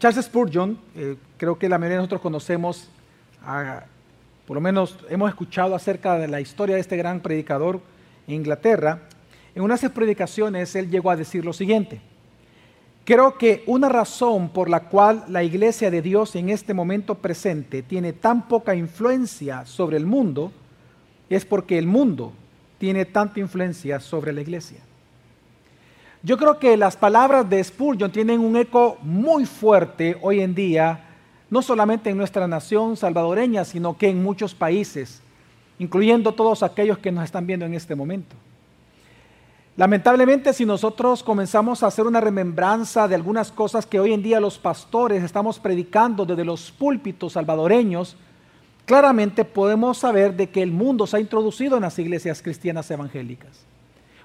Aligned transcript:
Charles 0.00 0.24
Spurgeon, 0.24 0.78
eh, 0.96 1.16
creo 1.36 1.58
que 1.58 1.68
la 1.68 1.76
mayoría 1.76 1.96
de 1.96 1.98
nosotros 1.98 2.22
conocemos, 2.22 2.88
por 4.46 4.54
lo 4.54 4.60
menos 4.62 4.96
hemos 5.10 5.28
escuchado 5.28 5.74
acerca 5.74 6.16
de 6.16 6.26
la 6.26 6.40
historia 6.40 6.76
de 6.76 6.80
este 6.80 6.96
gran 6.96 7.20
predicador 7.20 7.82
en 8.26 8.36
Inglaterra. 8.36 9.02
En 9.54 9.62
una 9.62 9.74
de 9.74 9.80
sus 9.80 9.90
predicaciones 9.90 10.74
él 10.74 10.88
llegó 10.88 11.10
a 11.10 11.16
decir 11.16 11.44
lo 11.44 11.52
siguiente. 11.52 12.00
Creo 13.04 13.36
que 13.36 13.62
una 13.66 13.90
razón 13.90 14.48
por 14.48 14.70
la 14.70 14.88
cual 14.88 15.24
la 15.28 15.42
iglesia 15.42 15.90
de 15.90 16.00
Dios 16.00 16.34
en 16.34 16.48
este 16.48 16.72
momento 16.72 17.16
presente 17.16 17.82
tiene 17.82 18.14
tan 18.14 18.48
poca 18.48 18.74
influencia 18.74 19.66
sobre 19.66 19.98
el 19.98 20.06
mundo 20.06 20.50
es 21.28 21.44
porque 21.44 21.76
el 21.76 21.86
mundo 21.86 22.32
tiene 22.78 23.04
tanta 23.04 23.38
influencia 23.38 24.00
sobre 24.00 24.32
la 24.32 24.40
iglesia. 24.40 24.78
Yo 26.22 26.36
creo 26.36 26.58
que 26.58 26.76
las 26.76 26.96
palabras 26.96 27.48
de 27.48 27.64
Spurgeon 27.64 28.12
tienen 28.12 28.40
un 28.40 28.54
eco 28.56 28.98
muy 29.00 29.46
fuerte 29.46 30.18
hoy 30.20 30.40
en 30.40 30.54
día, 30.54 31.04
no 31.48 31.62
solamente 31.62 32.10
en 32.10 32.18
nuestra 32.18 32.46
nación 32.46 32.98
salvadoreña, 32.98 33.64
sino 33.64 33.96
que 33.96 34.08
en 34.08 34.22
muchos 34.22 34.54
países, 34.54 35.22
incluyendo 35.78 36.32
todos 36.32 36.62
aquellos 36.62 36.98
que 36.98 37.10
nos 37.10 37.24
están 37.24 37.46
viendo 37.46 37.64
en 37.64 37.72
este 37.72 37.94
momento. 37.94 38.36
Lamentablemente, 39.78 40.52
si 40.52 40.66
nosotros 40.66 41.22
comenzamos 41.22 41.82
a 41.82 41.86
hacer 41.86 42.06
una 42.06 42.20
remembranza 42.20 43.08
de 43.08 43.14
algunas 43.14 43.50
cosas 43.50 43.86
que 43.86 43.98
hoy 43.98 44.12
en 44.12 44.22
día 44.22 44.40
los 44.40 44.58
pastores 44.58 45.22
estamos 45.22 45.58
predicando 45.58 46.26
desde 46.26 46.44
los 46.44 46.70
púlpitos 46.70 47.32
salvadoreños, 47.32 48.14
claramente 48.84 49.46
podemos 49.46 49.96
saber 49.96 50.36
de 50.36 50.50
que 50.50 50.62
el 50.62 50.70
mundo 50.70 51.06
se 51.06 51.16
ha 51.16 51.20
introducido 51.20 51.76
en 51.76 51.82
las 51.82 51.98
iglesias 51.98 52.42
cristianas 52.42 52.90
evangélicas. 52.90 53.64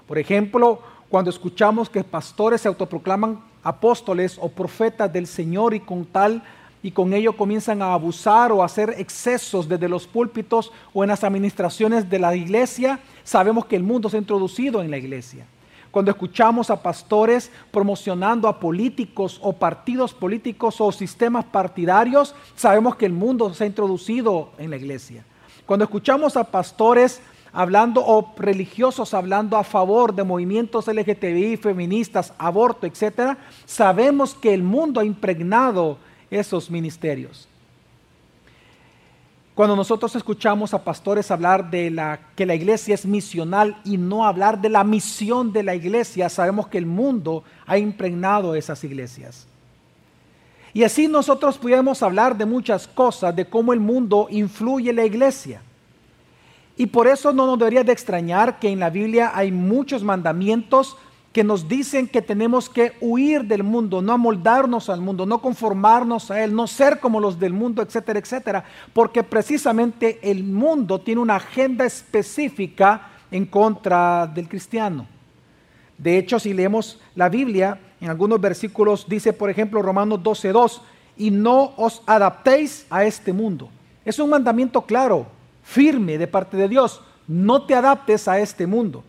Por 0.06 0.18
ejemplo, 0.18 0.82
cuando 1.08 1.30
escuchamos 1.30 1.88
que 1.88 2.02
pastores 2.02 2.60
se 2.60 2.68
autoproclaman 2.68 3.40
apóstoles 3.62 4.38
o 4.40 4.48
profetas 4.48 5.12
del 5.12 5.26
Señor 5.26 5.74
y 5.74 5.80
con 5.80 6.04
tal 6.04 6.42
y 6.82 6.90
con 6.90 7.12
ello 7.12 7.36
comienzan 7.36 7.82
a 7.82 7.94
abusar 7.94 8.52
o 8.52 8.62
a 8.62 8.66
hacer 8.66 8.94
excesos 8.98 9.68
desde 9.68 9.88
los 9.88 10.06
púlpitos 10.06 10.72
o 10.92 11.02
en 11.02 11.08
las 11.08 11.24
administraciones 11.24 12.08
de 12.08 12.18
la 12.18 12.36
iglesia, 12.36 13.00
sabemos 13.24 13.66
que 13.66 13.76
el 13.76 13.82
mundo 13.82 14.08
se 14.08 14.16
ha 14.16 14.20
introducido 14.20 14.82
en 14.82 14.90
la 14.90 14.98
iglesia. 14.98 15.46
Cuando 15.90 16.10
escuchamos 16.10 16.70
a 16.70 16.82
pastores 16.82 17.50
promocionando 17.70 18.48
a 18.48 18.60
políticos 18.60 19.40
o 19.42 19.52
partidos 19.52 20.12
políticos 20.12 20.80
o 20.80 20.92
sistemas 20.92 21.44
partidarios, 21.46 22.34
sabemos 22.54 22.96
que 22.96 23.06
el 23.06 23.12
mundo 23.12 23.52
se 23.54 23.64
ha 23.64 23.66
introducido 23.66 24.50
en 24.58 24.70
la 24.70 24.76
iglesia. 24.76 25.24
Cuando 25.64 25.84
escuchamos 25.84 26.36
a 26.36 26.44
pastores 26.44 27.20
hablando 27.56 28.04
o 28.04 28.34
religiosos 28.36 29.14
hablando 29.14 29.56
a 29.56 29.64
favor 29.64 30.14
de 30.14 30.22
movimientos 30.24 30.88
LGTBI, 30.88 31.56
feministas, 31.56 32.34
aborto, 32.36 32.86
etcétera, 32.86 33.38
sabemos 33.64 34.34
que 34.34 34.52
el 34.52 34.62
mundo 34.62 35.00
ha 35.00 35.06
impregnado 35.06 35.96
esos 36.30 36.70
ministerios. 36.70 37.48
Cuando 39.54 39.74
nosotros 39.74 40.14
escuchamos 40.14 40.74
a 40.74 40.84
pastores 40.84 41.30
hablar 41.30 41.70
de 41.70 41.90
la, 41.90 42.20
que 42.36 42.44
la 42.44 42.54
iglesia 42.54 42.94
es 42.94 43.06
misional 43.06 43.80
y 43.86 43.96
no 43.96 44.26
hablar 44.26 44.60
de 44.60 44.68
la 44.68 44.84
misión 44.84 45.50
de 45.50 45.62
la 45.62 45.74
iglesia, 45.74 46.28
sabemos 46.28 46.68
que 46.68 46.76
el 46.76 46.84
mundo 46.84 47.42
ha 47.64 47.78
impregnado 47.78 48.54
esas 48.54 48.84
iglesias. 48.84 49.46
Y 50.74 50.84
así 50.84 51.08
nosotros 51.08 51.56
podemos 51.56 52.02
hablar 52.02 52.36
de 52.36 52.44
muchas 52.44 52.86
cosas, 52.86 53.34
de 53.34 53.46
cómo 53.46 53.72
el 53.72 53.80
mundo 53.80 54.26
influye 54.30 54.90
en 54.90 54.96
la 54.96 55.06
iglesia. 55.06 55.62
Y 56.76 56.86
por 56.86 57.06
eso 57.06 57.32
no 57.32 57.46
nos 57.46 57.58
debería 57.58 57.84
de 57.84 57.92
extrañar 57.92 58.58
que 58.58 58.68
en 58.68 58.80
la 58.80 58.90
Biblia 58.90 59.32
hay 59.34 59.50
muchos 59.50 60.04
mandamientos 60.04 60.96
que 61.32 61.44
nos 61.44 61.68
dicen 61.68 62.08
que 62.08 62.22
tenemos 62.22 62.70
que 62.70 62.94
huir 63.00 63.44
del 63.44 63.62
mundo, 63.62 64.00
no 64.00 64.14
amoldarnos 64.14 64.88
al 64.88 65.02
mundo, 65.02 65.26
no 65.26 65.42
conformarnos 65.42 66.30
a 66.30 66.42
él, 66.42 66.54
no 66.54 66.66
ser 66.66 66.98
como 66.98 67.20
los 67.20 67.38
del 67.38 67.52
mundo, 67.52 67.82
etcétera, 67.82 68.18
etcétera, 68.18 68.64
porque 68.94 69.22
precisamente 69.22 70.18
el 70.22 70.44
mundo 70.44 70.98
tiene 70.98 71.20
una 71.20 71.36
agenda 71.36 71.84
específica 71.84 73.08
en 73.30 73.44
contra 73.44 74.26
del 74.26 74.48
cristiano. 74.48 75.06
De 75.98 76.16
hecho, 76.16 76.38
si 76.38 76.54
leemos 76.54 76.98
la 77.14 77.28
Biblia, 77.28 77.80
en 78.00 78.08
algunos 78.08 78.40
versículos 78.40 79.06
dice, 79.06 79.34
por 79.34 79.50
ejemplo, 79.50 79.82
Romanos 79.82 80.20
12:2, 80.22 80.80
y 81.18 81.30
no 81.30 81.74
os 81.76 82.02
adaptéis 82.06 82.86
a 82.88 83.04
este 83.04 83.34
mundo. 83.34 83.68
Es 84.06 84.18
un 84.18 84.30
mandamiento 84.30 84.82
claro, 84.82 85.26
firme 85.66 86.16
de 86.16 86.28
parte 86.28 86.56
de 86.56 86.68
Dios. 86.68 87.02
No 87.26 87.66
te 87.66 87.74
adaptes 87.74 88.28
a 88.28 88.38
este 88.38 88.66
mundo. 88.66 89.02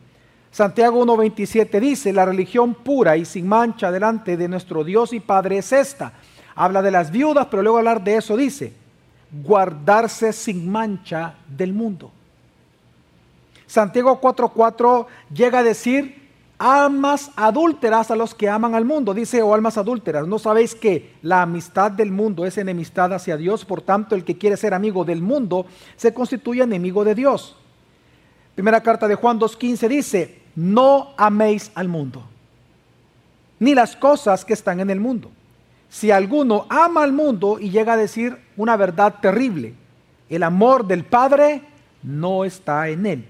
Santiago 0.52 1.06
1.27 1.06 1.80
dice, 1.80 2.12
la 2.12 2.26
religión 2.26 2.74
pura 2.74 3.16
y 3.16 3.26
sin 3.26 3.48
mancha 3.48 3.92
delante 3.92 4.36
de 4.36 4.48
nuestro 4.48 4.84
Dios 4.84 5.14
y 5.14 5.20
Padre 5.20 5.60
es 5.60 5.72
esta. 5.72 6.14
Habla 6.56 6.82
de 6.82 6.90
las 6.90 7.12
viudas, 7.12 7.48
pero 7.52 7.62
luego 7.62 7.78
hablar 7.78 8.04
de 8.04 8.16
eso 8.16 8.36
dice, 8.36 8.74
guardarse 9.44 10.34
sin 10.34 10.70
mancha 10.70 11.36
del 11.48 11.74
mundo. 11.74 12.12
Santiago 13.68 14.20
4.4 14.20 15.06
llega 15.32 15.60
a 15.60 15.64
decir, 15.64 16.27
almas 16.58 17.32
adúlteras 17.36 18.10
a 18.10 18.16
los 18.16 18.34
que 18.34 18.50
aman 18.50 18.76
al 18.76 18.86
mundo. 18.86 19.14
Dice, 19.14 19.42
o 19.42 19.48
oh, 19.48 19.54
almas 19.54 19.78
adúlteras, 19.78 20.28
¿no 20.28 20.40
sabéis 20.40 20.74
que 20.74 21.14
la 21.22 21.44
amistad 21.44 21.92
del 21.92 22.12
mundo 22.12 22.46
es 22.46 22.58
enemistad 22.58 23.14
hacia 23.14 23.38
Dios? 23.38 23.66
Por 23.66 23.82
tanto, 23.82 24.16
el 24.16 24.24
que 24.24 24.38
quiere 24.38 24.58
ser 24.58 24.74
amigo 24.74 25.06
del 25.06 25.22
mundo 25.22 25.66
se 25.96 26.14
constituye 26.14 26.64
enemigo 26.64 27.04
de 27.04 27.16
Dios. 27.16 27.56
Primera 28.56 28.82
carta 28.82 29.08
de 29.08 29.16
Juan 29.16 29.40
2.15 29.40 29.88
dice, 29.88 30.42
no 30.56 31.10
améis 31.18 31.72
al 31.76 31.88
mundo, 31.88 32.24
ni 33.60 33.76
las 33.76 33.96
cosas 33.96 34.44
que 34.44 34.54
están 34.54 34.80
en 34.80 34.90
el 34.90 35.00
mundo. 35.00 35.30
Si 35.90 36.12
alguno 36.12 36.66
ama 36.70 37.04
al 37.04 37.14
mundo 37.14 37.60
y 37.60 37.70
llega 37.70 37.94
a 37.94 37.98
decir 37.98 38.38
una 38.58 38.76
verdad 38.76 39.16
terrible, 39.22 39.76
el 40.30 40.44
amor 40.44 40.86
del 40.86 41.06
Padre 41.06 41.62
no 42.04 42.44
está 42.44 42.90
en 42.90 43.06
él. 43.06 43.28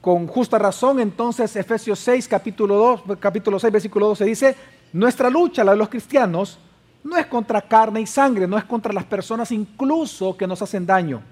Con 0.00 0.26
justa 0.26 0.58
razón, 0.58 1.00
entonces, 1.00 1.54
Efesios 1.56 1.98
6, 1.98 2.28
capítulo 2.28 2.76
2, 3.06 3.18
capítulo 3.18 3.58
6, 3.58 3.72
versículo 3.72 4.06
12 4.08 4.24
dice, 4.24 4.56
nuestra 4.92 5.28
lucha, 5.28 5.64
la 5.64 5.72
de 5.72 5.78
los 5.78 5.88
cristianos, 5.88 6.58
no 7.02 7.16
es 7.16 7.26
contra 7.26 7.62
carne 7.62 8.00
y 8.00 8.06
sangre, 8.06 8.46
no 8.46 8.56
es 8.56 8.64
contra 8.64 8.92
las 8.92 9.04
personas 9.04 9.50
incluso 9.50 10.36
que 10.36 10.46
nos 10.46 10.62
hacen 10.62 10.86
daño, 10.86 11.22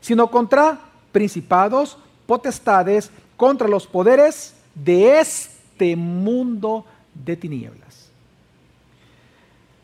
sino 0.00 0.30
contra 0.30 0.78
principados, 1.12 1.96
potestades, 2.26 3.10
contra 3.36 3.68
los 3.68 3.86
poderes 3.86 4.54
de 4.74 5.20
este 5.20 5.96
mundo 5.96 6.84
de 7.14 7.36
tinieblas. 7.36 8.10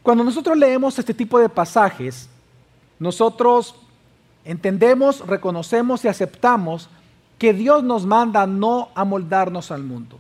Cuando 0.03 0.25
nosotros 0.25 0.56
leemos 0.56 0.99
este 0.99 1.15
tipo 1.15 1.39
de 1.39 1.49
pasajes, 1.49 2.28
nosotros 2.99 3.77
entendemos, 4.44 5.27
reconocemos 5.27 6.05
y 6.05 6.09
aceptamos 6.09 6.89
que 7.44 7.53
Dios 7.53 7.84
nos 7.84 8.06
manda 8.06 8.47
no 8.47 8.88
amoldarnos 8.94 9.71
al 9.71 9.82
mundo. 9.82 10.19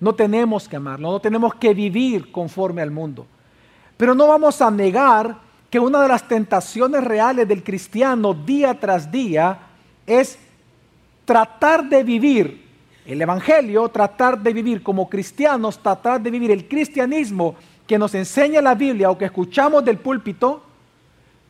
No 0.00 0.12
tenemos 0.12 0.68
que 0.68 0.74
amarlo, 0.74 1.12
no 1.12 1.20
tenemos 1.20 1.54
que 1.54 1.72
vivir 1.72 2.32
conforme 2.32 2.82
al 2.82 2.90
mundo. 2.90 3.28
Pero 3.96 4.12
no 4.12 4.26
vamos 4.26 4.60
a 4.60 4.72
negar 4.72 5.36
que 5.70 5.78
una 5.78 6.02
de 6.02 6.08
las 6.08 6.26
tentaciones 6.26 7.04
reales 7.04 7.46
del 7.46 7.62
cristiano 7.62 8.34
día 8.34 8.74
tras 8.80 9.08
día 9.08 9.56
es 10.04 10.36
tratar 11.24 11.88
de 11.88 12.02
vivir 12.02 12.66
el 13.06 13.22
Evangelio, 13.22 13.88
tratar 13.88 14.42
de 14.42 14.52
vivir 14.52 14.82
como 14.82 15.08
cristianos, 15.08 15.78
tratar 15.78 16.20
de 16.20 16.32
vivir 16.32 16.50
el 16.50 16.66
cristianismo 16.66 17.54
que 17.86 18.00
nos 18.00 18.16
enseña 18.16 18.60
la 18.60 18.74
Biblia 18.74 19.12
o 19.12 19.16
que 19.16 19.26
escuchamos 19.26 19.84
del 19.84 19.98
púlpito, 19.98 20.64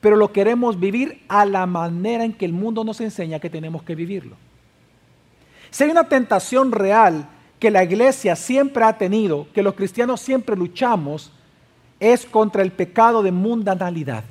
pero 0.03 0.17
lo 0.17 0.31
queremos 0.33 0.79
vivir 0.79 1.23
a 1.29 1.47
la 1.47 1.65
manera 1.65 2.25
en 2.25 2.35
que 2.35 2.45
el 2.45 2.53
mundo 2.53 2.85
nos 2.85 3.01
enseña 3.01 3.39
que 3.39 3.49
tenemos 3.49 3.83
que 3.85 3.95
vivirlo. 3.95 4.37
Si 5.75 5.83
hay 5.83 5.91
una 5.91 6.09
tentación 6.09 6.71
real 6.71 7.27
que 7.59 7.69
la 7.69 7.83
iglesia 7.83 8.37
siempre 8.37 8.85
ha 8.85 8.97
tenido, 8.97 9.49
que 9.53 9.61
los 9.61 9.75
cristianos 9.75 10.21
siempre 10.21 10.55
luchamos, 10.55 11.33
es 11.99 12.25
contra 12.27 12.63
el 12.63 12.71
pecado 12.71 13.25
de 13.25 13.33
mundanalidad. 13.33 14.23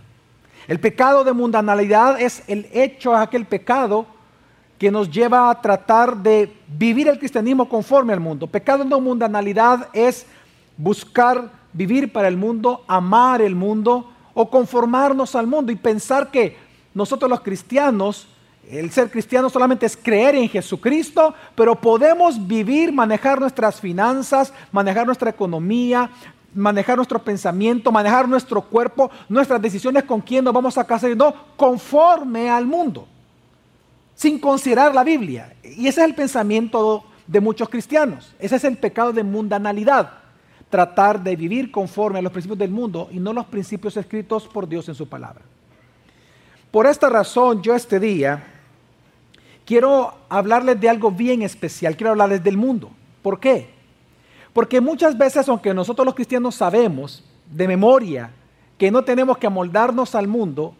El 0.69 0.79
pecado 0.79 1.25
de 1.25 1.33
mundanalidad 1.33 2.21
es 2.21 2.43
el 2.47 2.69
hecho, 2.71 3.13
aquel 3.13 3.45
pecado 3.45 4.05
que 4.79 4.89
nos 4.89 5.11
lleva 5.11 5.49
a 5.49 5.61
tratar 5.61 6.15
de 6.15 6.49
vivir 6.65 7.09
el 7.09 7.19
cristianismo 7.19 7.67
conforme 7.67 8.13
al 8.13 8.21
mundo. 8.21 8.47
Pecado 8.47 8.85
no 8.85 9.01
mundanalidad 9.01 9.89
es 9.91 10.25
buscar 10.77 11.51
vivir 11.73 12.13
para 12.13 12.29
el 12.29 12.37
mundo, 12.37 12.85
amar 12.87 13.41
el 13.41 13.53
mundo 13.53 14.09
o 14.33 14.49
conformarnos 14.49 15.35
al 15.35 15.47
mundo 15.47 15.73
y 15.73 15.75
pensar 15.75 16.31
que 16.31 16.55
nosotros 16.93 17.29
los 17.29 17.41
cristianos, 17.41 18.29
el 18.69 18.91
ser 18.91 19.11
cristiano 19.11 19.49
solamente 19.49 19.85
es 19.85 19.97
creer 19.97 20.35
en 20.35 20.49
Jesucristo, 20.49 21.33
pero 21.55 21.75
podemos 21.75 22.47
vivir, 22.47 22.91
manejar 22.91 23.39
nuestras 23.39 23.79
finanzas, 23.79 24.53
manejar 24.71 25.05
nuestra 25.05 25.29
economía, 25.29 26.09
manejar 26.55 26.97
nuestro 26.97 27.19
pensamiento, 27.19 27.91
manejar 27.91 28.27
nuestro 28.27 28.61
cuerpo, 28.61 29.11
nuestras 29.29 29.61
decisiones 29.61 30.03
con 30.03 30.21
quién 30.21 30.43
nos 30.43 30.53
vamos 30.53 30.77
a 30.77 30.85
casar, 30.85 31.15
no, 31.15 31.33
conforme 31.55 32.49
al 32.49 32.65
mundo 32.65 33.07
sin 34.15 34.39
considerar 34.39 34.93
la 34.93 35.03
Biblia. 35.03 35.55
Y 35.63 35.87
ese 35.87 36.01
es 36.01 36.07
el 36.07 36.15
pensamiento 36.15 37.03
de 37.27 37.41
muchos 37.41 37.69
cristianos. 37.69 38.33
Ese 38.39 38.55
es 38.55 38.63
el 38.63 38.77
pecado 38.77 39.11
de 39.13 39.23
mundanalidad. 39.23 40.19
tratar 40.69 41.21
de 41.21 41.35
vivir 41.35 41.69
conforme 41.69 42.17
a 42.17 42.21
los 42.23 42.31
principios 42.31 42.57
del 42.57 42.71
mundo 42.71 43.07
y 43.11 43.19
no 43.19 43.31
los 43.31 43.45
principios 43.45 43.95
escritos 43.95 44.47
por 44.47 44.67
Dios 44.67 44.89
en 44.89 44.95
su 44.95 45.07
palabra. 45.07 45.43
Por 46.71 46.87
esta 46.87 47.09
razón, 47.09 47.61
yo 47.61 47.75
este 47.75 47.99
día 47.99 48.52
quiero 49.65 50.13
hablarles 50.29 50.79
de 50.79 50.89
algo 50.89 51.11
bien 51.11 51.41
especial, 51.41 51.95
quiero 51.95 52.11
hablarles 52.11 52.43
del 52.43 52.57
mundo. 52.57 52.91
¿Por 53.21 53.39
qué? 53.39 53.69
Porque 54.53 54.81
muchas 54.81 55.17
veces, 55.17 55.49
aunque 55.49 55.73
nosotros 55.73 56.05
los 56.05 56.15
cristianos 56.15 56.55
sabemos 56.55 57.23
de 57.51 57.67
memoria 57.67 58.31
que 58.77 58.91
no 58.91 59.03
tenemos 59.03 59.37
que 59.37 59.47
amoldarnos 59.47 60.15
al 60.15 60.27
mundo, 60.27 60.75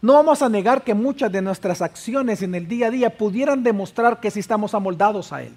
no 0.00 0.14
vamos 0.14 0.42
a 0.42 0.48
negar 0.48 0.82
que 0.82 0.94
muchas 0.94 1.30
de 1.30 1.42
nuestras 1.42 1.80
acciones 1.80 2.42
en 2.42 2.54
el 2.54 2.66
día 2.66 2.88
a 2.88 2.90
día 2.90 3.16
pudieran 3.16 3.62
demostrar 3.62 4.20
que 4.20 4.30
sí 4.30 4.40
estamos 4.40 4.74
amoldados 4.74 5.32
a 5.32 5.42
Él. 5.42 5.52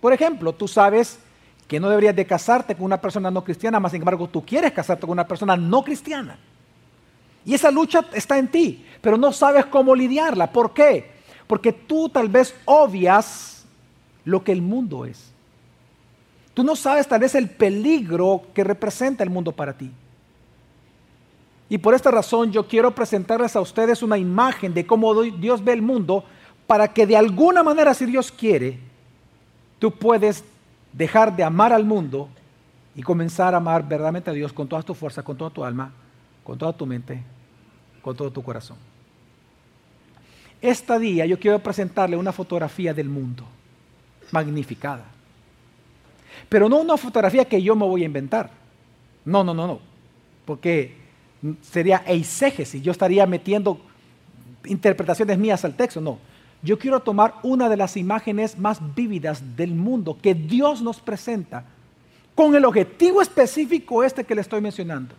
Por 0.00 0.12
ejemplo, 0.12 0.52
tú 0.52 0.68
sabes 0.68 1.18
que 1.66 1.80
no 1.80 1.88
deberías 1.88 2.14
de 2.14 2.26
casarte 2.26 2.76
con 2.76 2.84
una 2.84 3.00
persona 3.00 3.30
no 3.30 3.42
cristiana, 3.42 3.80
más 3.80 3.92
sin 3.92 4.02
embargo 4.02 4.28
tú 4.28 4.44
quieres 4.44 4.72
casarte 4.72 5.02
con 5.02 5.10
una 5.10 5.26
persona 5.26 5.56
no 5.56 5.82
cristiana. 5.82 6.38
Y 7.44 7.54
esa 7.54 7.70
lucha 7.70 8.04
está 8.12 8.38
en 8.38 8.48
ti, 8.48 8.84
pero 9.00 9.16
no 9.16 9.32
sabes 9.32 9.66
cómo 9.66 9.94
lidiarla. 9.94 10.52
¿Por 10.52 10.72
qué? 10.72 11.15
Porque 11.46 11.72
tú 11.72 12.08
tal 12.08 12.28
vez 12.28 12.54
obvias 12.64 13.64
lo 14.24 14.42
que 14.42 14.52
el 14.52 14.62
mundo 14.62 15.04
es. 15.04 15.32
Tú 16.54 16.64
no 16.64 16.74
sabes 16.74 17.06
tal 17.06 17.20
vez 17.20 17.34
el 17.34 17.50
peligro 17.50 18.42
que 18.54 18.64
representa 18.64 19.22
el 19.22 19.30
mundo 19.30 19.52
para 19.52 19.72
ti. 19.76 19.90
Y 21.68 21.78
por 21.78 21.94
esta 21.94 22.10
razón 22.10 22.52
yo 22.52 22.66
quiero 22.66 22.94
presentarles 22.94 23.56
a 23.56 23.60
ustedes 23.60 24.02
una 24.02 24.16
imagen 24.16 24.72
de 24.72 24.86
cómo 24.86 25.22
Dios 25.22 25.62
ve 25.62 25.72
el 25.72 25.82
mundo 25.82 26.24
para 26.66 26.92
que 26.92 27.06
de 27.06 27.16
alguna 27.16 27.62
manera, 27.62 27.94
si 27.94 28.06
Dios 28.06 28.32
quiere, 28.32 28.78
tú 29.78 29.90
puedes 29.90 30.44
dejar 30.92 31.34
de 31.36 31.44
amar 31.44 31.72
al 31.72 31.84
mundo 31.84 32.28
y 32.94 33.02
comenzar 33.02 33.54
a 33.54 33.58
amar 33.58 33.82
verdaderamente 33.82 34.30
a 34.30 34.32
Dios 34.32 34.52
con 34.52 34.66
toda 34.66 34.82
tu 34.82 34.94
fuerza, 34.94 35.22
con 35.22 35.36
toda 35.36 35.50
tu 35.50 35.64
alma, 35.64 35.92
con 36.42 36.56
toda 36.56 36.72
tu 36.72 36.86
mente, 36.86 37.22
con 38.00 38.16
todo 38.16 38.30
tu 38.30 38.42
corazón. 38.42 38.78
Esta 40.66 40.98
día 40.98 41.24
yo 41.26 41.38
quiero 41.38 41.60
presentarle 41.60 42.16
una 42.16 42.32
fotografía 42.32 42.92
del 42.92 43.08
mundo, 43.08 43.44
magnificada. 44.32 45.04
Pero 46.48 46.68
no 46.68 46.78
una 46.78 46.96
fotografía 46.96 47.44
que 47.44 47.62
yo 47.62 47.76
me 47.76 47.86
voy 47.86 48.02
a 48.02 48.06
inventar. 48.06 48.50
No, 49.24 49.44
no, 49.44 49.54
no, 49.54 49.68
no. 49.68 49.78
Porque 50.44 50.96
sería 51.62 52.02
eisegesis, 52.04 52.82
yo 52.82 52.90
estaría 52.90 53.24
metiendo 53.26 53.80
interpretaciones 54.64 55.38
mías 55.38 55.64
al 55.64 55.76
texto, 55.76 56.00
no. 56.00 56.18
Yo 56.62 56.76
quiero 56.80 56.98
tomar 56.98 57.34
una 57.44 57.68
de 57.68 57.76
las 57.76 57.96
imágenes 57.96 58.58
más 58.58 58.80
vívidas 58.96 59.56
del 59.56 59.72
mundo 59.72 60.18
que 60.20 60.34
Dios 60.34 60.82
nos 60.82 60.98
presenta 60.98 61.64
con 62.34 62.56
el 62.56 62.64
objetivo 62.64 63.22
específico 63.22 64.02
este 64.02 64.24
que 64.24 64.34
le 64.34 64.40
estoy 64.40 64.60
mencionando. 64.60 65.14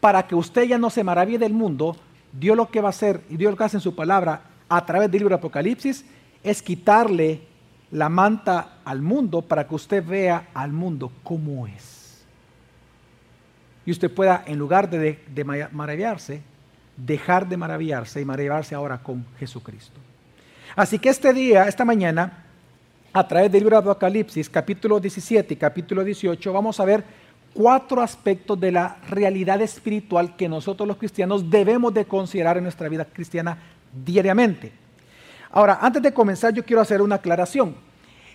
Para 0.00 0.26
que 0.26 0.34
usted 0.34 0.62
ya 0.62 0.78
no 0.78 0.88
se 0.88 1.04
maraville 1.04 1.38
del 1.38 1.52
mundo, 1.52 1.94
Dios 2.32 2.56
lo 2.56 2.70
que 2.70 2.80
va 2.80 2.88
a 2.88 2.90
hacer 2.90 3.22
y 3.28 3.36
Dios 3.36 3.50
lo 3.50 3.56
que 3.56 3.64
hace 3.64 3.76
en 3.76 3.82
su 3.82 3.94
palabra 3.94 4.42
a 4.68 4.84
través 4.86 5.10
del 5.10 5.20
libro 5.20 5.34
de 5.34 5.38
Apocalipsis 5.38 6.04
es 6.42 6.62
quitarle 6.62 7.42
la 7.90 8.08
manta 8.08 8.78
al 8.84 9.02
mundo 9.02 9.42
para 9.42 9.66
que 9.66 9.74
usted 9.74 10.04
vea 10.04 10.48
al 10.54 10.72
mundo 10.72 11.10
como 11.22 11.66
es 11.66 12.00
y 13.84 13.90
usted 13.90 14.10
pueda, 14.10 14.44
en 14.46 14.58
lugar 14.58 14.88
de, 14.90 15.18
maravillarse, 15.72 16.42
dejar 16.96 17.48
de 17.48 17.56
maravillarse 17.56 18.20
y 18.20 18.24
maravillarse 18.24 18.74
ahora 18.74 18.98
con 18.98 19.26
Jesucristo. 19.38 19.98
Así 20.76 20.98
que 20.98 21.08
este 21.08 21.32
día, 21.32 21.64
esta 21.64 21.84
mañana, 21.84 22.44
a 23.12 23.26
través 23.26 23.50
del 23.50 23.62
libro 23.62 23.76
de 23.76 23.90
Apocalipsis, 23.90 24.48
capítulo 24.48 25.00
17 25.00 25.54
y 25.54 25.56
capítulo 25.56 26.04
18, 26.04 26.52
vamos 26.52 26.78
a 26.78 26.84
ver 26.84 27.04
cuatro 27.54 28.00
aspectos 28.00 28.58
de 28.58 28.72
la 28.72 28.96
realidad 29.08 29.60
espiritual 29.60 30.36
que 30.36 30.48
nosotros 30.48 30.86
los 30.86 30.96
cristianos 30.96 31.50
debemos 31.50 31.92
de 31.92 32.04
considerar 32.04 32.56
en 32.56 32.64
nuestra 32.64 32.88
vida 32.88 33.04
cristiana 33.04 33.58
diariamente. 34.04 34.72
Ahora, 35.50 35.78
antes 35.80 36.02
de 36.02 36.12
comenzar, 36.12 36.54
yo 36.54 36.64
quiero 36.64 36.80
hacer 36.80 37.02
una 37.02 37.16
aclaración. 37.16 37.74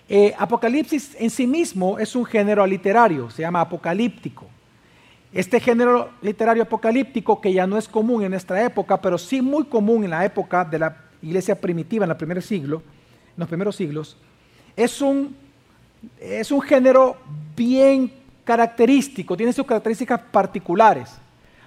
Eh, 0.08 0.34
Apocalipsis 0.38 1.16
en 1.18 1.30
sí 1.30 1.48
mismo 1.48 1.98
es 1.98 2.16
un 2.16 2.26
género 2.26 2.66
literario, 2.68 3.30
se 3.30 3.42
llama 3.42 3.62
apocalíptico. 3.62 4.46
Este 5.34 5.60
género 5.60 6.12
literario 6.22 6.64
apocalíptico, 6.64 7.42
que 7.42 7.52
ya 7.52 7.66
no 7.66 7.78
es 7.78 7.88
común 7.88 8.24
en 8.24 8.32
nuestra 8.32 8.64
época, 8.64 9.02
pero 9.02 9.18
sí 9.18 9.42
muy 9.42 9.66
común 9.66 10.04
en 10.04 10.12
la 10.12 10.24
época 10.24 10.64
de 10.64 10.80
la 10.80 10.98
iglesia 11.22 11.60
primitiva, 11.60 12.06
en, 12.06 12.12
el 12.12 12.18
primer 12.18 12.42
siglo, 12.42 12.78
en 12.78 13.40
los 13.40 13.48
primeros 13.48 13.76
siglos, 13.76 14.16
es 14.76 15.02
un, 15.02 15.36
es 16.20 16.52
un 16.52 16.62
género 16.62 17.18
bien 17.56 18.12
característico, 18.46 19.36
tiene 19.36 19.52
sus 19.52 19.66
características 19.66 20.22
particulares. 20.32 21.12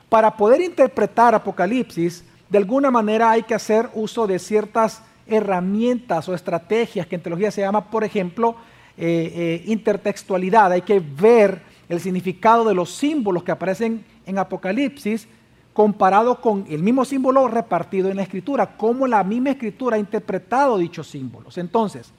Para 0.08 0.34
poder 0.34 0.62
interpretar 0.62 1.34
Apocalipsis, 1.34 2.24
de 2.48 2.56
alguna 2.56 2.90
manera 2.90 3.30
hay 3.30 3.42
que 3.42 3.54
hacer 3.54 3.90
uso 3.92 4.26
de 4.26 4.38
ciertas 4.38 5.02
herramientas 5.26 6.26
o 6.28 6.34
estrategias 6.34 7.06
que 7.06 7.16
en 7.16 7.22
teología 7.22 7.50
se 7.50 7.60
llama, 7.60 7.90
por 7.90 8.04
ejemplo, 8.04 8.56
eh, 8.96 9.32
eh, 9.34 9.62
intertextualidad. 9.66 10.72
Hay 10.72 10.82
que 10.82 11.00
ver 11.00 11.60
el 11.88 12.00
significado 12.00 12.64
de 12.64 12.74
los 12.74 12.90
símbolos 12.90 13.42
que 13.42 13.52
aparecen 13.52 14.04
en 14.24 14.38
Apocalipsis 14.38 15.28
comparado 15.74 16.40
con 16.40 16.64
el 16.68 16.82
mismo 16.82 17.04
símbolo 17.04 17.46
repartido 17.46 18.10
en 18.10 18.16
la 18.16 18.22
escritura, 18.22 18.76
cómo 18.76 19.06
la 19.06 19.22
misma 19.22 19.50
escritura 19.50 19.96
ha 19.96 20.00
interpretado 20.00 20.78
dichos 20.78 21.06
símbolos. 21.06 21.56
Entonces, 21.58 22.12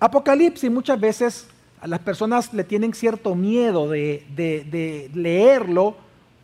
Apocalipsis 0.00 0.70
muchas 0.70 0.98
veces 0.98 1.48
a 1.82 1.88
las 1.88 1.98
personas 1.98 2.54
le 2.54 2.62
tienen 2.62 2.94
cierto 2.94 3.34
miedo 3.34 3.90
de, 3.90 5.10
leerlo 5.14 5.96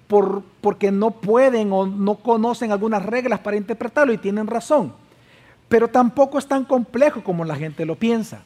por, 0.08 0.43
porque 0.61 0.90
no 0.90 1.12
pueden 1.12 1.73
o 1.73 1.87
no 1.87 2.17
conocen 2.17 2.73
algunas 2.73 3.06
reglas 3.06 3.38
para 3.38 3.56
interpretarlo 3.56 4.12
y 4.12 4.19
tienen 4.19 4.49
razón. 4.49 4.93
Pero 5.69 5.87
tampoco 5.87 6.40
es 6.40 6.46
tan 6.49 6.64
complejo 6.64 7.23
como 7.23 7.44
la 7.44 7.55
gente 7.55 7.87
lo 7.87 7.94
piensa. 7.94 8.43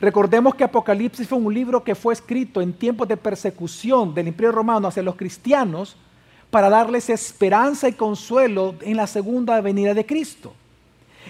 Recordemos 0.00 0.54
que 0.54 0.62
Apocalipsis 0.62 1.26
fue 1.26 1.38
un 1.38 1.52
libro 1.52 1.82
que 1.82 1.96
fue 1.96 2.14
escrito 2.14 2.60
en 2.60 2.72
tiempos 2.72 3.08
de 3.08 3.16
persecución 3.16 4.14
del 4.14 4.28
Imperio 4.28 4.52
Romano 4.52 4.86
hacia 4.86 5.02
los 5.02 5.16
cristianos 5.16 5.96
para 6.52 6.70
darles 6.70 7.10
esperanza 7.10 7.88
y 7.88 7.94
consuelo 7.94 8.76
en 8.82 8.96
la 8.96 9.08
segunda 9.08 9.60
venida 9.60 9.94
de 9.94 10.06
Cristo. 10.06 10.52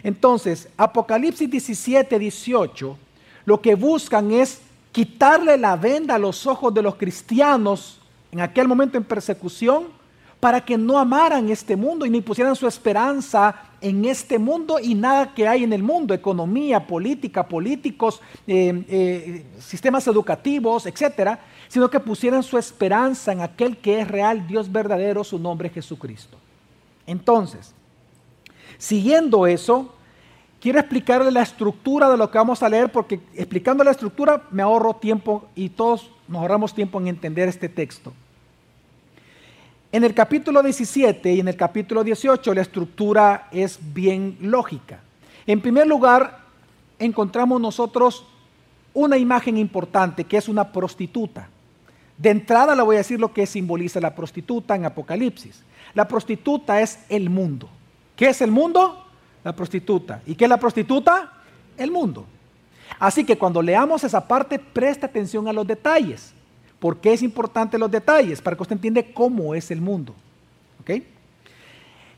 Entonces, 0.03 0.69
Apocalipsis 0.77 1.51
17, 1.51 2.19
18, 2.19 2.99
lo 3.47 3.63
que 3.63 3.77
buscan 3.77 4.31
es 4.31 4.61
quitarle 4.97 5.59
la 5.59 5.77
venda 5.77 6.15
a 6.15 6.19
los 6.19 6.47
ojos 6.47 6.73
de 6.73 6.81
los 6.81 6.95
cristianos 6.95 7.99
en 8.33 8.41
aquel 8.41 8.67
momento 8.67 8.97
en 8.97 9.05
persecución 9.05 9.89
para 10.41 10.65
que 10.65 10.79
no 10.79 10.99
amaran 10.99 11.51
este 11.51 11.77
mundo 11.77 12.07
y 12.07 12.11
ni 12.11 12.23
pusieran 12.23 12.57
su 12.57 12.67
esperanza 12.67 13.57
en 13.83 14.07
este 14.07 14.39
mundo 14.39 14.79
y 14.83 14.95
nada 14.95 15.35
que 15.35 15.47
hay 15.47 15.65
en 15.65 15.75
el 15.75 15.83
mundo, 15.83 16.15
economía, 16.15 16.87
política, 16.87 17.47
políticos, 17.47 18.23
eh, 18.47 18.85
eh, 18.89 19.45
sistemas 19.59 20.07
educativos, 20.07 20.87
etcétera, 20.87 21.41
sino 21.69 21.91
que 21.91 22.01
pusieran 22.01 22.43
su 22.43 22.57
esperanza 22.57 23.33
en 23.33 23.43
aquel 23.43 23.77
que 23.77 24.01
es 24.01 24.09
real, 24.09 24.47
Dios 24.47 24.73
verdadero, 24.73 25.25
su 25.25 25.39
nombre 25.39 25.69
Jesucristo. 25.69 26.39
Entonces, 27.07 27.75
siguiendo 28.79 29.47
eso, 29.47 29.93
quiero 30.67 30.81
explicarle 30.81 31.31
la 31.31 31.43
estructura 31.43 32.11
de 32.11 32.17
lo 32.17 32.29
que 32.29 32.39
vamos 32.39 32.61
a 32.61 32.69
leer, 32.69 32.91
porque 32.91 33.21
explicando 33.37 33.85
la 33.85 33.93
estructura 33.93 34.43
me 34.51 34.65
ahorro 34.65 34.95
tiempo 34.95 35.47
y 35.55 35.69
todos 35.69 36.11
nos 36.27 36.41
ahorramos 36.43 36.75
tiempo 36.75 37.01
en 37.01 37.07
entender 37.07 37.49
este 37.49 37.69
texto. 37.69 38.13
En 39.93 40.03
el 40.03 40.13
capítulo 40.13 40.65
17 40.65 41.35
y 41.35 41.39
en 41.39 41.47
el 41.47 41.55
capítulo 41.55 42.03
18 42.03 42.53
la 42.53 42.63
estructura 42.63 43.47
es 43.53 43.79
bien 43.95 44.39
lógica. 44.41 44.99
En 45.47 45.61
primer 45.61 45.87
lugar, 45.87 46.41
encontramos 46.99 47.61
nosotros 47.61 48.27
una 48.93 49.17
imagen 49.19 49.59
importante 49.59 50.25
que 50.25 50.37
es 50.37 50.49
una 50.49 50.73
prostituta. 50.73 51.49
De 52.19 52.31
entrada 52.31 52.75
le 52.75 52.83
voy 52.83 52.97
a 52.97 53.05
decir 53.05 53.21
lo 53.21 53.33
que 53.33 53.47
simboliza 53.47 54.01
la 54.01 54.17
prostituta 54.17 54.75
en 54.75 54.85
Apocalipsis. 54.85 55.63
La 55.95 56.09
prostituta 56.09 56.81
es 56.81 56.99
el 57.09 57.31
mundo. 57.31 57.69
¿Qué 58.17 58.31
es 58.31 58.41
el 58.41 58.51
mundo? 58.51 59.06
La 59.47 59.55
prostituta. 59.55 60.21
¿Y 60.27 60.35
qué 60.35 60.47
es 60.47 60.51
la 60.51 60.57
prostituta? 60.57 61.33
El 61.79 61.93
mundo. 61.93 62.27
Así 62.99 63.25
que 63.25 63.39
cuando 63.39 63.63
leamos 63.63 64.03
esa 64.03 64.27
parte, 64.27 64.59
presta 64.59 65.07
atención 65.07 65.47
a 65.47 65.53
los 65.53 65.65
detalles. 65.65 66.33
¿Por 66.81 66.97
qué 66.97 67.13
es 67.13 67.23
importante 67.23 67.79
los 67.79 67.89
detalles? 67.89 68.43
Para 68.43 68.57
que 68.57 68.63
usted 68.65 68.75
entienda 68.75 69.05
cómo 69.15 69.55
es 69.55 69.71
el 69.71 69.81
mundo. 69.81 70.17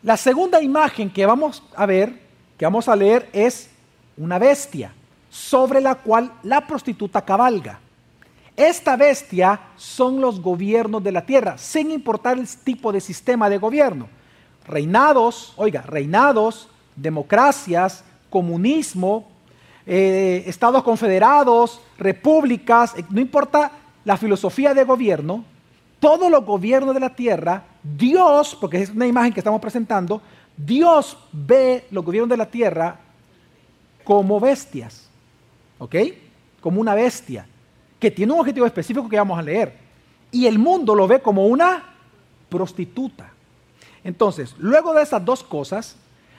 La 0.03 0.17
segunda 0.17 0.63
imagen 0.63 1.11
que 1.11 1.27
vamos 1.27 1.63
a 1.77 1.85
ver, 1.85 2.19
que 2.57 2.65
vamos 2.65 2.89
a 2.89 2.97
leer, 2.97 3.29
es 3.35 3.69
una 4.17 4.39
bestia 4.39 4.95
sobre 5.29 5.83
la 5.83 5.97
cual 5.97 6.33
la 6.43 6.67
prostituta 6.67 7.23
cabalga. 7.27 7.79
Esta 8.57 8.97
bestia 8.97 9.61
son 9.77 10.23
los 10.23 10.41
gobiernos 10.41 11.05
de 11.05 11.13
la 11.13 11.27
tierra, 11.27 11.59
sin 11.59 11.91
importar 11.91 12.39
el 12.39 12.49
tipo 12.49 12.91
de 12.91 13.03
sistema 13.03 13.51
de 13.51 13.59
gobierno. 13.59 14.09
Reinados, 14.67 15.53
oiga, 15.57 15.83
reinados, 15.83 16.71
democracias, 17.01 18.05
comunismo, 18.31 19.29
eh, 19.87 20.45
estados 20.47 20.83
confederados, 20.83 21.81
repúblicas, 21.97 22.95
no 23.11 23.21
importa 23.21 23.73
la 24.05 24.17
filosofía 24.17 24.75
de 24.75 24.85
gobierno, 24.85 25.45
todos 26.01 26.31
los 26.31 26.45
gobiernos 26.45 26.95
de 26.95 27.01
la 27.01 27.15
tierra, 27.15 27.65
Dios, 27.83 28.57
porque 28.61 28.83
es 28.83 28.91
una 28.91 29.07
imagen 29.07 29.33
que 29.33 29.41
estamos 29.41 29.61
presentando, 29.61 30.21
Dios 30.57 31.17
ve 31.33 31.87
los 31.91 32.05
gobiernos 32.05 32.31
de 32.31 32.37
la 32.37 32.51
tierra 32.51 32.97
como 34.05 34.41
bestias, 34.41 35.09
¿ok? 35.79 35.95
Como 36.61 36.81
una 36.81 36.95
bestia, 36.95 37.47
que 37.99 38.11
tiene 38.11 38.33
un 38.33 38.41
objetivo 38.41 38.67
específico 38.67 39.09
que 39.09 39.17
vamos 39.17 39.39
a 39.39 39.43
leer. 39.43 39.77
Y 40.31 40.47
el 40.47 40.59
mundo 40.59 40.95
lo 40.95 41.07
ve 41.09 41.21
como 41.21 41.47
una 41.47 41.83
prostituta. 42.49 43.31
Entonces, 44.05 44.55
luego 44.59 44.95
de 44.95 45.03
esas 45.03 45.25
dos 45.25 45.43
cosas, 45.43 45.97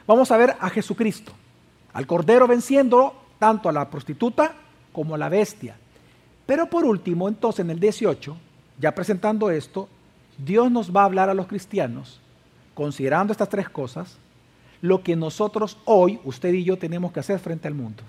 vamos 0.09 0.31
a 0.31 0.37
ver 0.37 0.55
a 0.59 0.71
Jesucristo, 0.71 1.31
al 1.93 2.07
Cordero 2.07 2.47
venciendo 2.47 3.13
tanto 3.37 3.69
a 3.69 3.71
la 3.71 3.91
prostituta 3.91 4.55
como 4.91 5.13
a 5.13 5.19
la 5.19 5.29
bestia. 5.29 5.75
Pero 6.47 6.67
por 6.67 6.83
último, 6.83 7.29
entonces 7.29 7.59
en 7.59 7.69
el 7.69 7.79
18, 7.79 8.35
ya 8.79 8.95
presentando 8.95 9.51
esto, 9.51 9.87
Dios 10.35 10.71
nos 10.71 10.91
va 10.91 11.01
a 11.01 11.05
hablar 11.05 11.29
a 11.29 11.35
los 11.35 11.45
cristianos, 11.45 12.19
considerando 12.73 13.31
estas 13.31 13.49
tres 13.49 13.69
cosas, 13.69 14.17
lo 14.81 15.03
que 15.03 15.15
nosotros 15.15 15.77
hoy, 15.85 16.19
usted 16.23 16.53
y 16.53 16.63
yo, 16.63 16.79
tenemos 16.79 17.11
que 17.11 17.19
hacer 17.19 17.37
frente 17.37 17.67
al 17.67 17.75
mundo. 17.75 18.01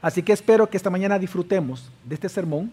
Así 0.00 0.22
que 0.22 0.32
espero 0.32 0.70
que 0.70 0.76
esta 0.76 0.90
mañana 0.90 1.18
disfrutemos 1.18 1.90
de 2.04 2.14
este 2.14 2.28
sermón, 2.28 2.72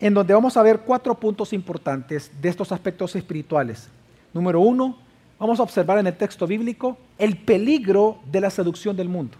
en 0.00 0.12
donde 0.12 0.34
vamos 0.34 0.54
a 0.58 0.62
ver 0.62 0.80
cuatro 0.80 1.14
puntos 1.14 1.54
importantes 1.54 2.30
de 2.42 2.50
estos 2.50 2.72
aspectos 2.72 3.16
espirituales. 3.16 3.88
Número 4.34 4.60
uno, 4.60 5.05
vamos 5.38 5.60
a 5.60 5.62
observar 5.62 5.98
en 5.98 6.06
el 6.06 6.16
texto 6.16 6.46
bíblico 6.46 6.96
el 7.18 7.36
peligro 7.36 8.18
de 8.30 8.40
la 8.40 8.50
seducción 8.50 8.96
del 8.96 9.08
mundo. 9.08 9.36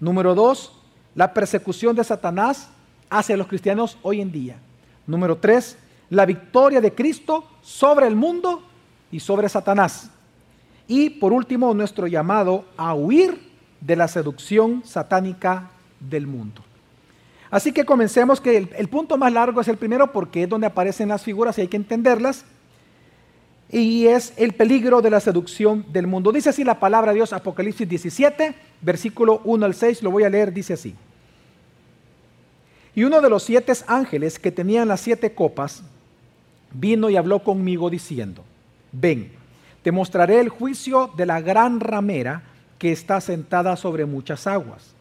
Número 0.00 0.34
dos, 0.34 0.72
la 1.14 1.34
persecución 1.34 1.96
de 1.96 2.04
Satanás 2.04 2.68
hacia 3.10 3.36
los 3.36 3.46
cristianos 3.46 3.98
hoy 4.02 4.20
en 4.20 4.30
día. 4.30 4.56
Número 5.06 5.36
tres, 5.36 5.78
la 6.10 6.26
victoria 6.26 6.80
de 6.80 6.94
Cristo 6.94 7.44
sobre 7.62 8.06
el 8.06 8.16
mundo 8.16 8.62
y 9.10 9.20
sobre 9.20 9.48
Satanás. 9.48 10.10
Y 10.86 11.10
por 11.10 11.32
último, 11.32 11.74
nuestro 11.74 12.06
llamado 12.06 12.64
a 12.76 12.94
huir 12.94 13.48
de 13.80 13.96
la 13.96 14.08
seducción 14.08 14.82
satánica 14.84 15.70
del 16.00 16.26
mundo. 16.26 16.62
Así 17.50 17.72
que 17.72 17.84
comencemos 17.84 18.40
que 18.40 18.56
el, 18.56 18.88
punto 18.88 19.16
más 19.16 19.32
largo 19.32 19.60
es 19.60 19.68
el 19.68 19.78
primero 19.78 20.12
porque 20.12 20.42
es 20.42 20.48
donde 20.48 20.66
aparecen 20.66 21.08
las 21.08 21.22
figuras 21.22 21.56
y 21.56 21.62
hay 21.62 21.68
que 21.68 21.78
entenderlas. 21.78 22.44
Y 23.70 24.06
es 24.06 24.32
el 24.36 24.54
peligro 24.54 25.02
de 25.02 25.10
la 25.10 25.20
seducción 25.20 25.84
del 25.92 26.06
mundo. 26.06 26.32
Dice 26.32 26.50
así 26.50 26.64
la 26.64 26.80
palabra 26.80 27.12
de 27.12 27.16
Dios, 27.16 27.32
Apocalipsis 27.32 27.88
17, 27.88 28.54
versículo 28.80 29.42
1 29.44 29.66
al 29.66 29.74
6, 29.74 30.02
lo 30.02 30.10
voy 30.10 30.24
a 30.24 30.30
leer, 30.30 30.52
dice 30.52 30.72
así. 30.72 30.94
Y 32.94 33.04
uno 33.04 33.20
de 33.20 33.30
los 33.30 33.44
siete 33.44 33.72
ángeles 33.86 34.38
que 34.38 34.50
tenían 34.50 34.88
las 34.88 35.00
siete 35.00 35.32
copas 35.32 35.82
vino 36.72 37.10
y 37.10 37.16
habló 37.16 37.44
conmigo 37.44 37.90
diciendo, 37.90 38.42
ven, 38.90 39.30
te 39.82 39.92
mostraré 39.92 40.40
el 40.40 40.48
juicio 40.48 41.10
de 41.16 41.26
la 41.26 41.40
gran 41.40 41.78
ramera 41.78 42.42
que 42.78 42.90
está 42.90 43.20
sentada 43.20 43.76
sobre 43.76 44.04
muchas 44.04 44.46
aguas. 44.46 44.94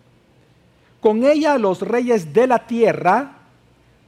Con 1.01 1.23
ella 1.23 1.57
los 1.57 1.81
reyes 1.81 2.33
de 2.33 2.47
la 2.47 2.67
tierra 2.67 3.37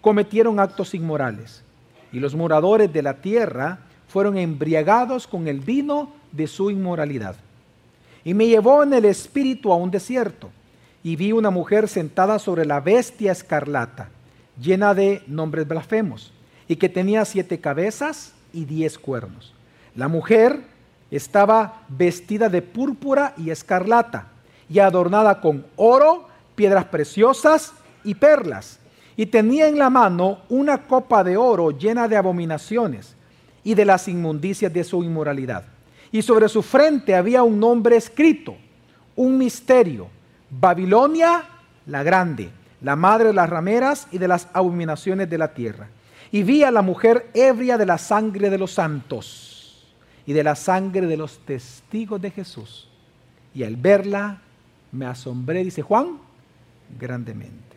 cometieron 0.02 0.60
actos 0.60 0.94
inmorales 0.94 1.64
y 2.12 2.20
los 2.20 2.36
moradores 2.36 2.92
de 2.92 3.02
la 3.02 3.22
tierra 3.22 3.80
fueron 4.10 4.38
embriagados 4.38 5.28
con 5.28 5.48
el 5.48 5.60
vino 5.60 6.12
de 6.32 6.48
su 6.48 6.72
inmoralidad. 6.72 7.36
Y 8.24 8.34
me 8.34 8.48
llevó 8.48 8.84
en 8.84 8.94
el 8.94 9.06
espíritu 9.06 9.72
a 9.72 9.78
un 9.78 9.92
desierto 9.92 10.50
y 11.04 11.16
vi 11.16 11.32
una 11.32 11.52
mujer 11.52 11.88
sentada 11.88 12.40
sobre 12.40 12.66
la 12.66 12.82
bestia 12.82 13.32
escarlata, 13.32 14.10
llena 14.60 14.94
de 14.94 15.24
nombres 15.28 15.68
blasfemos, 15.68 16.34
y 16.68 16.76
que 16.76 16.90
tenía 16.90 17.24
siete 17.24 17.60
cabezas 17.60 18.34
y 18.52 18.66
diez 18.66 18.98
cuernos. 19.00 19.54
La 19.96 20.08
mujer 20.08 20.60
estaba 21.12 21.84
vestida 21.88 22.50
de 22.50 22.62
púrpura 22.62 23.34
y 23.38 23.52
escarlata, 23.52 24.28
y 24.70 24.80
adornada 24.80 25.40
con 25.40 25.66
oro, 25.78 26.28
piedras 26.56 26.86
preciosas 26.86 27.74
y 28.04 28.16
perlas, 28.16 28.80
y 29.16 29.28
tenía 29.28 29.68
en 29.68 29.78
la 29.78 29.90
mano 29.90 30.40
una 30.50 30.88
copa 30.88 31.24
de 31.24 31.38
oro 31.38 31.72
llena 31.72 32.08
de 32.08 32.18
abominaciones 32.18 33.16
y 33.64 33.74
de 33.74 33.86
las 33.86 34.08
inmundicias 34.08 34.72
de 34.72 34.84
su 34.84 35.04
inmoralidad. 35.04 35.66
Y 36.12 36.22
sobre 36.22 36.50
su 36.50 36.62
frente 36.62 37.16
había 37.16 37.44
un 37.44 37.60
nombre 37.60 37.96
escrito, 37.96 38.56
un 39.16 39.38
misterio 39.38 40.08
Babilonia 40.50 41.44
la 41.86 42.04
grande, 42.04 42.50
la 42.82 42.96
madre 42.96 43.28
de 43.28 43.34
las 43.34 43.50
rameras 43.50 44.08
y 44.12 44.18
de 44.18 44.28
las 44.28 44.48
abominaciones 44.54 45.30
de 45.30 45.38
la 45.38 45.54
tierra. 45.54 45.88
Y 46.32 46.44
vi 46.44 46.64
a 46.64 46.72
la 46.72 46.82
mujer 46.82 47.30
ebria 47.34 47.78
de 47.78 47.86
la 47.86 47.98
sangre 47.98 48.50
de 48.50 48.58
los 48.58 48.72
santos 48.72 49.88
y 50.26 50.34
de 50.34 50.44
la 50.44 50.56
sangre 50.56 51.08
de 51.08 51.18
los 51.18 51.40
testigos 51.40 52.22
de 52.22 52.30
Jesús. 52.30 52.88
Y 53.54 53.64
al 53.64 53.76
verla 53.76 54.40
me 54.92 55.08
asombré, 55.08 55.64
dice 55.64 55.82
Juan, 55.82 56.20
grandemente. 57.00 57.69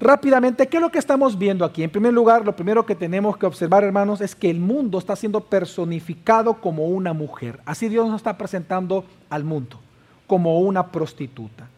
Rápidamente, 0.00 0.68
¿qué 0.68 0.76
es 0.76 0.80
lo 0.80 0.90
que 0.90 1.00
estamos 1.00 1.36
viendo 1.36 1.64
aquí? 1.64 1.82
En 1.82 1.90
primer 1.90 2.12
lugar, 2.12 2.44
lo 2.44 2.54
primero 2.54 2.86
que 2.86 2.94
tenemos 2.94 3.36
que 3.36 3.46
observar, 3.46 3.82
hermanos, 3.82 4.20
es 4.20 4.36
que 4.36 4.48
el 4.48 4.60
mundo 4.60 4.98
está 4.98 5.16
siendo 5.16 5.40
personificado 5.40 6.54
como 6.54 6.86
una 6.86 7.12
mujer. 7.12 7.58
Así 7.64 7.88
Dios 7.88 8.06
nos 8.06 8.18
está 8.18 8.38
presentando 8.38 9.04
al 9.28 9.42
mundo 9.42 9.80
como 10.28 10.60
una 10.60 10.86
prostituta. 10.86 11.68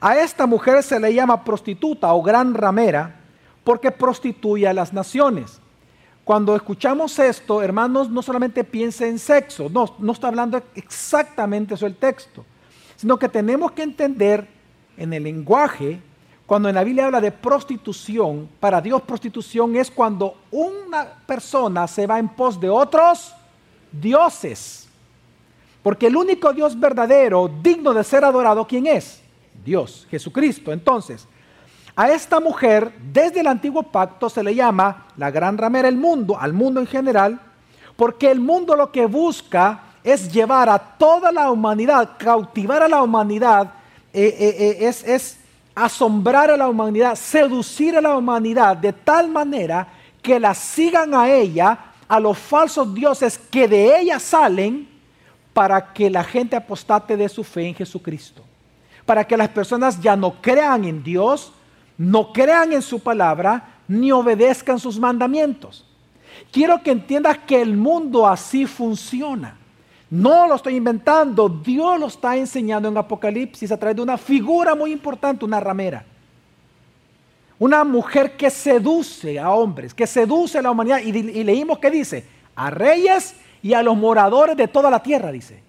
A 0.00 0.16
esta 0.16 0.46
mujer 0.46 0.82
se 0.82 0.98
le 0.98 1.12
llama 1.12 1.44
prostituta 1.44 2.10
o 2.14 2.22
gran 2.22 2.54
ramera 2.54 3.16
porque 3.62 3.90
prostituye 3.90 4.66
a 4.66 4.72
las 4.72 4.94
naciones. 4.94 5.60
Cuando 6.24 6.56
escuchamos 6.56 7.18
esto, 7.18 7.60
hermanos, 7.60 8.08
no 8.08 8.22
solamente 8.22 8.64
piense 8.64 9.06
en 9.06 9.18
sexo, 9.18 9.68
no, 9.68 9.96
no 9.98 10.12
está 10.12 10.28
hablando 10.28 10.62
exactamente 10.74 11.74
eso 11.74 11.86
el 11.86 11.96
texto, 11.96 12.46
sino 12.96 13.18
que 13.18 13.28
tenemos 13.28 13.72
que 13.72 13.82
entender 13.82 14.48
en 14.96 15.12
el 15.12 15.24
lenguaje, 15.24 16.00
cuando 16.50 16.68
en 16.68 16.74
la 16.74 16.82
Biblia 16.82 17.06
habla 17.06 17.20
de 17.20 17.30
prostitución, 17.30 18.48
para 18.58 18.80
Dios 18.80 19.02
prostitución 19.02 19.76
es 19.76 19.88
cuando 19.88 20.34
una 20.50 21.06
persona 21.24 21.86
se 21.86 22.08
va 22.08 22.18
en 22.18 22.28
pos 22.28 22.58
de 22.58 22.68
otros 22.68 23.32
dioses. 23.92 24.88
Porque 25.80 26.08
el 26.08 26.16
único 26.16 26.52
Dios 26.52 26.76
verdadero, 26.76 27.48
digno 27.62 27.94
de 27.94 28.02
ser 28.02 28.24
adorado, 28.24 28.66
¿quién 28.66 28.88
es? 28.88 29.22
Dios, 29.64 30.08
Jesucristo. 30.10 30.72
Entonces, 30.72 31.28
a 31.94 32.10
esta 32.10 32.40
mujer, 32.40 32.94
desde 33.12 33.38
el 33.38 33.46
antiguo 33.46 33.84
pacto, 33.84 34.28
se 34.28 34.42
le 34.42 34.52
llama 34.52 35.06
la 35.18 35.30
gran 35.30 35.56
ramera 35.56 35.86
del 35.86 35.98
mundo, 35.98 36.36
al 36.36 36.52
mundo 36.52 36.80
en 36.80 36.88
general, 36.88 37.40
porque 37.94 38.28
el 38.28 38.40
mundo 38.40 38.74
lo 38.74 38.90
que 38.90 39.06
busca 39.06 39.82
es 40.02 40.32
llevar 40.32 40.68
a 40.68 40.80
toda 40.80 41.30
la 41.30 41.48
humanidad, 41.48 42.16
cautivar 42.18 42.82
a 42.82 42.88
la 42.88 43.04
humanidad, 43.04 43.72
eh, 44.12 44.34
eh, 44.36 44.56
eh, 44.58 44.88
es, 44.88 45.04
es 45.04 45.39
asombrar 45.74 46.50
a 46.50 46.56
la 46.56 46.68
humanidad, 46.68 47.14
seducir 47.14 47.96
a 47.96 48.00
la 48.00 48.16
humanidad 48.16 48.76
de 48.76 48.92
tal 48.92 49.28
manera 49.28 49.86
que 50.22 50.38
la 50.38 50.54
sigan 50.54 51.14
a 51.14 51.30
ella, 51.30 51.78
a 52.08 52.20
los 52.20 52.38
falsos 52.38 52.92
dioses 52.92 53.38
que 53.38 53.66
de 53.68 53.98
ella 53.98 54.18
salen, 54.18 54.88
para 55.52 55.92
que 55.92 56.10
la 56.10 56.24
gente 56.24 56.56
apostate 56.56 57.16
de 57.16 57.28
su 57.28 57.44
fe 57.44 57.66
en 57.68 57.74
Jesucristo. 57.74 58.42
Para 59.04 59.26
que 59.26 59.36
las 59.36 59.48
personas 59.48 60.00
ya 60.00 60.16
no 60.16 60.40
crean 60.40 60.84
en 60.84 61.02
Dios, 61.02 61.52
no 61.98 62.32
crean 62.32 62.72
en 62.72 62.82
su 62.82 63.00
palabra, 63.00 63.80
ni 63.88 64.12
obedezcan 64.12 64.78
sus 64.78 64.98
mandamientos. 64.98 65.84
Quiero 66.52 66.82
que 66.82 66.92
entiendas 66.92 67.38
que 67.38 67.60
el 67.60 67.76
mundo 67.76 68.26
así 68.26 68.66
funciona. 68.66 69.56
No 70.10 70.48
lo 70.48 70.56
estoy 70.56 70.74
inventando, 70.74 71.48
Dios 71.48 72.00
lo 72.00 72.08
está 72.08 72.36
enseñando 72.36 72.88
en 72.88 72.96
Apocalipsis 72.96 73.70
a 73.70 73.78
través 73.78 73.94
de 73.94 74.02
una 74.02 74.18
figura 74.18 74.74
muy 74.74 74.90
importante, 74.90 75.44
una 75.44 75.60
ramera. 75.60 76.04
Una 77.60 77.84
mujer 77.84 78.36
que 78.36 78.50
seduce 78.50 79.38
a 79.38 79.50
hombres, 79.50 79.94
que 79.94 80.08
seduce 80.08 80.58
a 80.58 80.62
la 80.62 80.72
humanidad. 80.72 80.98
Y, 81.00 81.12
leímos 81.44 81.78
que 81.78 81.90
dice, 81.90 82.24
a 82.56 82.70
reyes 82.70 83.36
y 83.62 83.72
a 83.72 83.82
los 83.82 83.96
moradores 83.96 84.56
de 84.56 84.66
toda 84.66 84.90
la 84.90 85.00
tierra, 85.00 85.30
dice. 85.30 85.62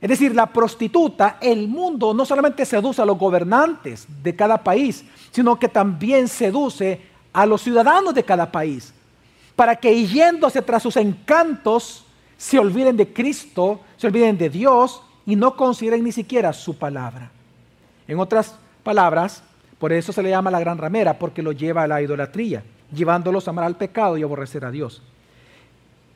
Es 0.00 0.08
decir, 0.08 0.34
la 0.34 0.46
prostituta, 0.46 1.38
el 1.40 1.68
mundo 1.68 2.14
no 2.14 2.24
solamente 2.24 2.64
seduce 2.64 3.02
a 3.02 3.04
los 3.04 3.18
gobernantes 3.18 4.06
de 4.22 4.34
cada 4.34 4.64
país, 4.64 5.04
sino 5.30 5.58
que 5.58 5.68
también 5.68 6.26
seduce 6.26 7.00
a 7.32 7.46
los 7.46 7.62
ciudadanos 7.62 8.14
de 8.14 8.24
cada 8.24 8.50
país, 8.50 8.92
para 9.54 9.76
que 9.76 10.06
yéndose 10.06 10.62
tras 10.62 10.82
sus 10.82 10.96
encantos, 10.96 12.04
se 12.38 12.58
olviden 12.58 12.96
de 12.96 13.12
Cristo, 13.12 13.80
se 13.96 14.06
olviden 14.06 14.38
de 14.38 14.48
Dios 14.48 15.02
y 15.26 15.36
no 15.36 15.56
consideren 15.56 16.04
ni 16.04 16.12
siquiera 16.12 16.52
su 16.54 16.78
palabra. 16.78 17.30
En 18.06 18.18
otras 18.20 18.54
palabras, 18.84 19.42
por 19.78 19.92
eso 19.92 20.12
se 20.12 20.22
le 20.22 20.30
llama 20.30 20.50
la 20.50 20.60
gran 20.60 20.78
ramera, 20.78 21.18
porque 21.18 21.42
lo 21.42 21.52
lleva 21.52 21.82
a 21.82 21.88
la 21.88 22.00
idolatría, 22.00 22.62
llevándolos 22.94 23.46
a 23.46 23.50
amar 23.50 23.64
al 23.64 23.76
pecado 23.76 24.16
y 24.16 24.22
aborrecer 24.22 24.64
a 24.64 24.70
Dios. 24.70 25.02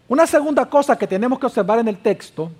Una 0.09 0.27
segunda 0.27 0.65
cosa 0.67 0.97
que 0.97 1.09
tenemos 1.09 1.41
que 1.41 1.47
observar 1.47 1.81
en 1.81 1.89
el 1.89 1.99
texto 1.99 2.53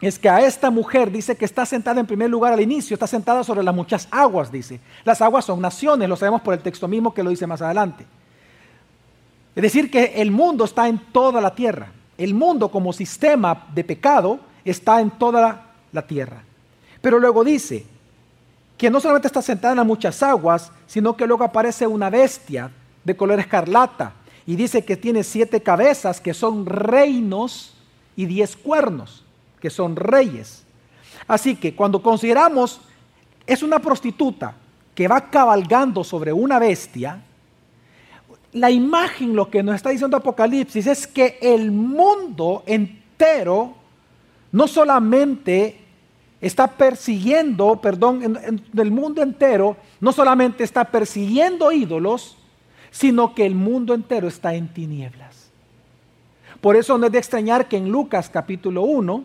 es 0.00 0.18
que 0.18 0.28
a 0.28 0.40
esta 0.44 0.70
mujer 0.70 1.10
dice 1.10 1.36
que 1.36 1.44
está 1.44 1.66
sentada 1.66 1.98
en 1.98 2.06
primer 2.06 2.30
lugar 2.30 2.52
al 2.52 2.60
inicio, 2.60 2.94
está 2.94 3.06
sentada 3.08 3.42
sobre 3.42 3.64
las 3.64 3.74
muchas 3.74 4.06
aguas, 4.10 4.52
dice. 4.52 4.80
Las 5.04 5.20
aguas 5.20 5.44
son 5.44 5.60
naciones, 5.60 6.08
lo 6.08 6.16
sabemos 6.16 6.42
por 6.42 6.54
el 6.54 6.60
texto 6.60 6.86
mismo 6.86 7.12
que 7.12 7.24
lo 7.24 7.30
dice 7.30 7.46
más 7.46 7.60
adelante. 7.60 8.06
Es 9.56 9.62
decir, 9.62 9.90
que 9.90 10.14
el 10.16 10.30
mundo 10.30 10.64
está 10.64 10.88
en 10.88 10.98
toda 11.12 11.40
la 11.40 11.54
tierra. 11.54 11.90
El 12.16 12.34
mundo 12.34 12.70
como 12.70 12.92
sistema 12.92 13.66
de 13.74 13.84
pecado 13.84 14.40
está 14.64 15.00
en 15.00 15.10
toda 15.10 15.74
la 15.92 16.02
tierra. 16.06 16.42
Pero 17.00 17.18
luego 17.18 17.44
dice 17.44 17.84
que 18.76 18.90
no 18.90 19.00
solamente 19.00 19.28
está 19.28 19.42
sentada 19.42 19.80
en 19.80 19.86
muchas 19.86 20.22
aguas, 20.22 20.72
sino 20.86 21.16
que 21.16 21.26
luego 21.26 21.44
aparece 21.44 21.86
una 21.86 22.10
bestia 22.10 22.70
de 23.04 23.16
color 23.16 23.38
escarlata 23.40 24.12
y 24.46 24.56
dice 24.56 24.84
que 24.84 24.96
tiene 24.96 25.22
siete 25.22 25.62
cabezas 25.62 26.20
que 26.20 26.34
son 26.34 26.66
reinos 26.66 27.74
y 28.16 28.26
diez 28.26 28.56
cuernos 28.56 29.24
que 29.60 29.70
son 29.70 29.96
reyes. 29.96 30.62
Así 31.26 31.56
que 31.56 31.74
cuando 31.74 32.02
consideramos 32.02 32.80
es 33.46 33.62
una 33.62 33.78
prostituta 33.78 34.54
que 34.94 35.08
va 35.08 35.30
cabalgando 35.30 36.04
sobre 36.04 36.32
una 36.32 36.58
bestia, 36.58 37.22
la 38.54 38.70
imagen, 38.70 39.34
lo 39.34 39.50
que 39.50 39.62
nos 39.62 39.74
está 39.74 39.90
diciendo 39.90 40.16
Apocalipsis, 40.16 40.86
es 40.86 41.06
que 41.06 41.38
el 41.42 41.70
mundo 41.72 42.62
entero 42.66 43.74
no 44.52 44.68
solamente 44.68 45.80
está 46.40 46.68
persiguiendo, 46.68 47.76
perdón, 47.76 48.22
en, 48.22 48.62
el 48.78 48.90
mundo 48.90 49.22
entero 49.22 49.76
no 50.00 50.12
solamente 50.12 50.62
está 50.62 50.84
persiguiendo 50.84 51.72
ídolos, 51.72 52.36
sino 52.90 53.34
que 53.34 53.44
el 53.44 53.56
mundo 53.56 53.92
entero 53.92 54.28
está 54.28 54.54
en 54.54 54.68
tinieblas. 54.68 55.50
Por 56.60 56.76
eso 56.76 56.96
no 56.96 57.06
es 57.06 57.12
de 57.12 57.18
extrañar 57.18 57.66
que 57.66 57.76
en 57.76 57.90
Lucas 57.90 58.30
capítulo 58.30 58.82
1, 58.82 59.24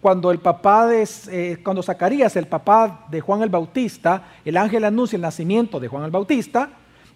cuando 0.00 0.30
el 0.30 0.38
papá 0.38 0.86
de, 0.86 1.08
eh, 1.32 1.58
cuando 1.64 1.82
Zacarías, 1.82 2.36
el 2.36 2.46
papá 2.46 3.06
de 3.10 3.20
Juan 3.20 3.42
el 3.42 3.48
Bautista, 3.48 4.28
el 4.44 4.56
ángel 4.56 4.84
anuncia 4.84 5.16
el 5.16 5.22
nacimiento 5.22 5.80
de 5.80 5.88
Juan 5.88 6.04
el 6.04 6.12
Bautista, 6.12 6.70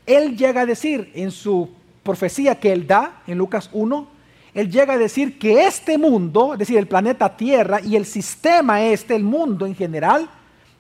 él 0.07 0.37
llega 0.37 0.63
a 0.63 0.67
decir 0.67 1.11
en 1.15 1.31
su 1.31 1.71
profecía 2.03 2.59
que 2.59 2.73
él 2.73 2.87
da, 2.87 3.23
en 3.27 3.39
Lucas 3.39 3.71
1, 3.73 4.07
él 4.55 4.71
llega 4.71 4.95
a 4.95 4.99
decir 4.99 5.39
que 5.39 5.67
este 5.67 5.97
mundo, 5.97 6.53
es 6.53 6.59
decir, 6.59 6.77
el 6.77 6.87
planeta 6.87 7.37
Tierra 7.37 7.81
y 7.81 7.97
el 7.97 8.05
sistema 8.05 8.83
este, 8.83 9.15
el 9.15 9.23
mundo 9.23 9.65
en 9.65 9.75
general, 9.75 10.29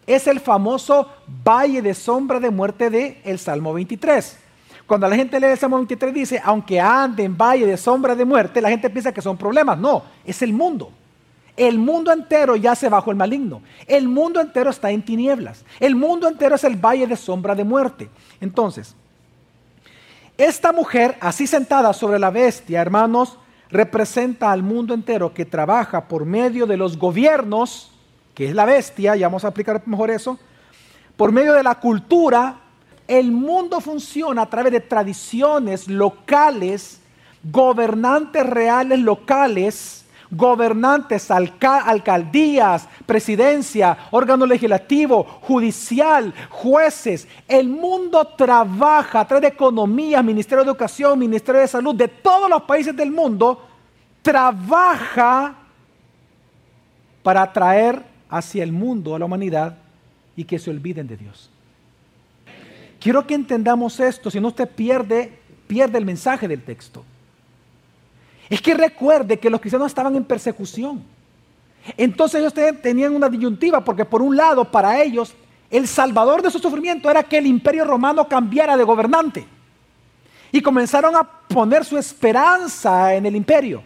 es 0.06 0.26
el 0.26 0.40
famoso 0.40 1.08
valle 1.44 1.80
de 1.80 1.94
sombra 1.94 2.40
de 2.40 2.50
muerte 2.50 2.90
de 2.90 3.20
el 3.24 3.38
Salmo 3.38 3.72
23. 3.72 4.38
Cuando 4.86 5.08
la 5.08 5.16
gente 5.16 5.38
lee 5.40 5.46
el 5.46 5.58
Salmo 5.58 5.76
23 5.76 6.12
dice, 6.12 6.40
aunque 6.44 6.78
ande 6.80 7.24
en 7.24 7.36
valle 7.36 7.66
de 7.66 7.76
sombra 7.76 8.14
de 8.14 8.24
muerte, 8.24 8.60
la 8.60 8.68
gente 8.68 8.90
piensa 8.90 9.12
que 9.12 9.22
son 9.22 9.38
problemas. 9.38 9.78
No, 9.78 10.02
es 10.24 10.42
el 10.42 10.52
mundo. 10.52 10.90
El 11.56 11.78
mundo 11.78 12.12
entero 12.12 12.56
yace 12.56 12.88
bajo 12.88 13.10
el 13.10 13.16
maligno. 13.16 13.62
El 13.86 14.08
mundo 14.08 14.40
entero 14.40 14.70
está 14.70 14.90
en 14.90 15.02
tinieblas. 15.02 15.64
El 15.78 15.94
mundo 15.94 16.28
entero 16.28 16.56
es 16.56 16.64
el 16.64 16.76
valle 16.76 17.06
de 17.06 17.16
sombra 17.16 17.54
de 17.54 17.64
muerte. 17.64 18.10
Entonces, 18.40 18.96
esta 20.38 20.72
mujer, 20.72 21.16
así 21.20 21.46
sentada 21.46 21.92
sobre 21.92 22.18
la 22.18 22.30
bestia, 22.30 22.80
hermanos, 22.80 23.38
representa 23.70 24.52
al 24.52 24.62
mundo 24.62 24.94
entero 24.94 25.32
que 25.32 25.44
trabaja 25.44 26.08
por 26.08 26.24
medio 26.24 26.66
de 26.66 26.76
los 26.76 26.98
gobiernos, 26.98 27.90
que 28.34 28.48
es 28.48 28.54
la 28.54 28.64
bestia, 28.64 29.16
ya 29.16 29.28
vamos 29.28 29.44
a 29.44 29.48
aplicar 29.48 29.82
mejor 29.86 30.10
eso, 30.10 30.38
por 31.16 31.32
medio 31.32 31.54
de 31.54 31.62
la 31.62 31.76
cultura, 31.76 32.60
el 33.08 33.30
mundo 33.30 33.80
funciona 33.80 34.42
a 34.42 34.50
través 34.50 34.72
de 34.72 34.80
tradiciones 34.80 35.88
locales, 35.88 37.00
gobernantes 37.42 38.46
reales 38.46 38.98
locales, 39.00 40.01
gobernantes, 40.32 41.30
alcaldías, 41.30 42.88
presidencia, 43.04 44.08
órgano 44.10 44.46
legislativo, 44.46 45.24
judicial, 45.42 46.32
jueces. 46.48 47.28
El 47.46 47.68
mundo 47.68 48.26
trabaja 48.36 49.20
a 49.20 49.26
través 49.26 49.42
de 49.42 49.48
economía, 49.48 50.22
Ministerio 50.22 50.64
de 50.64 50.70
Educación, 50.70 51.18
Ministerio 51.18 51.60
de 51.60 51.68
Salud, 51.68 51.94
de 51.94 52.08
todos 52.08 52.48
los 52.48 52.62
países 52.62 52.96
del 52.96 53.10
mundo, 53.10 53.62
trabaja 54.22 55.54
para 57.22 57.42
atraer 57.42 58.02
hacia 58.30 58.64
el 58.64 58.72
mundo, 58.72 59.14
a 59.14 59.18
la 59.18 59.26
humanidad, 59.26 59.76
y 60.35 60.44
que 60.44 60.59
se 60.59 60.70
olviden 60.70 61.07
de 61.07 61.18
Dios. 61.18 61.50
Quiero 62.98 63.26
que 63.26 63.35
entendamos 63.35 64.00
esto, 64.00 64.30
si 64.30 64.40
no 64.40 64.48
usted 64.48 64.68
pierde, 64.68 65.38
pierde 65.66 65.98
el 65.98 66.07
mensaje 66.07 66.48
del 66.48 66.62
texto. 66.62 67.04
Es 68.52 68.60
que 68.60 68.74
recuerde 68.74 69.38
que 69.38 69.48
los 69.48 69.62
cristianos 69.62 69.86
estaban 69.86 70.14
en 70.14 70.24
persecución. 70.24 71.02
Entonces 71.96 72.38
ellos 72.38 72.52
tenían 72.82 73.16
una 73.16 73.30
disyuntiva 73.30 73.82
porque 73.82 74.04
por 74.04 74.20
un 74.20 74.36
lado 74.36 74.70
para 74.70 75.02
ellos 75.02 75.32
el 75.70 75.88
salvador 75.88 76.42
de 76.42 76.50
su 76.50 76.58
sufrimiento 76.58 77.10
era 77.10 77.22
que 77.22 77.38
el 77.38 77.46
imperio 77.46 77.86
romano 77.86 78.28
cambiara 78.28 78.76
de 78.76 78.84
gobernante. 78.84 79.46
Y 80.52 80.60
comenzaron 80.60 81.16
a 81.16 81.22
poner 81.24 81.82
su 81.82 81.96
esperanza 81.96 83.14
en 83.14 83.24
el 83.24 83.36
imperio. 83.36 83.82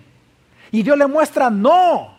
Y 0.73 0.83
Dios 0.83 0.99
le 0.99 1.07
muestra, 1.07 1.49
no, 1.49 2.17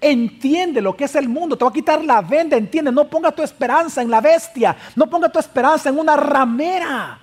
entiende 0.00 0.80
lo 0.80 0.96
que 0.96 1.04
es 1.04 1.14
el 1.14 1.28
mundo, 1.28 1.56
te 1.56 1.64
va 1.64 1.70
a 1.70 1.74
quitar 1.74 2.04
la 2.04 2.20
venda, 2.22 2.56
entiende, 2.56 2.90
no 2.90 3.04
ponga 3.04 3.30
tu 3.30 3.44
esperanza 3.44 4.02
en 4.02 4.10
la 4.10 4.20
bestia, 4.20 4.76
no 4.96 5.08
ponga 5.08 5.28
tu 5.28 5.38
esperanza 5.38 5.90
en 5.90 5.98
una 6.00 6.16
ramera. 6.16 7.20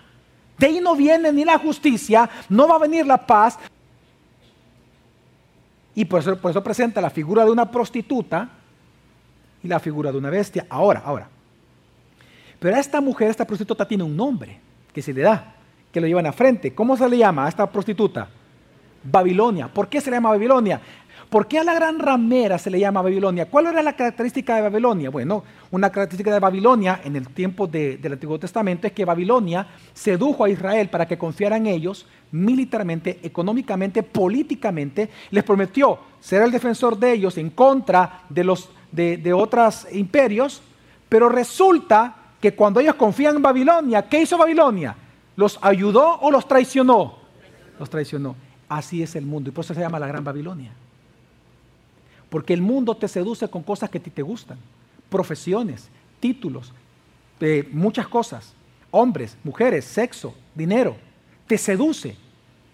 De 0.57 0.67
ahí 0.67 0.79
no 0.79 0.95
viene 0.95 1.29
ni 1.33 1.43
la 1.43 1.57
justicia, 1.57 2.29
no 2.47 2.69
va 2.69 2.75
a 2.75 2.79
venir 2.79 3.05
la 3.05 3.17
paz, 3.17 3.59
y 5.93 6.05
por 6.05 6.21
eso, 6.21 6.63
presenta 6.63 7.01
la 7.01 7.09
figura 7.09 7.43
de 7.43 7.51
una 7.51 7.69
prostituta 7.69 8.49
y 9.61 9.67
la 9.67 9.79
figura 9.79 10.11
de 10.11 10.17
una 10.17 10.29
bestia. 10.29 10.65
Ahora, 10.69 11.01
ahora. 11.05 11.29
Pero 12.59 12.75
a 12.75 12.79
esta 12.79 13.01
mujer, 13.01 13.29
esta 13.29 13.45
prostituta 13.45 13.87
tiene 13.87 14.03
un 14.03 14.15
nombre 14.15 14.59
que 14.93 15.01
se 15.01 15.13
le 15.13 15.21
da, 15.21 15.55
que 15.91 15.99
lo 15.99 16.07
llevan 16.07 16.27
a 16.27 16.31
frente. 16.31 16.73
¿Cómo 16.73 16.95
se 16.95 17.07
le 17.09 17.17
llama 17.17 17.45
a 17.45 17.49
esta 17.49 17.69
prostituta? 17.69 18.29
Babilonia. 19.03 19.67
¿Por 19.67 19.89
qué 19.89 19.99
se 19.99 20.09
le 20.09 20.17
llama 20.17 20.29
Babilonia? 20.29 20.79
¿Por 21.31 21.47
qué 21.47 21.59
a 21.59 21.63
la 21.63 21.73
gran 21.73 21.97
ramera 21.97 22.57
se 22.57 22.69
le 22.69 22.77
llama 22.77 23.01
Babilonia? 23.01 23.49
¿Cuál 23.49 23.67
era 23.67 23.81
la 23.81 23.95
característica 23.95 24.53
de 24.57 24.63
Babilonia? 24.63 25.09
Bueno, 25.09 25.45
una 25.71 25.89
característica 25.89 26.33
de 26.33 26.41
Babilonia 26.41 26.99
en 27.05 27.15
el 27.15 27.29
tiempo 27.29 27.67
del 27.67 28.11
Antiguo 28.11 28.37
Testamento 28.37 28.85
es 28.85 28.91
que 28.91 29.05
Babilonia 29.05 29.65
sedujo 29.93 30.43
a 30.43 30.49
Israel 30.49 30.89
para 30.89 31.07
que 31.07 31.17
confiara 31.17 31.55
en 31.55 31.67
ellos 31.67 32.05
militarmente, 32.33 33.21
económicamente, 33.23 34.03
políticamente. 34.03 35.09
Les 35.29 35.45
prometió 35.45 35.99
ser 36.19 36.41
el 36.41 36.51
defensor 36.51 36.99
de 36.99 37.13
ellos 37.13 37.37
en 37.37 37.51
contra 37.51 38.23
de, 38.27 38.53
de, 38.91 39.15
de 39.15 39.31
otros 39.31 39.87
imperios, 39.93 40.61
pero 41.07 41.29
resulta 41.29 42.13
que 42.41 42.55
cuando 42.55 42.81
ellos 42.81 42.95
confían 42.95 43.37
en 43.37 43.41
Babilonia, 43.41 44.01
¿qué 44.09 44.23
hizo 44.23 44.37
Babilonia? 44.37 44.97
¿Los 45.37 45.57
ayudó 45.61 46.19
o 46.19 46.29
los 46.29 46.45
traicionó? 46.45 47.19
Los 47.79 47.89
traicionó. 47.89 48.35
Así 48.67 49.01
es 49.01 49.15
el 49.15 49.25
mundo 49.25 49.49
y 49.49 49.53
por 49.53 49.63
eso 49.63 49.73
se 49.73 49.79
llama 49.79 49.97
la 49.97 50.07
Gran 50.07 50.25
Babilonia. 50.25 50.73
Porque 52.31 52.53
el 52.53 52.61
mundo 52.61 52.95
te 52.95 53.09
seduce 53.09 53.49
con 53.49 53.61
cosas 53.61 53.89
que 53.89 53.97
a 53.97 54.01
ti 54.01 54.09
te 54.09 54.21
gustan. 54.21 54.57
Profesiones, 55.09 55.89
títulos, 56.21 56.71
eh, 57.41 57.67
muchas 57.73 58.07
cosas. 58.07 58.53
Hombres, 58.89 59.37
mujeres, 59.43 59.83
sexo, 59.83 60.33
dinero. 60.55 60.95
Te 61.45 61.57
seduce, 61.57 62.15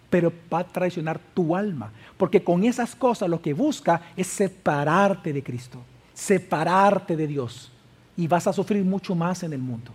pero 0.08 0.32
va 0.50 0.60
a 0.60 0.64
traicionar 0.64 1.18
tu 1.34 1.56
alma. 1.56 1.90
Porque 2.16 2.40
con 2.40 2.62
esas 2.62 2.94
cosas 2.94 3.28
lo 3.28 3.42
que 3.42 3.52
busca 3.52 4.00
es 4.16 4.28
separarte 4.28 5.32
de 5.32 5.42
Cristo, 5.42 5.80
separarte 6.14 7.16
de 7.16 7.26
Dios. 7.26 7.72
Y 8.16 8.28
vas 8.28 8.46
a 8.46 8.52
sufrir 8.52 8.84
mucho 8.84 9.16
más 9.16 9.42
en 9.42 9.52
el 9.52 9.60
mundo. 9.60 9.90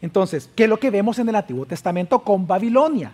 Entonces, 0.00 0.48
¿qué 0.54 0.62
es 0.62 0.70
lo 0.70 0.78
que 0.78 0.90
vemos 0.90 1.18
en 1.18 1.28
el 1.28 1.34
Antiguo 1.34 1.66
Testamento 1.66 2.20
con 2.20 2.46
Babilonia? 2.46 3.10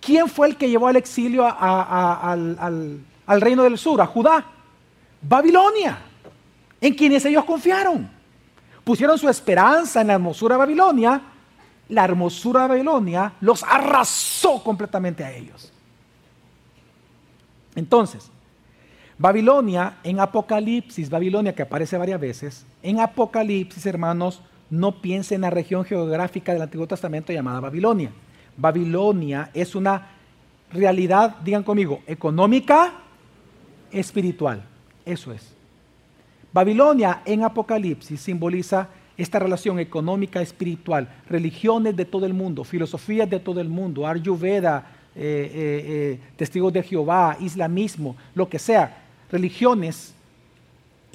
¿Quién 0.00 0.26
fue 0.26 0.48
el 0.48 0.56
que 0.56 0.70
llevó 0.70 0.88
al 0.88 0.96
exilio 0.96 1.44
al 1.44 2.56
al 2.58 3.00
reino 3.40 3.64
del 3.64 3.76
sur, 3.76 4.00
a 4.00 4.06
Judá, 4.06 4.44
Babilonia, 5.20 5.98
en 6.80 6.94
quienes 6.94 7.24
ellos 7.24 7.44
confiaron. 7.44 8.08
Pusieron 8.84 9.18
su 9.18 9.28
esperanza 9.28 10.00
en 10.00 10.06
la 10.06 10.14
hermosura 10.14 10.54
de 10.54 10.58
Babilonia. 10.60 11.20
La 11.88 12.04
hermosura 12.04 12.62
de 12.62 12.68
Babilonia 12.68 13.32
los 13.40 13.64
arrasó 13.64 14.62
completamente 14.62 15.24
a 15.24 15.32
ellos. 15.32 15.72
Entonces, 17.74 18.30
Babilonia 19.18 19.98
en 20.04 20.20
Apocalipsis, 20.20 21.10
Babilonia 21.10 21.54
que 21.54 21.62
aparece 21.62 21.96
varias 21.98 22.20
veces, 22.20 22.66
en 22.82 23.00
Apocalipsis, 23.00 23.86
hermanos, 23.86 24.40
no 24.70 25.00
piensen 25.00 25.36
en 25.36 25.40
la 25.42 25.50
región 25.50 25.84
geográfica 25.84 26.52
del 26.52 26.62
Antiguo 26.62 26.86
Testamento 26.86 27.32
llamada 27.32 27.60
Babilonia. 27.60 28.10
Babilonia 28.56 29.50
es 29.54 29.74
una 29.74 30.08
realidad, 30.72 31.36
digan 31.44 31.62
conmigo, 31.62 32.02
económica, 32.06 32.92
espiritual. 33.98 34.62
Eso 35.04 35.32
es. 35.32 35.52
Babilonia 36.52 37.22
en 37.24 37.44
Apocalipsis 37.44 38.20
simboliza 38.20 38.88
esta 39.16 39.38
relación 39.38 39.78
económica 39.78 40.40
espiritual, 40.40 41.08
religiones 41.28 41.96
de 41.96 42.04
todo 42.04 42.26
el 42.26 42.34
mundo, 42.34 42.64
filosofías 42.64 43.28
de 43.28 43.40
todo 43.40 43.60
el 43.60 43.68
mundo, 43.68 44.06
Ayurveda, 44.06 44.86
eh, 45.14 45.22
eh, 45.22 45.84
eh, 45.86 46.20
testigos 46.36 46.72
de 46.72 46.82
Jehová, 46.82 47.36
islamismo, 47.40 48.16
lo 48.34 48.48
que 48.48 48.58
sea, 48.58 49.04
religiones 49.30 50.14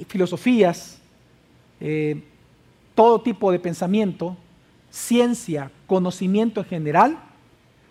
filosofías, 0.07 0.99
eh, 1.79 2.23
todo 2.95 3.21
tipo 3.21 3.51
de 3.51 3.59
pensamiento, 3.59 4.35
ciencia, 4.89 5.71
conocimiento 5.87 6.61
en 6.61 6.65
general, 6.65 7.19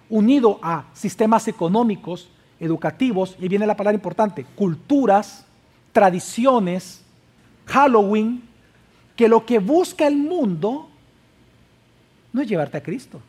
unido 0.09 0.59
a 0.63 0.87
sistemas 0.93 1.49
económicos, 1.49 2.29
educativos, 2.61 3.37
y 3.41 3.49
viene 3.49 3.67
la 3.67 3.77
palabra 3.77 3.97
importante, 3.97 4.45
culturas, 4.55 5.47
tradiciones, 5.93 7.03
Halloween, 7.67 8.43
que 9.17 9.29
lo 9.29 9.45
que 9.45 9.59
busca 9.59 10.07
el 10.07 10.17
mundo 10.17 10.89
no 12.33 12.43
es 12.43 12.49
llevarte 12.49 12.79
a 12.79 12.83
Cristo. 12.83 13.21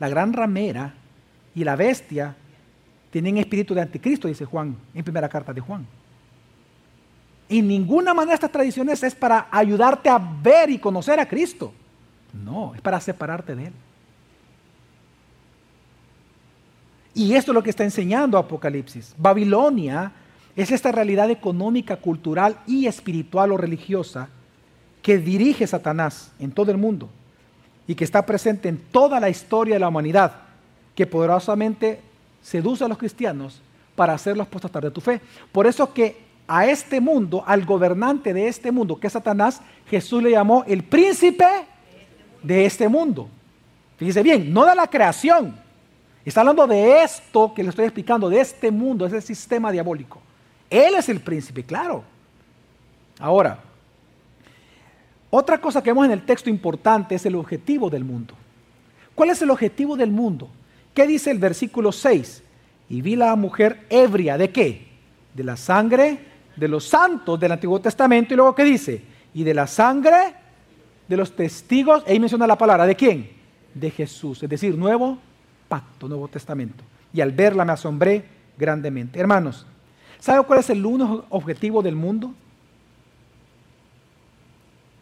La 0.00 0.08
gran 0.08 0.32
ramera 0.32 0.94
y 1.54 1.64
la 1.64 1.76
bestia 1.76 2.34
tienen 3.10 3.36
espíritu 3.36 3.74
de 3.74 3.82
anticristo, 3.82 4.26
dice 4.26 4.46
Juan 4.46 4.76
en 4.94 5.04
primera 5.04 5.28
carta 5.28 5.52
de 5.52 5.60
Juan. 5.60 5.86
Y 7.48 7.60
ninguna 7.60 8.14
manera 8.14 8.34
estas 8.34 8.50
tradiciones 8.50 9.02
es 9.02 9.14
para 9.14 9.48
ayudarte 9.50 10.08
a 10.08 10.18
ver 10.18 10.70
y 10.70 10.78
conocer 10.78 11.20
a 11.20 11.28
Cristo. 11.28 11.72
No, 12.32 12.74
es 12.74 12.80
para 12.80 12.98
separarte 12.98 13.54
de 13.54 13.66
Él. 13.66 13.72
Y 17.14 17.34
esto 17.34 17.52
es 17.52 17.54
lo 17.54 17.62
que 17.62 17.70
está 17.70 17.84
enseñando 17.84 18.38
Apocalipsis. 18.38 19.14
Babilonia 19.18 20.12
es 20.56 20.70
esta 20.70 20.92
realidad 20.92 21.30
económica, 21.30 21.96
cultural 21.96 22.56
y 22.66 22.86
espiritual 22.86 23.52
o 23.52 23.56
religiosa 23.56 24.28
que 25.02 25.18
dirige 25.18 25.66
Satanás 25.66 26.32
en 26.38 26.52
todo 26.52 26.70
el 26.70 26.78
mundo 26.78 27.08
y 27.86 27.94
que 27.94 28.04
está 28.04 28.24
presente 28.24 28.68
en 28.68 28.78
toda 28.78 29.18
la 29.18 29.28
historia 29.28 29.74
de 29.74 29.80
la 29.80 29.88
humanidad, 29.88 30.32
que 30.94 31.06
poderosamente 31.06 32.00
seduce 32.42 32.84
a 32.84 32.88
los 32.88 32.98
cristianos 32.98 33.60
para 33.96 34.14
hacerlos 34.14 34.46
apostatar 34.46 34.84
de 34.84 34.90
tu 34.90 35.00
fe. 35.00 35.20
Por 35.50 35.66
eso 35.66 35.92
que 35.92 36.32
a 36.46 36.66
este 36.66 37.00
mundo, 37.00 37.42
al 37.46 37.64
gobernante 37.64 38.32
de 38.32 38.48
este 38.48 38.70
mundo, 38.70 38.98
que 38.98 39.06
es 39.06 39.12
Satanás, 39.12 39.60
Jesús 39.88 40.22
le 40.22 40.30
llamó 40.30 40.64
el 40.66 40.82
príncipe 40.82 41.46
de 42.42 42.66
este 42.66 42.88
mundo. 42.88 43.28
Fíjese 43.96 44.22
bien, 44.22 44.52
no 44.52 44.64
de 44.64 44.74
la 44.74 44.86
creación. 44.86 45.61
Está 46.24 46.40
hablando 46.40 46.66
de 46.66 47.02
esto 47.02 47.52
que 47.52 47.62
le 47.62 47.70
estoy 47.70 47.84
explicando, 47.84 48.30
de 48.30 48.40
este 48.40 48.70
mundo, 48.70 49.06
ese 49.06 49.20
sistema 49.20 49.72
diabólico. 49.72 50.20
Él 50.70 50.94
es 50.94 51.08
el 51.08 51.20
príncipe, 51.20 51.64
claro. 51.64 52.04
Ahora, 53.18 53.58
otra 55.30 55.58
cosa 55.58 55.82
que 55.82 55.90
vemos 55.90 56.06
en 56.06 56.12
el 56.12 56.24
texto 56.24 56.48
importante 56.48 57.14
es 57.14 57.26
el 57.26 57.34
objetivo 57.34 57.90
del 57.90 58.04
mundo. 58.04 58.34
¿Cuál 59.14 59.30
es 59.30 59.42
el 59.42 59.50
objetivo 59.50 59.96
del 59.96 60.10
mundo? 60.10 60.48
¿Qué 60.94 61.06
dice 61.06 61.30
el 61.30 61.38
versículo 61.38 61.90
6? 61.90 62.42
Y 62.88 63.00
vi 63.02 63.16
la 63.16 63.34
mujer 63.34 63.86
ebria, 63.90 64.38
¿de 64.38 64.50
qué? 64.50 64.88
De 65.34 65.42
la 65.42 65.56
sangre 65.56 66.18
de 66.56 66.68
los 66.68 66.84
santos 66.84 67.40
del 67.40 67.52
Antiguo 67.52 67.80
Testamento 67.80 68.34
y 68.34 68.36
luego 68.36 68.54
¿qué 68.54 68.64
dice? 68.64 69.02
Y 69.34 69.42
de 69.42 69.54
la 69.54 69.66
sangre 69.66 70.34
de 71.08 71.16
los 71.16 71.34
testigos, 71.34 72.04
ahí 72.06 72.20
menciona 72.20 72.46
la 72.46 72.58
palabra, 72.58 72.86
¿de 72.86 72.94
quién? 72.94 73.30
De 73.74 73.90
Jesús, 73.90 74.42
es 74.42 74.48
decir, 74.48 74.76
nuevo 74.76 75.18
pacto, 75.72 76.06
nuevo 76.06 76.28
testamento. 76.28 76.84
Y 77.14 77.22
al 77.22 77.32
verla 77.32 77.64
me 77.64 77.72
asombré 77.72 78.22
grandemente. 78.58 79.18
Hermanos, 79.18 79.64
¿sabe 80.20 80.44
cuál 80.44 80.58
es 80.58 80.68
el 80.68 80.84
único 80.84 81.24
objetivo 81.30 81.80
del 81.80 81.96
mundo? 81.96 82.34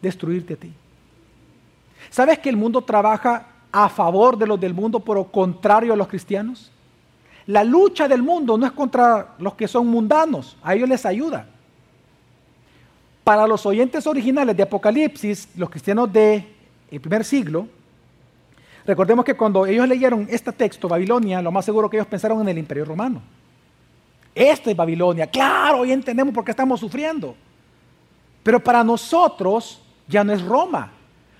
Destruirte 0.01 0.53
a 0.53 0.57
ti. 0.57 0.71
¿Sabes 2.09 2.39
que 2.39 2.47
el 2.47 2.55
mundo 2.55 2.81
trabaja 2.81 3.47
a 3.69 3.89
favor 3.89 4.37
de 4.37 4.47
los 4.47 4.57
del 4.57 4.73
mundo, 4.73 5.01
pero 5.01 5.25
contrario 5.25 5.91
a 5.91 5.97
los 5.97 6.07
cristianos? 6.07 6.71
La 7.47 7.65
lucha 7.65 8.07
del 8.07 8.23
mundo 8.23 8.57
no 8.57 8.65
es 8.65 8.71
contra 8.71 9.35
los 9.39 9.55
que 9.55 9.67
son 9.67 9.87
mundanos, 9.87 10.55
a 10.63 10.73
ellos 10.73 10.87
les 10.87 11.05
ayuda. 11.05 11.47
Para 13.25 13.45
los 13.45 13.65
oyentes 13.65 14.07
originales 14.07 14.55
de 14.55 14.63
Apocalipsis, 14.63 15.49
los 15.57 15.69
cristianos 15.69 16.13
del 16.13 16.45
primer 17.01 17.25
siglo, 17.25 17.67
recordemos 18.85 19.25
que 19.25 19.35
cuando 19.35 19.65
ellos 19.65 19.87
leyeron 19.87 20.27
este 20.29 20.51
texto, 20.51 20.87
Babilonia, 20.87 21.41
lo 21.41 21.51
más 21.51 21.65
seguro 21.65 21.89
que 21.89 21.97
ellos 21.97 22.07
pensaron 22.07 22.41
en 22.41 22.49
el 22.49 22.57
imperio 22.57 22.85
romano. 22.85 23.21
Esta 24.33 24.71
es 24.71 24.75
Babilonia, 24.75 25.27
claro, 25.27 25.79
hoy 25.79 25.91
entendemos 25.91 26.33
por 26.33 26.43
qué 26.45 26.51
estamos 26.51 26.79
sufriendo. 26.79 27.35
Pero 28.43 28.59
para 28.63 28.83
nosotros 28.83 29.81
ya 30.07 30.23
no 30.23 30.33
es 30.33 30.41
Roma. 30.41 30.91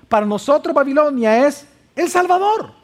Para 0.08 0.25
nosotros 0.25 0.75
Babilonia 0.75 1.47
es 1.47 1.67
el 1.95 2.10
Salvador. 2.10 2.82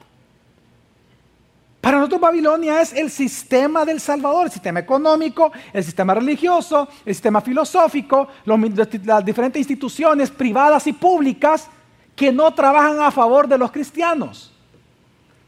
Para 1.81 1.97
nosotros 1.97 2.19
Babilonia 2.19 2.81
es 2.81 2.91
el 2.93 3.09
sistema 3.09 3.85
del 3.85 4.01
Salvador, 4.01 4.47
el 4.47 4.51
sistema 4.51 4.79
económico, 4.79 5.51
el 5.71 5.83
sistema 5.83 6.13
religioso, 6.13 6.87
el 7.05 7.13
sistema 7.13 7.39
filosófico, 7.39 8.27
las 8.45 9.23
diferentes 9.23 9.59
instituciones 9.59 10.29
privadas 10.31 10.87
y 10.87 10.93
públicas 10.93 11.69
que 12.17 12.31
no 12.31 12.51
trabajan 12.51 12.99
a 12.99 13.11
favor 13.11 13.47
de 13.47 13.59
los 13.59 13.71
cristianos. 13.71 14.51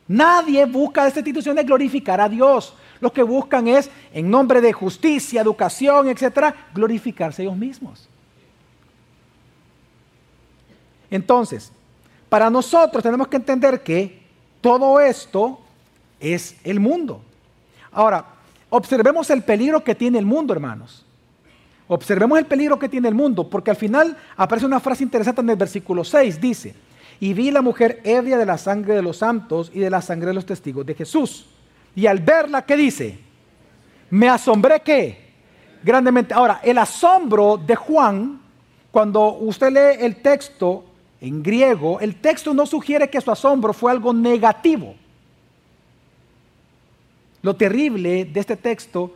Nadie 0.07 0.65
busca 0.65 1.01
de 1.01 1.07
estas 1.07 1.21
instituciones 1.21 1.65
glorificar 1.65 2.21
a 2.21 2.29
Dios. 2.29 2.75
Lo 3.01 3.11
que 3.11 3.23
buscan 3.23 3.67
es, 3.67 3.89
en 4.13 4.29
nombre 4.29 4.61
de 4.61 4.71
justicia, 4.71 5.41
educación, 5.41 6.09
etcétera, 6.09 6.69
glorificarse 6.73 7.41
ellos 7.41 7.57
mismos. 7.57 8.07
Entonces, 11.09 11.71
para 12.29 12.51
nosotros 12.51 13.01
tenemos 13.01 13.27
que 13.27 13.37
entender 13.37 13.81
que 13.81 14.21
todo 14.61 14.99
esto 14.99 15.59
es 16.19 16.55
el 16.63 16.79
mundo. 16.79 17.23
Ahora, 17.91 18.25
observemos 18.69 19.27
el 19.31 19.41
peligro 19.41 19.83
que 19.83 19.95
tiene 19.95 20.19
el 20.19 20.25
mundo, 20.27 20.53
hermanos. 20.53 21.03
Observemos 21.91 22.37
el 22.37 22.45
peligro 22.45 22.77
que 22.77 22.87
tiene 22.87 23.07
el 23.07 23.15
mundo, 23.15 23.49
porque 23.49 23.71
al 23.71 23.75
final 23.75 24.15
aparece 24.37 24.67
una 24.67 24.79
frase 24.79 25.03
interesante 25.03 25.41
en 25.41 25.49
el 25.49 25.55
versículo 25.55 26.03
6, 26.03 26.39
dice, 26.39 26.75
y 27.19 27.33
vi 27.33 27.49
la 27.49 27.63
mujer 27.63 27.99
ebria 28.03 28.37
de 28.37 28.45
la 28.45 28.59
sangre 28.59 28.93
de 28.93 29.01
los 29.01 29.17
santos 29.17 29.71
y 29.73 29.79
de 29.79 29.89
la 29.89 29.99
sangre 29.99 30.27
de 30.27 30.35
los 30.35 30.45
testigos 30.45 30.85
de 30.85 30.93
Jesús. 30.93 31.47
Y 31.95 32.05
al 32.05 32.19
verla, 32.19 32.63
¿qué 32.63 32.77
dice? 32.77 33.17
Me 34.11 34.29
asombré 34.29 34.81
que 34.81 35.29
grandemente. 35.83 36.33
Ahora, 36.33 36.59
el 36.63 36.77
asombro 36.77 37.57
de 37.57 37.75
Juan, 37.75 38.39
cuando 38.91 39.33
usted 39.37 39.71
lee 39.71 40.05
el 40.05 40.17
texto 40.17 40.85
en 41.19 41.41
griego, 41.41 41.99
el 41.99 42.17
texto 42.17 42.53
no 42.53 42.67
sugiere 42.67 43.09
que 43.09 43.19
su 43.19 43.31
asombro 43.31 43.73
fue 43.73 43.91
algo 43.91 44.13
negativo. 44.13 44.93
Lo 47.41 47.55
terrible 47.55 48.25
de 48.25 48.39
este 48.39 48.55
texto 48.55 49.13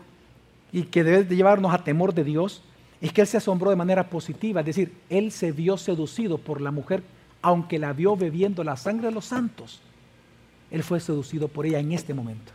y 0.73 0.83
que 0.85 1.03
debe 1.03 1.23
de 1.23 1.35
llevarnos 1.35 1.73
a 1.73 1.83
temor 1.83 2.13
de 2.13 2.23
Dios 2.23 2.63
es 2.99 3.13
que 3.13 3.21
él 3.21 3.27
se 3.27 3.37
asombró 3.37 3.69
de 3.69 3.75
manera 3.75 4.09
positiva, 4.09 4.61
es 4.61 4.65
decir, 4.65 4.97
él 5.09 5.31
se 5.31 5.51
vio 5.51 5.77
seducido 5.77 6.39
por 6.39 6.59
la 6.59 6.71
mujer, 6.71 7.03
aunque 7.41 7.77
la 7.77 7.93
vio 7.93 8.17
bebiendo 8.17 8.63
la 8.63 8.75
sangre 8.75 9.07
de 9.07 9.13
los 9.13 9.25
santos. 9.25 9.81
Él 10.71 10.81
fue 10.81 10.99
seducido 10.99 11.47
por 11.47 11.67
ella 11.67 11.79
en 11.79 11.91
este 11.91 12.13
momento. 12.13 12.51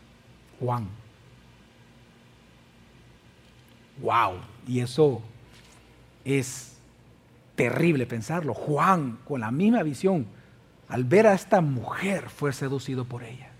Juan. 0.58 0.88
Wow, 4.02 4.38
y 4.66 4.80
eso 4.80 5.22
es 6.24 6.76
terrible 7.54 8.06
pensarlo. 8.06 8.52
Juan, 8.52 9.18
con 9.24 9.40
la 9.40 9.52
misma 9.52 9.82
visión, 9.84 10.26
al 10.88 11.04
ver 11.04 11.26
a 11.28 11.34
esta 11.34 11.60
mujer, 11.60 12.30
fue 12.30 12.52
seducido 12.52 13.04
por 13.04 13.22
ella. 13.22 13.50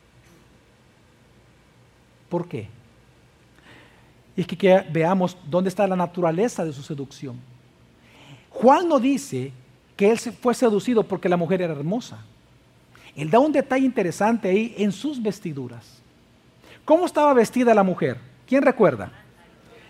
¿Por 2.29 2.49
qué? 2.49 2.69
Y 4.39 4.43
es 4.43 4.47
que, 4.47 4.87
veamos 4.93 5.37
dónde 5.51 5.69
está 5.69 5.85
la 5.89 5.97
naturaleza 5.97 6.65
de 6.65 6.73
su 6.73 6.81
seducción. 6.81 7.41
Juan 8.51 8.89
no 8.89 9.01
dice 9.01 9.51
que 9.97 10.13
él 10.13 10.17
fue 10.17 10.55
seducido 10.55 11.03
porque 11.03 11.29
la 11.29 11.37
mujer 11.37 11.61
era 11.61 11.73
hermosa. 11.73 12.19
Él 13.17 13.31
da 13.31 13.41
un 13.41 13.51
detalle 13.51 13.85
interesante 13.85 14.49
ahí 14.49 14.77
en 14.79 14.93
sus 14.93 15.21
vestiduras. 15.21 16.01
¿Cómo 16.85 17.05
estaba 17.05 17.35
vestida 17.35 17.75
la 17.75 17.83
mujer? 17.83 18.17
¿Quién 18.47 18.63
recuerda? 18.63 19.11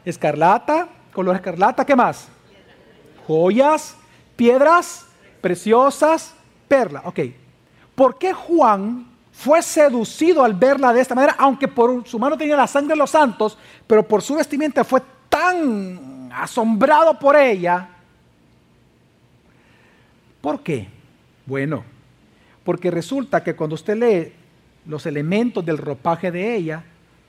Escarlata, 0.03 0.89
color 1.13 1.37
escarlata, 1.37 1.85
¿qué 1.85 1.95
más? 1.95 2.29
Joyas, 3.27 3.99
piedras 4.35 5.05
preciosas, 5.43 6.33
perla. 6.69 7.03
Ok. 7.05 7.21
¿Por 7.95 8.17
qué 8.17 8.33
Juan 8.33 9.09
fue 9.39 9.63
seducido 9.63 10.43
al 10.43 10.55
verla 10.55 10.93
de 10.93 11.01
esta 11.01 11.15
manera, 11.15 11.37
aunque 11.39 11.69
por 11.69 12.05
su 12.09 12.19
mano 12.19 12.37
tenía 12.37 12.57
la 12.57 12.67
sangre 12.67 12.95
de 12.95 12.99
los 12.99 13.11
santos, 13.11 13.57
pero 13.87 14.03
por 14.03 14.21
su 14.21 14.35
vestimenta 14.35 14.83
fue 14.83 15.01
tan 15.29 16.29
asombrado 16.35 17.17
por 17.17 17.37
ella. 17.37 17.89
¿Por 20.41 20.61
qué? 20.61 20.89
Bueno, 21.47 21.85
porque 22.65 22.91
resulta 22.91 23.45
que 23.45 23.55
cuando 23.55 23.75
usted 23.77 23.97
lee 23.97 24.33
los 24.87 25.07
elementos 25.07 25.65
del 25.65 25.79
ropaje 25.79 26.33
de 26.33 26.57
ella, 26.57 26.83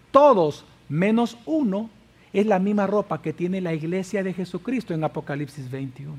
todos 0.10 0.66
menos 0.90 1.38
uno 1.46 1.92
es 2.34 2.48
la 2.48 2.58
misma 2.58 2.88
ropa 2.88 3.22
que 3.22 3.34
tiene 3.34 3.62
la 3.62 3.76
iglesia 3.76 4.24
de 4.24 4.34
Jesucristo 4.34 4.96
en 4.96 5.04
Apocalipsis 5.04 5.70
21, 5.70 6.16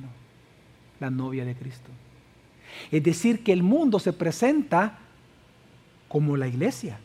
la 1.00 1.11
novia 1.11 1.44
de 1.44 1.57
Cristo. 1.57 1.90
Es 2.92 3.03
decir, 3.03 3.42
que 3.42 3.53
el 3.53 3.64
mundo 3.64 3.98
se 3.98 4.12
presenta 4.12 5.00
como 6.11 6.37
la 6.37 6.49
iglesia. 6.49 6.99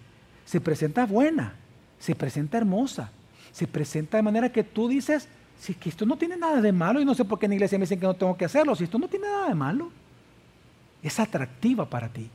Se 0.46 0.60
presenta 0.60 1.06
buena, 1.06 1.54
se 2.00 2.16
presenta 2.16 2.58
hermosa, 2.58 3.12
se 3.52 3.68
presenta 3.68 4.18
de 4.18 4.24
manera 4.24 4.52
que 4.52 4.64
tú 4.64 4.88
dices, 4.88 5.28
si 5.60 5.76
que 5.76 5.90
esto 5.90 6.08
no 6.08 6.18
tiene 6.18 6.36
nada 6.36 6.60
de 6.60 6.72
malo 6.72 7.00
y 7.00 7.06
no 7.06 7.14
sé 7.14 7.24
por 7.24 7.38
qué 7.38 7.46
en 7.46 7.52
la 7.52 7.56
iglesia 7.56 7.78
me 7.78 7.84
dicen 7.84 8.00
que 8.00 8.08
no 8.08 8.16
tengo 8.16 8.36
que 8.36 8.46
hacerlo, 8.46 8.76
si 8.76 8.86
esto 8.86 8.98
no 8.98 9.08
tiene 9.08 9.28
nada 9.28 9.48
de 9.48 9.54
malo, 9.54 9.92
es 11.04 11.20
atractiva 11.20 11.88
para 11.88 12.10
ti. 12.10 12.28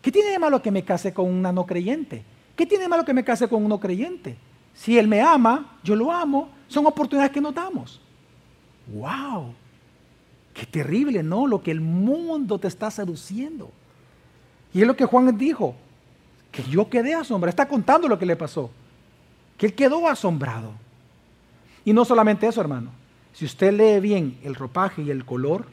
¿Qué 0.00 0.12
tiene 0.12 0.30
de 0.30 0.38
malo 0.38 0.62
que 0.62 0.70
me 0.70 0.84
case 0.84 1.12
con 1.12 1.26
una 1.26 1.50
no 1.50 1.66
creyente? 1.66 2.22
¿Qué 2.54 2.64
tiene 2.64 2.84
de 2.84 2.88
malo 2.88 3.04
que 3.04 3.14
me 3.14 3.24
case 3.24 3.48
con 3.48 3.64
un 3.64 3.68
no 3.70 3.80
creyente? 3.80 4.36
Si 4.74 4.96
él 4.96 5.08
me 5.08 5.20
ama, 5.20 5.76
yo 5.82 5.96
lo 5.96 6.12
amo, 6.12 6.50
son 6.68 6.86
oportunidades 6.86 7.32
que 7.32 7.40
nos 7.40 7.52
damos. 7.52 8.00
¡Wow! 8.86 9.54
Qué 10.52 10.66
terrible, 10.66 11.24
¿no? 11.24 11.48
Lo 11.48 11.64
que 11.64 11.72
el 11.72 11.80
mundo 11.80 12.60
te 12.60 12.68
está 12.68 12.92
seduciendo. 12.92 13.72
Y 14.74 14.82
es 14.82 14.86
lo 14.86 14.96
que 14.96 15.06
Juan 15.06 15.38
dijo, 15.38 15.74
que 16.50 16.62
yo 16.64 16.90
quedé 16.90 17.14
asombrado. 17.14 17.50
Está 17.50 17.66
contando 17.66 18.08
lo 18.08 18.18
que 18.18 18.26
le 18.26 18.36
pasó. 18.36 18.70
Que 19.56 19.66
él 19.66 19.74
quedó 19.74 20.08
asombrado. 20.08 20.72
Y 21.84 21.92
no 21.92 22.04
solamente 22.04 22.46
eso, 22.46 22.60
hermano. 22.60 22.90
Si 23.32 23.44
usted 23.44 23.72
lee 23.72 24.00
bien 24.00 24.38
el 24.42 24.54
ropaje 24.54 25.02
y 25.02 25.10
el 25.10 25.24
color, 25.24 25.66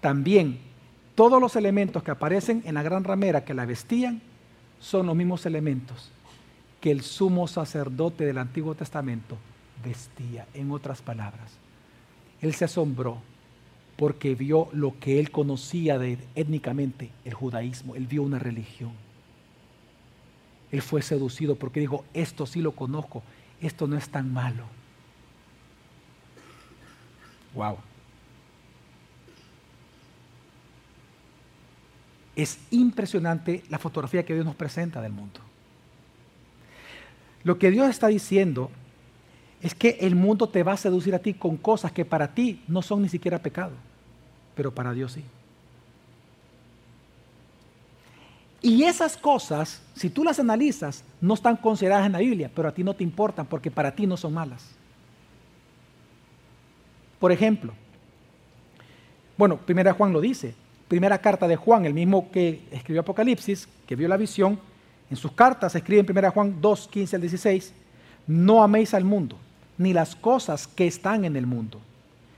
también 0.00 0.58
todos 1.14 1.40
los 1.40 1.56
elementos 1.56 2.02
que 2.02 2.10
aparecen 2.10 2.62
en 2.64 2.74
la 2.74 2.82
gran 2.82 3.04
ramera 3.04 3.44
que 3.44 3.54
la 3.54 3.66
vestían 3.66 4.22
son 4.80 5.06
los 5.06 5.14
mismos 5.14 5.46
elementos 5.46 6.10
que 6.82 6.90
el 6.90 7.02
sumo 7.02 7.46
sacerdote 7.46 8.26
del 8.26 8.38
Antiguo 8.38 8.74
Testamento 8.74 9.38
vestía. 9.84 10.46
En 10.52 10.72
otras 10.72 11.00
palabras, 11.00 11.52
él 12.40 12.54
se 12.54 12.64
asombró 12.64 13.18
porque 13.96 14.34
vio 14.34 14.68
lo 14.72 14.98
que 14.98 15.20
él 15.20 15.30
conocía 15.30 15.98
de 15.98 16.18
étnicamente, 16.34 17.10
el 17.24 17.34
judaísmo. 17.34 17.94
Él 17.94 18.06
vio 18.06 18.22
una 18.22 18.38
religión. 18.38 18.92
Él 20.70 20.82
fue 20.82 21.02
seducido 21.02 21.56
porque 21.56 21.80
dijo, 21.80 22.04
esto 22.14 22.46
sí 22.46 22.60
lo 22.60 22.72
conozco, 22.72 23.22
esto 23.60 23.86
no 23.86 23.96
es 23.96 24.08
tan 24.08 24.32
malo. 24.32 24.64
Wow. 27.54 27.76
Es 32.34 32.58
impresionante 32.70 33.62
la 33.68 33.78
fotografía 33.78 34.24
que 34.24 34.32
Dios 34.32 34.46
nos 34.46 34.56
presenta 34.56 35.02
del 35.02 35.12
mundo. 35.12 35.40
Lo 37.44 37.58
que 37.58 37.70
Dios 37.70 37.90
está 37.90 38.06
diciendo 38.06 38.70
es 39.62 39.74
que 39.74 39.98
el 40.00 40.16
mundo 40.16 40.48
te 40.48 40.62
va 40.62 40.72
a 40.72 40.76
seducir 40.76 41.14
a 41.14 41.20
ti 41.20 41.34
con 41.34 41.56
cosas 41.56 41.92
que 41.92 42.04
para 42.04 42.34
ti 42.34 42.62
no 42.66 42.82
son 42.82 43.02
ni 43.02 43.08
siquiera 43.08 43.38
pecado, 43.38 43.72
pero 44.56 44.74
para 44.74 44.92
Dios 44.92 45.12
sí. 45.12 45.24
Y 48.60 48.84
esas 48.84 49.16
cosas, 49.16 49.82
si 49.94 50.08
tú 50.08 50.22
las 50.22 50.38
analizas, 50.38 51.04
no 51.20 51.34
están 51.34 51.56
consideradas 51.56 52.06
en 52.06 52.12
la 52.12 52.18
Biblia, 52.18 52.50
pero 52.54 52.68
a 52.68 52.72
ti 52.72 52.84
no 52.84 52.94
te 52.94 53.02
importan 53.02 53.46
porque 53.46 53.70
para 53.70 53.92
ti 53.92 54.06
no 54.06 54.16
son 54.16 54.34
malas. 54.34 54.64
Por 57.18 57.32
ejemplo, 57.32 57.72
bueno, 59.36 59.56
primera 59.56 59.92
Juan 59.92 60.12
lo 60.12 60.20
dice, 60.20 60.54
primera 60.88 61.18
carta 61.18 61.48
de 61.48 61.56
Juan, 61.56 61.84
el 61.84 61.94
mismo 61.94 62.30
que 62.30 62.62
escribió 62.70 63.00
Apocalipsis, 63.00 63.68
que 63.86 63.96
vio 63.96 64.08
la 64.08 64.16
visión, 64.16 64.58
en 65.10 65.16
sus 65.16 65.32
cartas 65.32 65.74
escribe 65.74 66.00
en 66.00 66.06
primera 66.06 66.30
Juan 66.30 66.60
2, 66.60 66.88
15 66.88 67.16
al 67.16 67.22
16, 67.22 67.72
no 68.26 68.62
améis 68.62 68.94
al 68.94 69.04
mundo, 69.04 69.36
ni 69.82 69.92
las 69.92 70.14
cosas 70.14 70.68
que 70.68 70.86
están 70.86 71.24
en 71.24 71.36
el 71.36 71.46
mundo. 71.46 71.80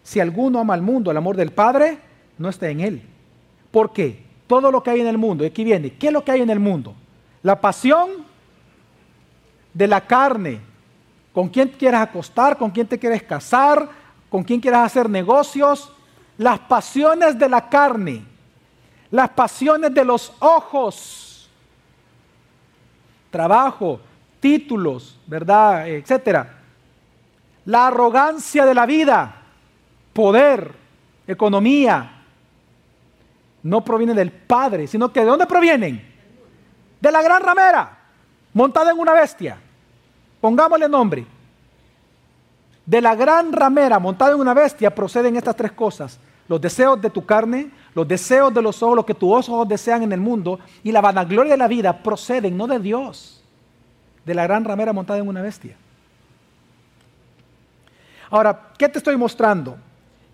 Si 0.02 0.18
alguno 0.18 0.60
ama 0.60 0.74
al 0.74 0.82
mundo, 0.82 1.10
el 1.10 1.16
amor 1.16 1.36
del 1.36 1.52
Padre 1.52 1.98
no 2.38 2.48
está 2.48 2.68
en 2.68 2.80
él. 2.80 3.02
¿Por 3.70 3.92
qué? 3.92 4.24
Todo 4.46 4.70
lo 4.70 4.82
que 4.82 4.90
hay 4.90 5.00
en 5.00 5.06
el 5.06 5.18
mundo, 5.18 5.44
aquí 5.44 5.62
viene, 5.62 5.92
¿qué 5.94 6.08
es 6.08 6.12
lo 6.12 6.24
que 6.24 6.32
hay 6.32 6.40
en 6.40 6.50
el 6.50 6.58
mundo? 6.58 6.94
La 7.42 7.60
pasión 7.60 8.24
de 9.72 9.86
la 9.86 10.00
carne, 10.00 10.60
con 11.32 11.48
quién 11.48 11.68
quieres 11.68 12.00
acostar, 12.00 12.56
con 12.56 12.70
quién 12.70 12.86
te 12.86 12.98
quieres 12.98 13.22
casar, 13.22 13.88
con 14.30 14.42
quién 14.42 14.60
quieres 14.60 14.80
hacer 14.80 15.08
negocios, 15.08 15.92
las 16.38 16.58
pasiones 16.60 17.38
de 17.38 17.48
la 17.48 17.68
carne, 17.68 18.24
las 19.10 19.30
pasiones 19.30 19.92
de 19.92 20.04
los 20.04 20.32
ojos, 20.40 21.50
trabajo, 23.30 24.00
títulos, 24.40 25.18
¿verdad? 25.26 25.88
Etcétera 25.88 26.63
la 27.66 27.86
arrogancia 27.86 28.66
de 28.66 28.74
la 28.74 28.86
vida, 28.86 29.42
poder, 30.12 30.72
economía, 31.26 32.22
no 33.62 33.82
proviene 33.82 34.14
del 34.14 34.30
Padre, 34.30 34.86
sino 34.86 35.12
que 35.12 35.20
¿de 35.20 35.26
dónde 35.26 35.46
provienen? 35.46 36.04
De 37.00 37.10
la 37.10 37.22
gran 37.22 37.42
ramera, 37.42 37.98
montada 38.52 38.90
en 38.90 38.98
una 38.98 39.12
bestia. 39.12 39.58
Pongámosle 40.40 40.88
nombre. 40.88 41.26
De 42.84 43.00
la 43.00 43.14
gran 43.14 43.52
ramera 43.52 43.98
montada 43.98 44.32
en 44.32 44.40
una 44.40 44.52
bestia 44.52 44.94
proceden 44.94 45.36
estas 45.36 45.56
tres 45.56 45.72
cosas. 45.72 46.20
Los 46.46 46.60
deseos 46.60 47.00
de 47.00 47.08
tu 47.08 47.24
carne, 47.24 47.70
los 47.94 48.06
deseos 48.06 48.52
de 48.52 48.60
los 48.60 48.82
ojos, 48.82 48.96
lo 48.96 49.06
que 49.06 49.14
tus 49.14 49.48
ojos 49.48 49.66
desean 49.66 50.02
en 50.02 50.12
el 50.12 50.20
mundo 50.20 50.60
y 50.82 50.92
la 50.92 51.00
vanagloria 51.00 51.52
de 51.52 51.58
la 51.58 51.68
vida 51.68 52.02
proceden 52.02 52.58
no 52.58 52.66
de 52.66 52.78
Dios, 52.78 53.42
de 54.26 54.34
la 54.34 54.42
gran 54.42 54.64
ramera 54.64 54.92
montada 54.92 55.18
en 55.18 55.28
una 55.28 55.40
bestia. 55.40 55.76
Ahora, 58.30 58.72
¿qué 58.78 58.88
te 58.88 58.98
estoy 58.98 59.16
mostrando? 59.16 59.76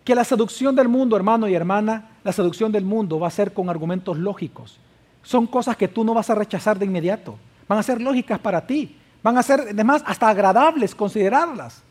Que 0.05 0.15
la 0.15 0.25
seducción 0.25 0.75
del 0.75 0.89
mundo, 0.89 1.17
hermano 1.17 1.49
y 1.49 1.55
hermana, 1.55 2.11
la 2.25 2.33
seducción 2.33 2.73
del 2.73 2.85
mundo 2.85 3.19
va 3.19 3.29
a 3.29 3.31
ser 3.31 3.53
con 3.53 3.69
argumentos 3.69 4.19
lógicos. 4.19 4.79
Son 5.23 5.47
cosas 5.47 5.77
que 5.77 5.89
tú 5.89 6.05
no 6.05 6.15
vas 6.15 6.31
a 6.31 6.35
rechazar 6.35 6.79
de 6.79 6.87
inmediato. 6.87 7.37
Van 7.69 7.79
a 7.79 7.83
ser 7.83 8.01
lógicas 8.01 8.39
para 8.39 8.67
ti. 8.67 8.97
Van 9.23 9.37
a 9.37 9.43
ser, 9.43 9.61
además, 9.61 10.03
hasta 10.07 10.29
agradables 10.29 10.95
considerarlas. 10.95 11.83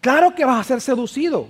Claro 0.00 0.34
que 0.34 0.44
vas 0.44 0.60
a 0.60 0.64
ser 0.64 0.80
seducido 0.80 1.48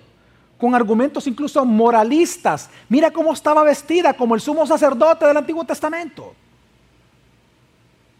con 0.59 0.75
argumentos 0.75 1.27
incluso 1.27 1.65
moralistas. 1.65 2.69
Mira 2.89 3.11
cómo 3.11 3.33
estaba 3.33 3.63
vestida 3.63 4.13
como 4.13 4.35
el 4.35 4.41
sumo 4.41 4.67
sacerdote 4.67 5.25
del 5.27 5.37
Antiguo 5.37 5.65
Testamento. 5.65 6.35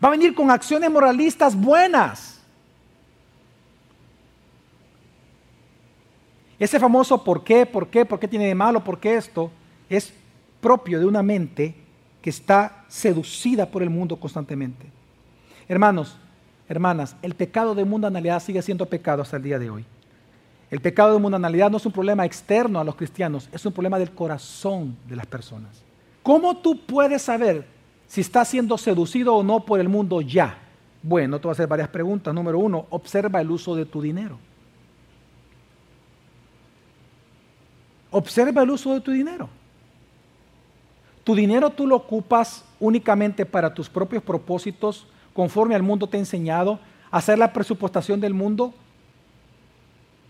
Va 0.03 0.09
a 0.09 0.13
venir 0.13 0.35
con 0.35 0.51
acciones 0.51 0.91
moralistas 0.91 1.55
buenas. 1.55 2.40
Ese 6.61 6.79
famoso 6.79 7.25
por 7.25 7.43
qué, 7.43 7.65
por 7.65 7.89
qué, 7.89 8.05
por 8.05 8.21
qué 8.21 8.29
tiene 8.29 8.47
de 8.47 8.55
malo, 8.55 8.85
por 8.85 9.01
qué 9.01 9.17
esto, 9.17 9.51
es 9.89 10.13
propio 10.61 11.01
de 11.01 11.07
una 11.07 11.23
mente 11.23 11.75
que 12.21 12.29
está 12.29 12.85
seducida 12.87 13.65
por 13.65 13.83
el 13.83 13.89
mundo 13.89 14.17
constantemente. 14.17 14.87
Hermanos, 15.67 16.19
hermanas, 16.69 17.17
el 17.23 17.35
pecado 17.35 17.75
de 17.75 17.87
mundanalidad 17.87 18.43
sigue 18.43 18.61
siendo 18.61 18.85
pecado 18.85 19.23
hasta 19.23 19.39
el 19.39 19.43
día 19.43 19.59
de 19.59 19.71
hoy. 19.71 19.87
El 20.71 20.81
pecado 20.81 21.15
de 21.15 21.19
mundanalidad 21.19 21.71
no 21.71 21.79
es 21.79 21.87
un 21.87 21.93
problema 21.93 22.27
externo 22.27 22.79
a 22.79 22.85
los 22.85 22.95
cristianos, 22.95 23.49
es 23.53 23.65
un 23.65 23.73
problema 23.73 23.99
del 23.99 24.11
corazón 24.11 24.99
de 25.09 25.17
las 25.17 25.27
personas. 25.27 25.83
¿Cómo 26.23 26.59
tú 26.59 26.79
puedes 26.85 27.23
saber 27.23 27.65
si 28.07 28.21
estás 28.21 28.49
siendo 28.49 28.77
seducido 28.77 29.35
o 29.35 29.43
no 29.43 29.65
por 29.65 29.81
el 29.81 29.89
mundo 29.89 30.21
ya? 30.21 30.59
Bueno, 31.03 31.39
te 31.39 31.45
voy 31.45 31.53
a 31.53 31.55
hacer 31.55 31.67
varias 31.67 31.89
preguntas. 31.89 32.35
Número 32.35 32.59
uno, 32.59 32.87
observa 32.91 33.41
el 33.41 33.51
uso 33.51 33.75
de 33.75 33.87
tu 33.87 34.03
dinero. 34.03 34.39
Observa 38.11 38.63
el 38.63 38.71
uso 38.71 38.95
de 38.95 39.01
tu 39.01 39.11
dinero. 39.11 39.49
Tu 41.25 41.35
dinero 41.35 41.71
tú 41.71 41.87
lo 41.87 41.97
ocupas 41.97 42.65
únicamente 42.81 43.47
para 43.47 43.73
tus 43.73 43.89
propios 43.89 44.23
propósitos, 44.23 45.07
conforme 45.35 45.75
al 45.75 45.83
mundo 45.83 46.09
te 46.09 46.17
ha 46.17 46.21
enseñado, 46.21 46.81
hacer 47.11 47.39
la 47.39 47.53
presupuestación 47.53 48.21
del 48.21 48.35
mundo, 48.35 48.75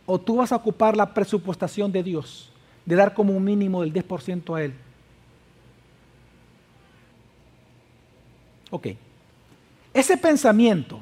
o 0.04 0.18
tú 0.18 0.36
vas 0.36 0.52
a 0.52 0.56
ocupar 0.56 0.96
la 0.96 1.14
presupuestación 1.14 1.92
de 1.92 2.02
Dios, 2.02 2.50
de 2.84 2.96
dar 2.96 3.14
como 3.14 3.32
un 3.32 3.44
mínimo 3.44 3.82
del 3.82 3.92
10% 3.92 4.56
a 4.56 4.62
Él. 4.62 4.74
Ok. 8.70 8.88
Ese 9.94 10.16
pensamiento 10.16 11.00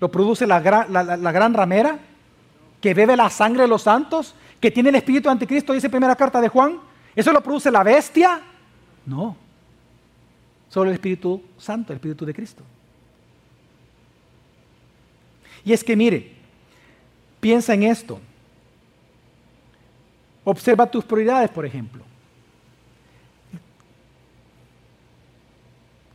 lo 0.00 0.10
produce 0.10 0.46
la, 0.46 0.60
la 0.60 1.32
gran 1.32 1.54
ramera 1.54 1.98
que 2.80 2.94
bebe 2.94 3.16
la 3.16 3.30
sangre 3.30 3.62
de 3.62 3.68
los 3.68 3.82
santos 3.82 4.34
que 4.60 4.70
tiene 4.70 4.88
el 4.88 4.96
espíritu 4.96 5.28
anticristo, 5.28 5.72
dice 5.72 5.88
primera 5.88 6.16
carta 6.16 6.40
de 6.40 6.48
Juan, 6.48 6.80
¿eso 7.14 7.32
lo 7.32 7.42
produce 7.42 7.70
la 7.70 7.82
bestia? 7.82 8.40
No, 9.06 9.36
solo 10.68 10.90
el 10.90 10.94
Espíritu 10.94 11.42
Santo, 11.56 11.92
el 11.92 11.96
Espíritu 11.96 12.26
de 12.26 12.34
Cristo. 12.34 12.62
Y 15.64 15.72
es 15.72 15.82
que 15.82 15.96
mire, 15.96 16.32
piensa 17.40 17.74
en 17.74 17.84
esto. 17.84 18.20
Observa 20.44 20.90
tus 20.90 21.04
prioridades, 21.04 21.50
por 21.50 21.66
ejemplo. 21.66 22.02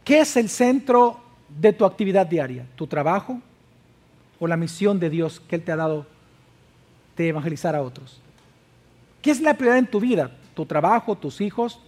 ¿Qué 0.03 0.19
es 0.19 0.35
el 0.35 0.49
centro 0.49 1.19
de 1.47 1.71
tu 1.71 1.85
actividad 1.85 2.25
diaria? 2.25 2.65
¿Tu 2.75 2.87
trabajo 2.87 3.39
o 4.39 4.47
la 4.47 4.57
misión 4.57 4.99
de 4.99 5.09
Dios 5.09 5.39
que 5.39 5.55
Él 5.55 5.63
te 5.63 5.71
ha 5.71 5.77
dado 5.77 6.05
de 7.15 7.29
evangelizar 7.29 7.75
a 7.75 7.81
otros? 7.81 8.21
¿Qué 9.23 9.31
es 9.31 9.39
la 9.39 9.53
prioridad 9.53 9.79
en 9.79 9.87
tu 9.87 10.01
vida? 10.01 10.29
¿Tu 10.53 10.65
trabajo, 10.65 11.15
tus 11.15 11.39
hijos, 11.39 11.79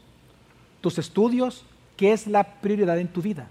tus 0.80 0.98
estudios? 0.98 1.66
¿Qué 1.98 2.14
es 2.14 2.28
la 2.28 2.46
prioridad 2.46 2.98
en 2.98 3.10
tu 3.10 3.22
vida? 3.22 3.46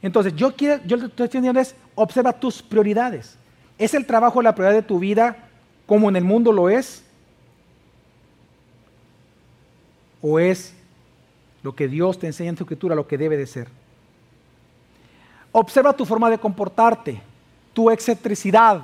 Entonces, 0.00 0.36
yo 0.36 0.54
quiero, 0.54 0.80
yo 0.84 0.96
lo 0.96 1.02
que 1.02 1.24
estoy 1.24 1.40
diciendo 1.40 1.60
es, 1.60 1.74
observa 1.96 2.32
tus 2.32 2.62
prioridades. 2.62 3.36
¿Es 3.76 3.92
el 3.92 4.06
trabajo 4.06 4.40
la 4.40 4.54
prioridad 4.54 4.82
de 4.82 4.86
tu 4.86 5.00
vida 5.00 5.48
como 5.84 6.08
en 6.08 6.14
el 6.14 6.22
mundo 6.22 6.52
lo 6.52 6.68
es? 6.68 7.02
¿O 10.22 10.38
es 10.38 10.74
lo 11.64 11.74
que 11.74 11.88
Dios 11.88 12.20
te 12.20 12.28
enseña 12.28 12.50
en 12.50 12.56
tu 12.56 12.62
escritura 12.62 12.94
lo 12.94 13.08
que 13.08 13.18
debe 13.18 13.36
de 13.36 13.48
ser? 13.48 13.66
Observa 15.50 15.92
tu 15.92 16.06
forma 16.06 16.30
de 16.30 16.38
comportarte, 16.38 17.20
tu 17.72 17.90
excentricidad. 17.90 18.82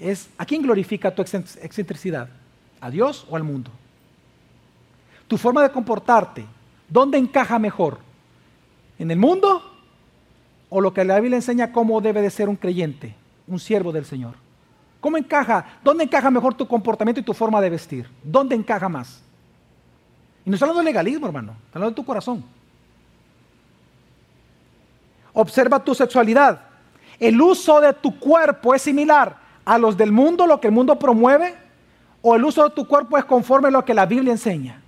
Es, 0.00 0.30
¿A 0.38 0.46
quién 0.46 0.62
glorifica 0.62 1.14
tu 1.14 1.20
excentricidad? 1.20 2.28
¿A 2.80 2.90
Dios 2.90 3.26
o 3.28 3.36
al 3.36 3.44
mundo? 3.44 3.70
Tu 5.28 5.36
forma 5.36 5.62
de 5.62 5.70
comportarte, 5.70 6.46
¿dónde 6.88 7.18
encaja 7.18 7.58
mejor? 7.58 7.98
¿En 8.98 9.10
el 9.10 9.18
mundo 9.18 9.62
o 10.70 10.80
lo 10.80 10.92
que 10.94 11.04
la 11.04 11.20
Biblia 11.20 11.36
enseña 11.36 11.70
cómo 11.70 12.00
debe 12.00 12.22
de 12.22 12.30
ser 12.30 12.48
un 12.48 12.56
creyente, 12.56 13.14
un 13.46 13.60
siervo 13.60 13.92
del 13.92 14.06
Señor? 14.06 14.34
¿Cómo 15.00 15.18
encaja? 15.18 15.78
¿Dónde 15.84 16.04
encaja 16.04 16.30
mejor 16.30 16.54
tu 16.54 16.66
comportamiento 16.66 17.20
y 17.20 17.24
tu 17.24 17.34
forma 17.34 17.60
de 17.60 17.70
vestir? 17.70 18.08
¿Dónde 18.22 18.54
encaja 18.54 18.88
más? 18.88 19.22
Y 20.44 20.50
no 20.50 20.54
está 20.54 20.64
hablando 20.64 20.80
de 20.80 20.86
legalismo, 20.86 21.26
hermano, 21.26 21.52
está 21.66 21.78
hablando 21.78 21.90
de 21.90 21.96
tu 21.96 22.04
corazón. 22.04 22.42
Observa 25.34 25.82
tu 25.84 25.94
sexualidad. 25.94 26.62
¿El 27.18 27.40
uso 27.40 27.80
de 27.80 27.92
tu 27.92 28.18
cuerpo 28.18 28.74
es 28.74 28.82
similar 28.82 29.36
a 29.64 29.78
los 29.78 29.96
del 29.96 30.12
mundo, 30.12 30.46
lo 30.46 30.60
que 30.60 30.68
el 30.68 30.74
mundo 30.74 30.98
promueve? 30.98 31.54
¿O 32.22 32.34
el 32.36 32.44
uso 32.44 32.64
de 32.64 32.70
tu 32.70 32.86
cuerpo 32.86 33.16
es 33.16 33.24
conforme 33.24 33.68
a 33.68 33.70
lo 33.70 33.84
que 33.84 33.94
la 33.94 34.06
Biblia 34.06 34.32
enseña? 34.32 34.82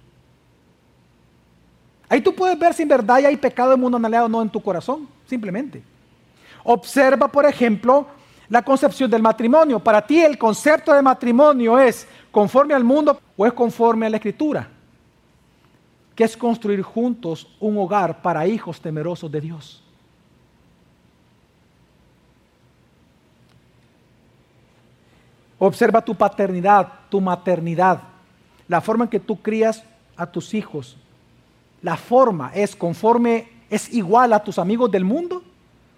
Ahí 2.08 2.20
tú 2.20 2.34
puedes 2.34 2.58
ver 2.58 2.74
si 2.74 2.82
en 2.82 2.88
verdad 2.88 3.16
hay 3.16 3.36
pecado 3.36 3.70
de 3.70 3.76
mundo 3.76 3.96
o 3.96 4.28
no 4.28 4.42
en 4.42 4.50
tu 4.50 4.60
corazón, 4.60 5.08
simplemente. 5.26 5.82
Observa, 6.62 7.26
por 7.26 7.46
ejemplo, 7.46 8.06
la 8.50 8.62
concepción 8.62 9.10
del 9.10 9.22
matrimonio. 9.22 9.78
Para 9.80 10.06
ti 10.06 10.20
el 10.20 10.36
concepto 10.36 10.92
de 10.92 11.00
matrimonio 11.00 11.78
es 11.78 12.06
conforme 12.30 12.74
al 12.74 12.84
mundo 12.84 13.18
o 13.34 13.46
es 13.46 13.52
conforme 13.54 14.04
a 14.04 14.10
la 14.10 14.18
escritura, 14.18 14.68
que 16.14 16.24
es 16.24 16.36
construir 16.36 16.82
juntos 16.82 17.48
un 17.58 17.78
hogar 17.78 18.20
para 18.20 18.46
hijos 18.46 18.78
temerosos 18.78 19.32
de 19.32 19.40
Dios. 19.40 19.81
Observa 25.64 26.04
tu 26.04 26.16
paternidad, 26.16 26.88
tu 27.08 27.20
maternidad, 27.20 28.02
la 28.66 28.80
forma 28.80 29.04
en 29.04 29.10
que 29.10 29.20
tú 29.20 29.40
crías 29.40 29.84
a 30.16 30.26
tus 30.26 30.54
hijos, 30.54 30.96
la 31.80 31.96
forma 31.96 32.50
es 32.52 32.74
conforme, 32.74 33.48
es 33.70 33.92
igual 33.92 34.32
a 34.32 34.42
tus 34.42 34.58
amigos 34.58 34.90
del 34.90 35.04
mundo 35.04 35.40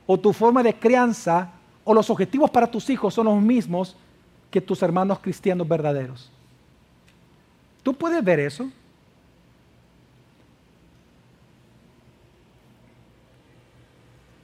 o 0.07 0.21
tu 0.21 0.35
forma 0.35 0.63
de 0.63 0.75
crianza 0.75 1.49
o 1.83 1.95
los 1.95 2.11
objetivos 2.11 2.51
para 2.51 2.67
tus 2.67 2.91
hijos 2.91 3.15
son 3.15 3.25
los 3.25 3.41
mismos 3.41 3.97
que 4.51 4.61
tus 4.61 4.83
hermanos 4.83 5.19
cristianos 5.21 5.67
verdaderos. 5.67 6.31
¿Tú 7.83 7.95
puedes 7.95 8.23
ver 8.23 8.41
eso? 8.41 8.69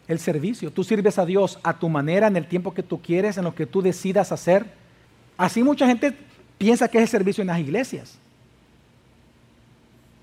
El 0.09 0.19
servicio. 0.19 0.73
Tú 0.73 0.83
sirves 0.83 1.19
a 1.19 1.27
Dios 1.27 1.59
a 1.63 1.79
tu 1.79 1.91
manera, 1.91 2.27
en 2.27 2.39
el 2.39 2.49
tiempo 2.49 2.73
que 2.73 2.83
tú 2.83 3.03
quieres, 3.03 3.37
en 3.37 3.45
lo 3.45 3.55
que 3.55 3.67
tú 3.67 3.83
decidas 3.83 4.33
hacer. 4.33 4.80
Así 5.41 5.63
mucha 5.63 5.87
gente 5.87 6.15
piensa 6.59 6.87
que 6.87 6.99
es 6.99 7.05
el 7.05 7.09
servicio 7.09 7.41
en 7.41 7.49
las 7.49 7.59
iglesias 7.59 8.19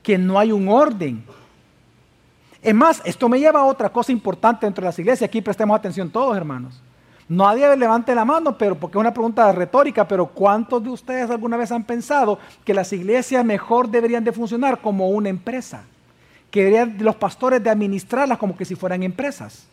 que 0.04 0.16
no 0.16 0.38
hay 0.38 0.52
un 0.52 0.70
orden. 0.70 1.24
Es 2.62 2.76
más, 2.76 3.02
esto 3.04 3.28
me 3.28 3.40
lleva 3.40 3.62
a 3.62 3.66
otra 3.66 3.90
cosa 3.90 4.12
importante 4.12 4.68
dentro 4.68 4.84
de 4.84 4.90
las 4.90 5.00
iglesias. 5.00 5.28
Aquí 5.28 5.42
prestemos 5.42 5.76
atención 5.76 6.12
todos, 6.12 6.38
hermanos. 6.38 6.80
Nadie 7.28 7.76
levante 7.76 8.14
la 8.14 8.24
mano, 8.24 8.60
pero 8.60 8.76
porque 8.76 8.96
es 8.96 9.02
una 9.02 9.12
pregunta 9.12 9.52
retórica, 9.52 10.08
pero 10.08 10.28
¿cuántos 10.28 10.84
de 10.84 10.92
ustedes 10.92 11.32
alguna 11.32 11.58
vez 11.58 11.72
han 11.72 11.84
pensado 11.84 12.38
que 12.64 12.76
las 12.76 12.94
iglesias 12.94 13.44
mejor 13.44 13.90
deberían 13.90 14.24
de 14.24 14.32
funcionar 14.32 14.82
como 14.82 15.10
una 15.10 15.30
empresa? 15.30 15.82
Que 16.52 16.64
deberían 16.64 17.04
los 17.04 17.16
pastores 17.16 17.64
de 17.64 17.72
administrarlas 17.72 18.38
como 18.38 18.56
que 18.56 18.66
si 18.66 18.76
fueran 18.76 19.02
empresas. 19.02 19.68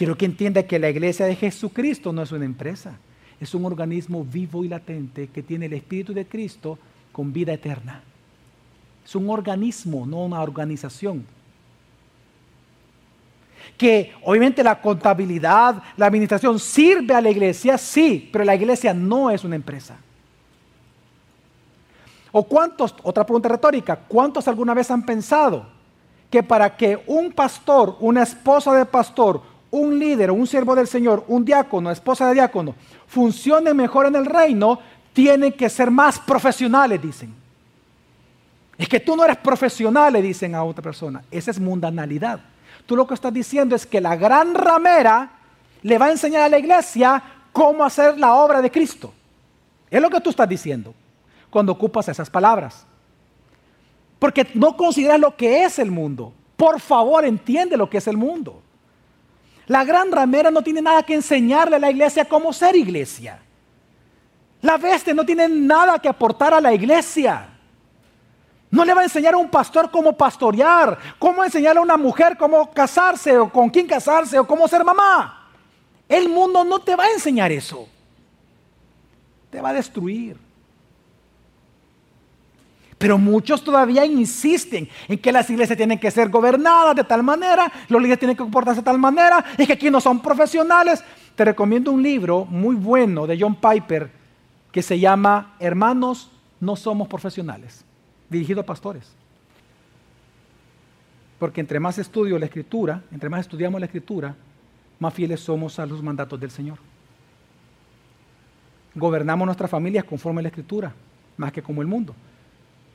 Quiero 0.00 0.16
que 0.16 0.24
entienda 0.24 0.62
que 0.62 0.78
la 0.78 0.88
iglesia 0.88 1.26
de 1.26 1.36
Jesucristo 1.36 2.10
no 2.10 2.22
es 2.22 2.32
una 2.32 2.46
empresa 2.46 2.96
es 3.38 3.54
un 3.54 3.66
organismo 3.66 4.24
vivo 4.24 4.64
y 4.64 4.68
latente 4.68 5.28
que 5.28 5.42
tiene 5.42 5.66
el 5.66 5.74
Espíritu 5.74 6.14
de 6.14 6.24
Cristo 6.24 6.78
con 7.12 7.34
vida 7.34 7.52
eterna. 7.52 8.02
Es 9.04 9.14
un 9.14 9.28
organismo, 9.28 10.06
no 10.06 10.24
una 10.24 10.40
organización. 10.40 11.26
Que 13.76 14.14
obviamente 14.24 14.62
la 14.62 14.80
contabilidad, 14.80 15.82
la 15.98 16.06
administración 16.06 16.58
sirve 16.58 17.14
a 17.14 17.20
la 17.20 17.28
iglesia, 17.28 17.76
sí, 17.76 18.30
pero 18.32 18.42
la 18.42 18.54
iglesia 18.54 18.94
no 18.94 19.30
es 19.30 19.44
una 19.44 19.56
empresa. 19.56 19.98
¿O 22.32 22.42
cuántos, 22.44 22.94
otra 23.02 23.26
pregunta 23.26 23.50
retórica, 23.50 23.96
cuántos 23.96 24.48
alguna 24.48 24.72
vez 24.72 24.90
han 24.90 25.04
pensado 25.04 25.66
que 26.30 26.42
para 26.42 26.74
que 26.74 27.02
un 27.06 27.32
pastor, 27.32 27.98
una 28.00 28.22
esposa 28.22 28.72
de 28.72 28.86
pastor, 28.86 29.49
un 29.70 29.98
líder, 29.98 30.30
un 30.30 30.46
siervo 30.46 30.74
del 30.74 30.86
Señor, 30.86 31.24
un 31.28 31.44
diácono, 31.44 31.90
esposa 31.90 32.26
de 32.28 32.34
diácono, 32.34 32.74
funcione 33.06 33.72
mejor 33.72 34.06
en 34.06 34.16
el 34.16 34.26
reino, 34.26 34.78
tienen 35.12 35.52
que 35.52 35.68
ser 35.68 35.90
más 35.90 36.18
profesionales, 36.18 37.00
dicen. 37.00 37.34
Es 38.76 38.88
que 38.88 39.00
tú 39.00 39.14
no 39.14 39.24
eres 39.24 39.36
profesional, 39.36 40.12
le 40.12 40.22
dicen 40.22 40.54
a 40.54 40.64
otra 40.64 40.82
persona. 40.82 41.22
Esa 41.30 41.50
es 41.50 41.60
mundanalidad. 41.60 42.40
Tú 42.86 42.96
lo 42.96 43.06
que 43.06 43.14
estás 43.14 43.32
diciendo 43.32 43.76
es 43.76 43.84
que 43.84 44.00
la 44.00 44.16
gran 44.16 44.54
ramera 44.54 45.30
le 45.82 45.98
va 45.98 46.06
a 46.06 46.10
enseñar 46.10 46.42
a 46.42 46.48
la 46.48 46.58
iglesia 46.58 47.22
cómo 47.52 47.84
hacer 47.84 48.18
la 48.18 48.34
obra 48.34 48.62
de 48.62 48.70
Cristo. 48.70 49.12
Es 49.90 50.00
lo 50.00 50.08
que 50.08 50.20
tú 50.20 50.30
estás 50.30 50.48
diciendo 50.48 50.94
cuando 51.50 51.72
ocupas 51.72 52.08
esas 52.08 52.30
palabras. 52.30 52.86
Porque 54.18 54.46
no 54.54 54.76
consideras 54.76 55.20
lo 55.20 55.36
que 55.36 55.64
es 55.64 55.78
el 55.78 55.90
mundo. 55.90 56.32
Por 56.56 56.80
favor, 56.80 57.24
entiende 57.24 57.76
lo 57.76 57.90
que 57.90 57.98
es 57.98 58.06
el 58.06 58.16
mundo. 58.16 58.62
La 59.70 59.84
gran 59.84 60.10
ramera 60.10 60.50
no 60.50 60.62
tiene 60.62 60.82
nada 60.82 61.04
que 61.04 61.14
enseñarle 61.14 61.76
a 61.76 61.78
la 61.78 61.92
iglesia 61.92 62.24
cómo 62.24 62.52
ser 62.52 62.74
iglesia. 62.74 63.38
La 64.62 64.76
bestia 64.76 65.14
no 65.14 65.24
tiene 65.24 65.48
nada 65.48 65.96
que 66.00 66.08
aportar 66.08 66.52
a 66.52 66.60
la 66.60 66.74
iglesia. 66.74 67.50
No 68.68 68.84
le 68.84 68.92
va 68.92 69.02
a 69.02 69.04
enseñar 69.04 69.34
a 69.34 69.36
un 69.36 69.48
pastor 69.48 69.88
cómo 69.88 70.16
pastorear, 70.16 70.98
cómo 71.20 71.44
enseñarle 71.44 71.78
a 71.78 71.84
una 71.84 71.96
mujer 71.96 72.36
cómo 72.36 72.68
casarse 72.72 73.38
o 73.38 73.48
con 73.48 73.70
quién 73.70 73.86
casarse 73.86 74.40
o 74.40 74.44
cómo 74.44 74.66
ser 74.66 74.82
mamá. 74.82 75.48
El 76.08 76.28
mundo 76.28 76.64
no 76.64 76.80
te 76.80 76.96
va 76.96 77.04
a 77.04 77.12
enseñar 77.12 77.52
eso. 77.52 77.86
Te 79.50 79.60
va 79.60 79.68
a 79.68 79.74
destruir. 79.74 80.36
Pero 83.00 83.16
muchos 83.16 83.64
todavía 83.64 84.04
insisten 84.04 84.86
en 85.08 85.16
que 85.16 85.32
las 85.32 85.48
iglesias 85.48 85.74
tienen 85.74 85.98
que 85.98 86.10
ser 86.10 86.28
gobernadas 86.28 86.94
de 86.94 87.02
tal 87.02 87.22
manera, 87.22 87.72
los 87.88 87.98
líderes 87.98 88.18
tienen 88.18 88.36
que 88.36 88.42
comportarse 88.42 88.82
de 88.82 88.84
tal 88.84 88.98
manera, 88.98 89.42
y 89.56 89.66
que 89.66 89.72
aquí 89.72 89.90
no 89.90 90.02
son 90.02 90.20
profesionales. 90.20 91.02
Te 91.34 91.46
recomiendo 91.46 91.92
un 91.92 92.02
libro 92.02 92.44
muy 92.44 92.76
bueno 92.76 93.26
de 93.26 93.40
John 93.40 93.56
Piper 93.56 94.10
que 94.70 94.82
se 94.82 94.98
llama 94.98 95.56
Hermanos, 95.58 96.30
no 96.60 96.76
somos 96.76 97.08
profesionales, 97.08 97.86
dirigido 98.28 98.60
a 98.60 98.66
pastores. 98.66 99.10
Porque 101.38 101.62
entre 101.62 101.80
más 101.80 101.96
estudio 101.96 102.38
la 102.38 102.44
escritura, 102.44 103.02
entre 103.12 103.30
más 103.30 103.40
estudiamos 103.40 103.80
la 103.80 103.86
escritura, 103.86 104.36
más 104.98 105.14
fieles 105.14 105.40
somos 105.40 105.78
a 105.78 105.86
los 105.86 106.02
mandatos 106.02 106.38
del 106.38 106.50
Señor. 106.50 106.76
Gobernamos 108.94 109.46
nuestras 109.46 109.70
familias 109.70 110.04
conforme 110.04 110.40
a 110.40 110.42
la 110.42 110.48
escritura, 110.48 110.92
más 111.38 111.50
que 111.50 111.62
como 111.62 111.80
el 111.80 111.88
mundo. 111.88 112.14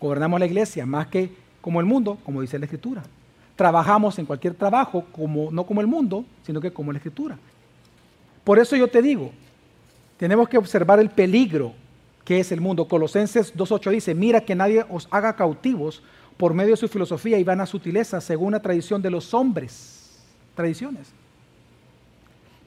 Gobernamos 0.05 0.39
la 0.39 0.45
iglesia 0.45 0.85
más 0.85 1.07
que 1.07 1.31
como 1.61 1.79
el 1.79 1.87
mundo, 1.87 2.19
como 2.23 2.39
dice 2.39 2.59
la 2.59 2.65
Escritura. 2.65 3.01
Trabajamos 3.55 4.19
en 4.19 4.27
cualquier 4.27 4.53
trabajo 4.53 5.03
como, 5.11 5.49
no 5.49 5.65
como 5.65 5.81
el 5.81 5.87
mundo, 5.87 6.23
sino 6.43 6.61
que 6.61 6.69
como 6.69 6.91
la 6.91 6.99
Escritura. 6.99 7.39
Por 8.43 8.59
eso 8.59 8.75
yo 8.75 8.87
te 8.87 9.01
digo, 9.01 9.31
tenemos 10.17 10.47
que 10.47 10.59
observar 10.59 10.99
el 10.99 11.09
peligro 11.09 11.73
que 12.23 12.39
es 12.39 12.51
el 12.51 12.61
mundo. 12.61 12.87
Colosenses 12.87 13.55
2.8 13.55 13.89
dice, 13.89 14.13
mira 14.13 14.41
que 14.41 14.53
nadie 14.53 14.85
os 14.91 15.07
haga 15.09 15.35
cautivos 15.35 16.03
por 16.37 16.53
medio 16.53 16.71
de 16.71 16.77
su 16.77 16.87
filosofía 16.87 17.39
y 17.39 17.43
vanas 17.43 17.69
sutilezas 17.69 18.23
según 18.23 18.51
la 18.51 18.61
tradición 18.61 19.01
de 19.01 19.09
los 19.09 19.33
hombres. 19.33 20.23
Tradiciones. 20.53 21.07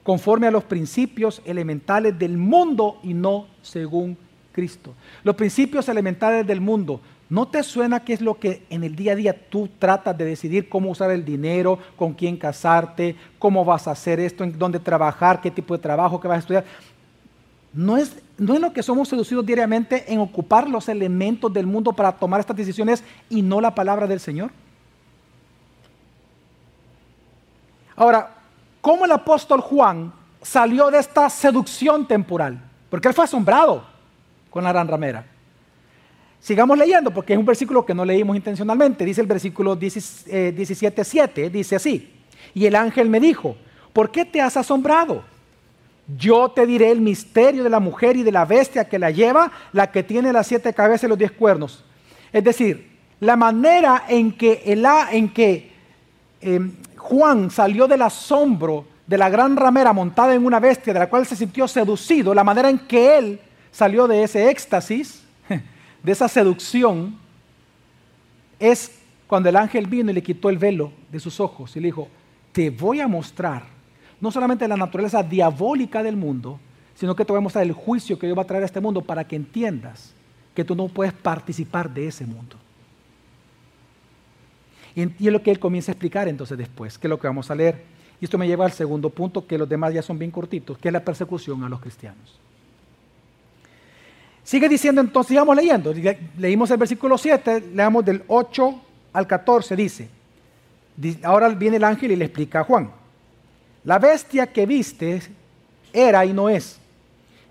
Conforme 0.03 0.47
a 0.47 0.51
los 0.51 0.65
principios 0.65 1.41
elementales 1.45 2.19
del 2.19 2.37
mundo 2.37 2.99
y 3.01 3.13
no 3.13 3.47
según 3.61 4.17
Cristo. 4.51 4.93
Los 5.23 5.37
principios 5.37 5.87
elementales 5.87 6.45
del 6.45 6.59
mundo 6.59 6.99
¿No 7.29 7.47
te 7.47 7.61
suena 7.61 7.99
que 7.99 8.13
es 8.13 8.21
lo 8.21 8.39
que 8.39 8.65
en 8.69 8.83
el 8.83 8.95
día 8.95 9.11
a 9.11 9.15
día 9.15 9.49
tú 9.49 9.69
tratas 9.77 10.17
de 10.17 10.25
decidir 10.25 10.67
cómo 10.67 10.89
usar 10.89 11.11
el 11.11 11.23
dinero, 11.23 11.77
con 11.95 12.13
quién 12.13 12.37
casarte, 12.37 13.15
cómo 13.37 13.63
vas 13.63 13.87
a 13.87 13.91
hacer 13.91 14.19
esto, 14.19 14.43
en 14.43 14.57
dónde 14.57 14.79
trabajar, 14.79 15.39
qué 15.39 15.51
tipo 15.51 15.75
de 15.75 15.83
trabajo 15.83 16.19
que 16.19 16.27
vas 16.27 16.37
a 16.37 16.39
estudiar? 16.39 16.65
No 17.71 17.97
es 17.97 18.15
¿No 18.39 18.53
es 18.53 18.61
lo 18.61 18.71
que 18.71 18.81
somos 18.81 19.09
seducidos 19.09 19.45
diariamente 19.45 20.11
en 20.11 20.19
ocupar 20.19 20.69
los 20.69 20.87
elementos 20.87 21.51
del 21.51 21.67
mundo 21.67 21.91
para 21.91 22.13
tomar 22.13 22.39
estas 22.39 22.55
decisiones 22.55 23.03
y 23.29 23.41
no 23.41 23.59
la 23.59 23.75
palabra 23.75 24.07
del 24.07 24.21
Señor? 24.21 24.49
Ahora, 27.97 28.33
¿cómo 28.79 29.03
el 29.03 29.11
apóstol 29.11 29.59
Juan 29.59 30.13
salió 30.41 30.89
de 30.89 30.99
esta 30.99 31.29
seducción 31.29 32.07
temporal? 32.07 32.61
Porque 32.89 33.09
él 33.09 33.13
fue 33.13 33.25
asombrado 33.25 33.83
con 34.49 34.63
la 34.63 34.71
gran 34.71 34.87
ramera. 34.87 35.25
Sigamos 36.41 36.77
leyendo 36.77 37.11
porque 37.11 37.33
es 37.33 37.39
un 37.39 37.45
versículo 37.45 37.85
que 37.85 37.93
no 37.93 38.05
leímos 38.05 38.35
intencionalmente. 38.35 39.05
Dice 39.05 39.21
el 39.21 39.27
versículo 39.27 39.77
17.7, 39.77 41.31
eh, 41.35 41.49
dice 41.49 41.75
así. 41.75 42.13
Y 42.53 42.65
el 42.65 42.75
ángel 42.75 43.09
me 43.09 43.19
dijo, 43.19 43.55
¿por 43.93 44.09
qué 44.11 44.25
te 44.25 44.41
has 44.41 44.55
asombrado? 44.57 45.23
Yo 46.17 46.49
te 46.49 46.65
diré 46.65 46.89
el 46.91 47.01
misterio 47.01 47.63
de 47.63 47.69
la 47.69 47.79
mujer 47.79 48.17
y 48.17 48.23
de 48.23 48.31
la 48.31 48.45
bestia 48.45 48.87
que 48.87 48.97
la 48.97 49.11
lleva, 49.11 49.51
la 49.73 49.91
que 49.91 50.01
tiene 50.01 50.33
las 50.33 50.47
siete 50.47 50.73
cabezas 50.73 51.03
y 51.03 51.07
los 51.07 51.17
diez 51.17 51.31
cuernos. 51.31 51.83
Es 52.31 52.43
decir, 52.43 52.97
la 53.19 53.35
manera 53.35 54.05
en 54.07 54.31
que, 54.31 55.71
em, 56.41 56.71
Juan 56.95 57.51
salió 57.51 57.87
del 57.87 58.01
asombro 58.01 58.85
de 59.05 59.17
la 59.17 59.29
gran 59.29 59.57
ramera 59.57 59.91
montada 59.93 60.33
en 60.33 60.45
una 60.45 60.59
bestia 60.59 60.93
de 60.93 60.99
la 60.99 61.09
cual 61.09 61.25
se 61.25 61.35
sintió 61.35 61.67
seducido, 61.67 62.33
la 62.33 62.43
manera 62.43 62.69
en 62.69 62.79
que 62.79 63.17
él 63.17 63.39
salió 63.71 64.07
de 64.07 64.23
ese 64.23 64.49
éxtasis, 64.49 65.23
de 66.03 66.11
esa 66.11 66.27
seducción, 66.27 67.17
es 68.59 68.99
cuando 69.27 69.49
el 69.49 69.55
ángel 69.55 69.87
vino 69.87 70.11
y 70.11 70.13
le 70.13 70.23
quitó 70.23 70.49
el 70.49 70.57
velo 70.57 70.91
de 71.11 71.19
sus 71.19 71.39
ojos 71.39 71.75
y 71.75 71.79
le 71.79 71.87
dijo, 71.87 72.07
te 72.51 72.69
voy 72.69 72.99
a 72.99 73.07
mostrar 73.07 73.63
no 74.19 74.31
solamente 74.31 74.67
la 74.67 74.75
naturaleza 74.75 75.23
diabólica 75.23 76.03
del 76.03 76.17
mundo, 76.17 76.59
sino 76.95 77.15
que 77.15 77.23
te 77.23 77.31
voy 77.31 77.37
a 77.37 77.41
mostrar 77.41 77.63
el 77.63 77.71
juicio 77.71 78.19
que 78.19 78.27
Dios 78.27 78.37
va 78.37 78.41
a 78.41 78.47
traer 78.47 78.63
a 78.63 78.65
este 78.65 78.81
mundo 78.81 79.01
para 79.01 79.25
que 79.25 79.35
entiendas 79.35 80.13
que 80.53 80.65
tú 80.65 80.75
no 80.75 80.87
puedes 80.87 81.13
participar 81.13 81.89
de 81.89 82.07
ese 82.07 82.25
mundo. 82.25 82.57
Y, 84.95 85.03
es 85.03 85.31
lo 85.31 85.41
que 85.41 85.51
él 85.51 85.59
comienza 85.59 85.91
a 85.91 85.93
explicar 85.93 86.27
entonces 86.27 86.57
después, 86.57 86.97
que 86.97 87.07
es 87.07 87.09
lo 87.09 87.19
que 87.19 87.27
vamos 87.27 87.49
a 87.49 87.55
leer. 87.55 87.81
Y 88.19 88.25
esto 88.25 88.37
me 88.37 88.47
lleva 88.47 88.65
al 88.65 88.73
segundo 88.73 89.09
punto, 89.09 89.47
que 89.47 89.57
los 89.57 89.69
demás 89.69 89.93
ya 89.93 90.01
son 90.01 90.19
bien 90.19 90.31
cortitos, 90.31 90.77
que 90.77 90.89
es 90.89 90.93
la 90.93 91.05
persecución 91.05 91.63
a 91.63 91.69
los 91.69 91.79
cristianos. 91.79 92.37
Sigue 94.43 94.67
diciendo 94.67 95.01
entonces, 95.01 95.29
sigamos 95.29 95.55
leyendo. 95.55 95.93
Leímos 96.37 96.71
el 96.71 96.77
versículo 96.77 97.17
7, 97.17 97.71
leamos 97.73 98.03
del 98.05 98.23
8 98.27 98.81
al 99.13 99.27
14, 99.27 99.75
dice. 99.75 100.09
Ahora 101.23 101.49
viene 101.49 101.77
el 101.77 101.83
ángel 101.83 102.11
y 102.11 102.15
le 102.15 102.25
explica 102.25 102.61
a 102.61 102.63
Juan. 102.63 102.91
La 103.83 103.99
bestia 103.99 104.47
que 104.47 104.65
viste 104.65 105.21
era 105.93 106.25
y 106.25 106.33
no 106.33 106.49
es, 106.49 106.79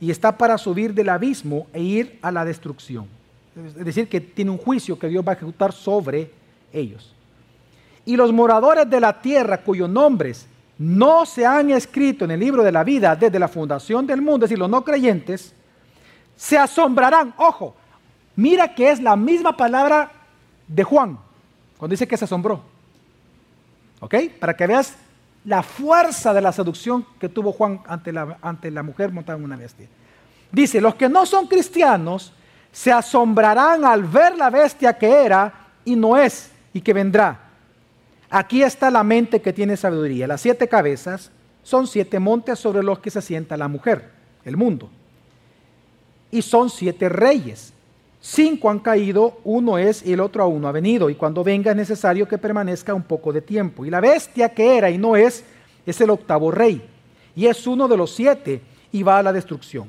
y 0.01 0.11
está 0.11 0.37
para 0.37 0.59
subir 0.59 0.95
del 0.95 1.09
abismo 1.09 1.67
e 1.73 1.83
ir 1.83 2.19
a 2.23 2.31
la 2.31 2.45
destrucción. 2.45 3.07
Es 3.57 3.85
decir, 3.85 4.09
que 4.09 4.21
tiene 4.21 4.51
un 4.51 4.59
juicio 4.59 4.99
que 4.99 5.09
Dios 5.09 5.27
va 5.27 5.33
a 5.33 5.35
ejecutar 5.35 5.73
sobre 5.73 6.31
ellos. 6.73 7.13
Y 8.05 8.17
los 8.17 8.33
moradores 8.33 8.89
de 8.89 9.01
la 9.01 9.21
tierra 9.21 9.59
cuyos 9.59 9.89
nombres 9.89 10.47
no 10.79 11.27
se 11.27 11.45
han 11.45 11.71
escrito 11.71 12.25
en 12.25 12.31
el 12.31 12.41
libro 12.41 12.63
de 12.63 12.71
la 12.71 12.85
vida 12.85 13.17
desde 13.17 13.39
la 13.39 13.49
fundación 13.49 14.07
del 14.07 14.23
mundo, 14.23 14.47
es 14.47 14.51
decir, 14.51 14.59
los 14.59 14.71
no 14.71 14.85
creyentes, 14.85 15.53
se 16.39 16.57
asombrarán. 16.57 17.35
Ojo, 17.37 17.75
mira 18.37 18.75
que 18.75 18.91
es 18.91 19.03
la 19.03 19.17
misma 19.17 19.57
palabra 19.57 20.11
de 20.69 20.85
Juan, 20.85 21.19
cuando 21.77 21.93
dice 21.93 22.07
que 22.07 22.17
se 22.17 22.25
asombró. 22.25 22.63
¿Ok? 24.01 24.15
Para 24.39 24.57
que 24.57 24.67
veas 24.67 24.95
la 25.45 25.63
fuerza 25.63 26.33
de 26.33 26.41
la 26.41 26.53
seducción 26.53 27.05
que 27.19 27.29
tuvo 27.29 27.53
Juan 27.53 27.81
ante 27.87 28.13
la, 28.13 28.39
ante 28.41 28.71
la 28.71 28.85
mujer 28.85 29.13
montada 29.13 29.37
en 29.37 29.45
una 29.45 29.57
bestia. 29.57 29.89
Dice, 30.53 30.81
los 30.81 30.95
que 30.95 31.09
no 31.09 31.27
son 31.27 31.49
cristianos 31.49 32.33
se 32.71 32.93
asombrarán 32.93 33.85
al 33.85 34.05
ver 34.05 34.37
la 34.37 34.51
bestia 34.51 34.97
que 34.97 35.11
era 35.11 35.53
y 35.85 35.97
no 35.97 36.17
es 36.17 36.53
y 36.73 36.81
que 36.81 36.93
vendrá. 36.93 37.41
Aquí 38.31 38.63
está 38.63 38.91
la 38.91 39.03
mente 39.03 39.43
que 39.43 39.53
tiene 39.53 39.77
sabiduría. 39.77 40.29
Las 40.29 40.43
siete 40.43 40.69
cabezas 40.69 41.33
son 41.65 41.89
siete 41.89 42.21
montes 42.21 42.59
sobre 42.61 42.85
los 42.85 43.01
que 43.01 43.11
se 43.11 43.23
sienta 43.23 43.57
la 43.57 43.67
mujer, 43.67 44.13
el 44.45 44.57
mundo. 44.57 44.91
Y 46.31 46.43
son 46.43 46.71
siete 46.71 47.09
reyes. 47.09 47.73
Cinco 48.21 48.69
han 48.69 48.81
caído, 48.81 49.39
uno 49.45 49.79
es 49.79 50.05
y 50.05 50.13
el 50.13 50.21
otro 50.21 50.43
aún 50.43 50.61
no 50.61 50.69
ha 50.69 50.73
venido. 50.73 51.09
Y 51.09 51.15
cuando 51.15 51.45
venga 51.45 51.71
es 51.71 51.77
necesario 51.77 52.27
que 52.27 52.39
permanezca 52.39 52.93
un 52.95 53.03
poco 53.03 53.33
de 53.33 53.41
tiempo. 53.41 53.85
Y 53.85 53.91
la 53.91 54.01
bestia 54.01 54.49
que 54.51 54.77
era 54.77 54.91
y 54.91 54.99
no 54.99 55.17
es, 55.17 55.45
es 55.87 56.01
el 56.01 56.11
octavo 56.11 56.51
rey. 56.51 56.83
Y 57.35 57.47
es 57.47 57.67
uno 57.67 57.87
de 57.89 57.97
los 57.97 58.11
siete 58.11 58.61
y 58.93 59.03
va 59.03 59.19
a 59.19 59.23
la 59.23 59.33
destrucción. 59.33 59.89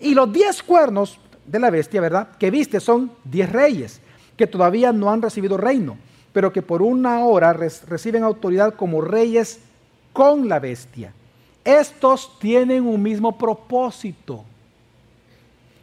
Y 0.00 0.14
los 0.14 0.32
diez 0.32 0.62
cuernos 0.62 1.18
de 1.46 1.58
la 1.58 1.70
bestia, 1.70 2.00
¿verdad? 2.00 2.28
Que 2.38 2.50
viste 2.50 2.80
son 2.80 3.10
diez 3.24 3.50
reyes 3.50 4.00
que 4.36 4.46
todavía 4.46 4.92
no 4.92 5.10
han 5.10 5.20
recibido 5.20 5.56
reino, 5.56 5.98
pero 6.32 6.52
que 6.52 6.62
por 6.62 6.80
una 6.80 7.24
hora 7.24 7.52
reciben 7.52 8.22
autoridad 8.22 8.74
como 8.74 9.00
reyes 9.00 9.60
con 10.12 10.48
la 10.48 10.60
bestia. 10.60 11.12
Estos 11.64 12.38
tienen 12.38 12.86
un 12.86 13.02
mismo 13.02 13.36
propósito 13.36 14.44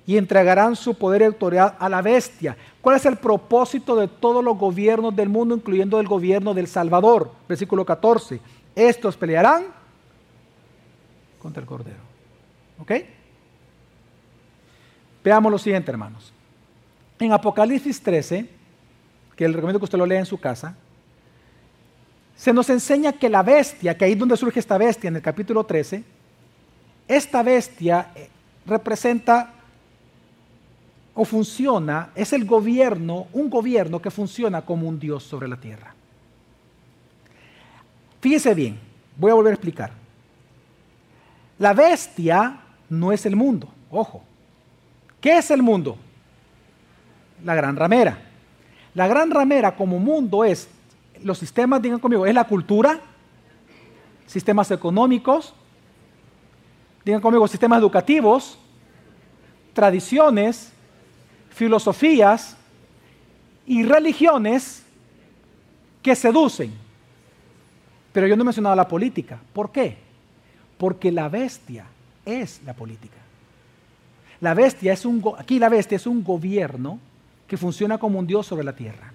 y 0.07 0.17
entregarán 0.17 0.75
su 0.75 0.95
poder 0.95 1.21
y 1.21 1.25
autoridad 1.25 1.75
a 1.79 1.89
la 1.89 2.01
bestia. 2.01 2.55
¿Cuál 2.81 2.97
es 2.97 3.05
el 3.05 3.17
propósito 3.17 3.95
de 3.95 4.07
todos 4.07 4.43
los 4.43 4.57
gobiernos 4.57 5.15
del 5.15 5.29
mundo, 5.29 5.55
incluyendo 5.55 5.99
el 5.99 6.07
gobierno 6.07 6.53
del 6.53 6.67
Salvador? 6.67 7.31
Versículo 7.47 7.85
14. 7.85 8.39
Estos 8.75 9.17
pelearán 9.17 9.65
contra 11.39 11.61
el 11.61 11.67
Cordero. 11.67 11.99
¿Ok? 12.79 12.91
Veamos 15.23 15.51
lo 15.51 15.57
siguiente, 15.57 15.89
hermanos. 15.89 16.31
En 17.17 17.31
Apocalipsis 17.31 18.01
13, 18.01 18.47
que 19.35 19.47
les 19.47 19.55
recomiendo 19.55 19.79
que 19.79 19.85
usted 19.85 19.97
lo 19.97 20.05
lea 20.05 20.19
en 20.19 20.25
su 20.25 20.39
casa, 20.39 20.75
se 22.35 22.53
nos 22.53 22.69
enseña 22.69 23.13
que 23.13 23.29
la 23.29 23.41
bestia, 23.41 23.97
que 23.97 24.05
ahí 24.05 24.11
es 24.11 24.19
donde 24.19 24.37
surge 24.37 24.59
esta 24.59 24.77
bestia 24.77 25.07
en 25.07 25.15
el 25.15 25.21
capítulo 25.21 25.63
13, 25.63 26.03
esta 27.07 27.41
bestia 27.43 28.11
eh, 28.15 28.29
representa 28.65 29.53
o 31.15 31.23
funciona, 31.23 32.09
es 32.13 32.33
el 32.33 32.45
gobierno, 32.45 33.27
un 33.31 33.49
gobierno 33.49 34.01
que 34.01 34.11
funciona 34.11 34.61
como 34.61 34.87
un 34.87 34.99
Dios 34.99 35.23
sobre 35.23 35.47
la 35.47 35.55
tierra. 35.55 35.95
Fíjese 38.19 38.53
bien, 38.53 38.77
voy 39.17 39.31
a 39.31 39.35
volver 39.35 39.51
a 39.51 39.55
explicar. 39.55 39.91
La 41.57 41.73
bestia 41.73 42.59
no 42.89 43.13
es 43.13 43.25
el 43.25 43.37
mundo, 43.37 43.69
ojo. 43.89 44.23
¿Qué 45.21 45.37
es 45.37 45.49
el 45.51 45.63
mundo? 45.63 45.97
La 47.45 47.55
gran 47.55 47.77
ramera. 47.77 48.17
La 48.93 49.07
gran 49.07 49.31
ramera 49.31 49.75
como 49.75 49.99
mundo 49.99 50.43
es, 50.43 50.67
los 51.23 51.37
sistemas, 51.37 51.81
digan 51.81 51.99
conmigo, 51.99 52.25
es 52.25 52.33
la 52.33 52.43
cultura, 52.43 52.99
sistemas 54.27 54.69
económicos, 54.71 55.53
digan 57.05 57.21
conmigo, 57.21 57.47
sistemas 57.47 57.79
educativos, 57.79 58.57
tradiciones, 59.73 60.73
filosofías 61.55 62.57
y 63.65 63.83
religiones 63.83 64.83
que 66.03 66.15
seducen. 66.15 66.71
Pero 68.11 68.27
yo 68.27 68.35
no 68.35 68.43
he 68.43 68.45
mencionado 68.45 68.75
la 68.75 68.87
política. 68.87 69.39
¿Por 69.53 69.71
qué? 69.71 69.97
Porque 70.77 71.11
la 71.11 71.29
bestia 71.29 71.85
es 72.25 72.61
la 72.65 72.73
política. 72.73 73.17
La 74.41 74.53
bestia 74.53 74.93
es 74.93 75.05
un, 75.05 75.23
aquí 75.37 75.57
la 75.57 75.69
bestia 75.69 75.95
es 75.95 76.05
un 76.05 76.23
gobierno 76.23 76.99
que 77.47 77.57
funciona 77.57 77.97
como 77.97 78.19
un 78.19 78.27
dios 78.27 78.45
sobre 78.45 78.65
la 78.65 78.75
tierra. 78.75 79.13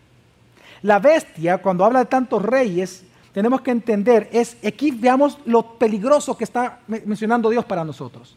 La 0.82 0.98
bestia, 0.98 1.58
cuando 1.58 1.84
habla 1.84 2.00
de 2.00 2.06
tantos 2.06 2.42
reyes, 2.42 3.04
tenemos 3.34 3.60
que 3.60 3.70
entender, 3.70 4.30
es 4.32 4.56
aquí 4.66 4.90
veamos 4.90 5.38
lo 5.44 5.74
peligroso 5.78 6.36
que 6.36 6.44
está 6.44 6.80
mencionando 6.86 7.50
Dios 7.50 7.66
para 7.66 7.84
nosotros. 7.84 8.34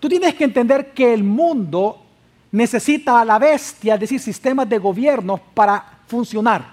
Tú 0.00 0.08
tienes 0.08 0.34
que 0.34 0.44
entender 0.44 0.92
que 0.92 1.14
el 1.14 1.22
mundo 1.22 2.05
necesita 2.56 3.20
a 3.20 3.24
la 3.24 3.38
bestia, 3.38 3.94
es 3.94 4.00
decir, 4.00 4.18
sistemas 4.18 4.66
de 4.66 4.78
gobierno 4.78 5.38
para 5.52 6.00
funcionar. 6.06 6.64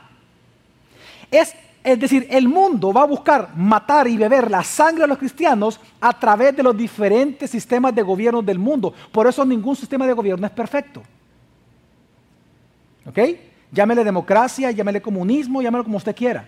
Es, 1.30 1.54
es 1.84 2.00
decir, 2.00 2.26
el 2.30 2.48
mundo 2.48 2.94
va 2.94 3.02
a 3.02 3.06
buscar 3.06 3.50
matar 3.58 4.08
y 4.08 4.16
beber 4.16 4.50
la 4.50 4.64
sangre 4.64 5.02
de 5.02 5.08
los 5.08 5.18
cristianos 5.18 5.82
a 6.00 6.18
través 6.18 6.56
de 6.56 6.64
los 6.64 6.76
diferentes 6.78 7.52
sistemas 7.52 7.94
de 7.94 8.02
gobierno 8.02 8.42
del 8.42 8.60
mundo. 8.60 8.94
Por 9.12 9.28
eso 9.28 9.44
ningún 9.44 9.76
sistema 9.76 10.08
de 10.08 10.14
gobierno 10.14 10.48
es 10.48 10.54
perfecto. 10.54 11.04
¿Ok? 13.06 13.20
Llámele 13.70 14.06
democracia, 14.06 14.72
llámele 14.72 15.02
comunismo, 15.02 15.62
llámelo 15.62 15.84
como 15.84 15.98
usted 15.98 16.16
quiera. 16.16 16.48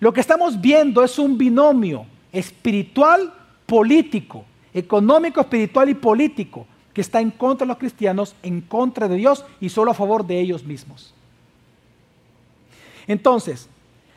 Lo 0.00 0.12
que 0.12 0.20
estamos 0.20 0.60
viendo 0.60 1.04
es 1.04 1.16
un 1.20 1.38
binomio 1.38 2.04
espiritual, 2.32 3.32
político, 3.64 4.44
económico, 4.74 5.40
espiritual 5.40 5.88
y 5.88 5.94
político 5.94 6.66
que 6.98 7.02
está 7.02 7.20
en 7.20 7.30
contra 7.30 7.64
de 7.64 7.68
los 7.68 7.78
cristianos, 7.78 8.34
en 8.42 8.60
contra 8.60 9.06
de 9.06 9.14
Dios 9.14 9.44
y 9.60 9.68
solo 9.68 9.92
a 9.92 9.94
favor 9.94 10.26
de 10.26 10.40
ellos 10.40 10.64
mismos. 10.64 11.14
Entonces, 13.06 13.68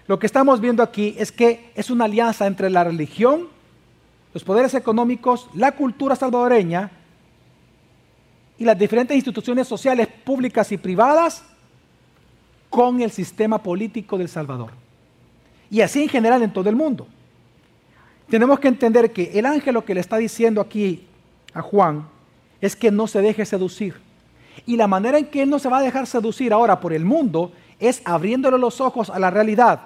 lo 0.08 0.18
que 0.18 0.26
estamos 0.26 0.60
viendo 0.60 0.82
aquí 0.82 1.14
es 1.16 1.32
que 1.32 1.72
es 1.76 1.92
una 1.92 2.06
alianza 2.06 2.48
entre 2.48 2.72
la 2.72 2.84
religión 2.84 3.50
los 4.34 4.44
poderes 4.44 4.74
económicos, 4.74 5.48
la 5.54 5.74
cultura 5.74 6.16
salvadoreña 6.16 6.90
y 8.58 8.66
las 8.66 8.80
diferentes 8.80 9.16
instituciones 9.16 9.68
sociales 9.68 10.08
públicas 10.08 10.72
y 10.72 10.78
privadas 10.80 11.44
con 12.68 13.00
el 13.00 13.12
sistema 13.12 13.62
político 13.62 14.18
del 14.18 14.28
Salvador. 14.28 14.72
Y 15.70 15.82
así 15.82 16.02
en 16.02 16.10
general 16.10 16.42
en 16.42 16.52
todo 16.52 16.68
el 16.68 16.76
mundo. 16.76 17.06
Tenemos 18.28 18.60
que 18.60 18.70
entender 18.70 19.14
que 19.14 19.38
el 19.38 19.46
ángel 19.46 19.76
lo 19.76 19.86
que 19.86 19.94
le 19.94 20.00
está 20.00 20.18
diciendo 20.18 20.62
aquí 20.62 21.06
a 21.54 21.62
Juan 21.62 22.10
es 22.62 22.76
que 22.76 22.91
no 22.91 23.07
se 23.07 23.22
deje 23.22 23.45
seducir. 23.45 23.95
Y 24.66 24.78
la 24.78 24.88
manera 24.88 25.18
en 25.18 25.26
que 25.26 25.41
él 25.41 25.49
no 25.49 25.59
se 25.59 25.70
va 25.70 25.80
a 25.80 25.82
dejar 25.82 26.07
seducir 26.07 26.53
ahora 26.53 26.80
por 26.80 26.93
el 26.93 27.03
mundo 27.03 27.51
es 27.80 28.01
abriéndole 28.05 28.57
los 28.57 28.80
ojos 28.80 29.09
a 29.09 29.20
la 29.20 29.30
realidad 29.30 29.82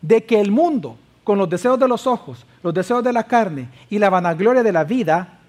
de 0.00 0.24
que 0.24 0.40
el 0.40 0.50
mundo, 0.50 0.96
con 1.24 1.38
los 1.38 1.48
deseos 1.48 1.78
de 1.78 1.88
los 1.88 2.06
ojos, 2.06 2.46
los 2.62 2.72
deseos 2.72 3.02
de 3.02 3.12
la 3.12 3.24
carne 3.24 3.68
y 3.90 3.98
la 3.98 4.10
vanagloria 4.10 4.62
de 4.62 4.72
la 4.72 4.84
vida, 4.84 5.40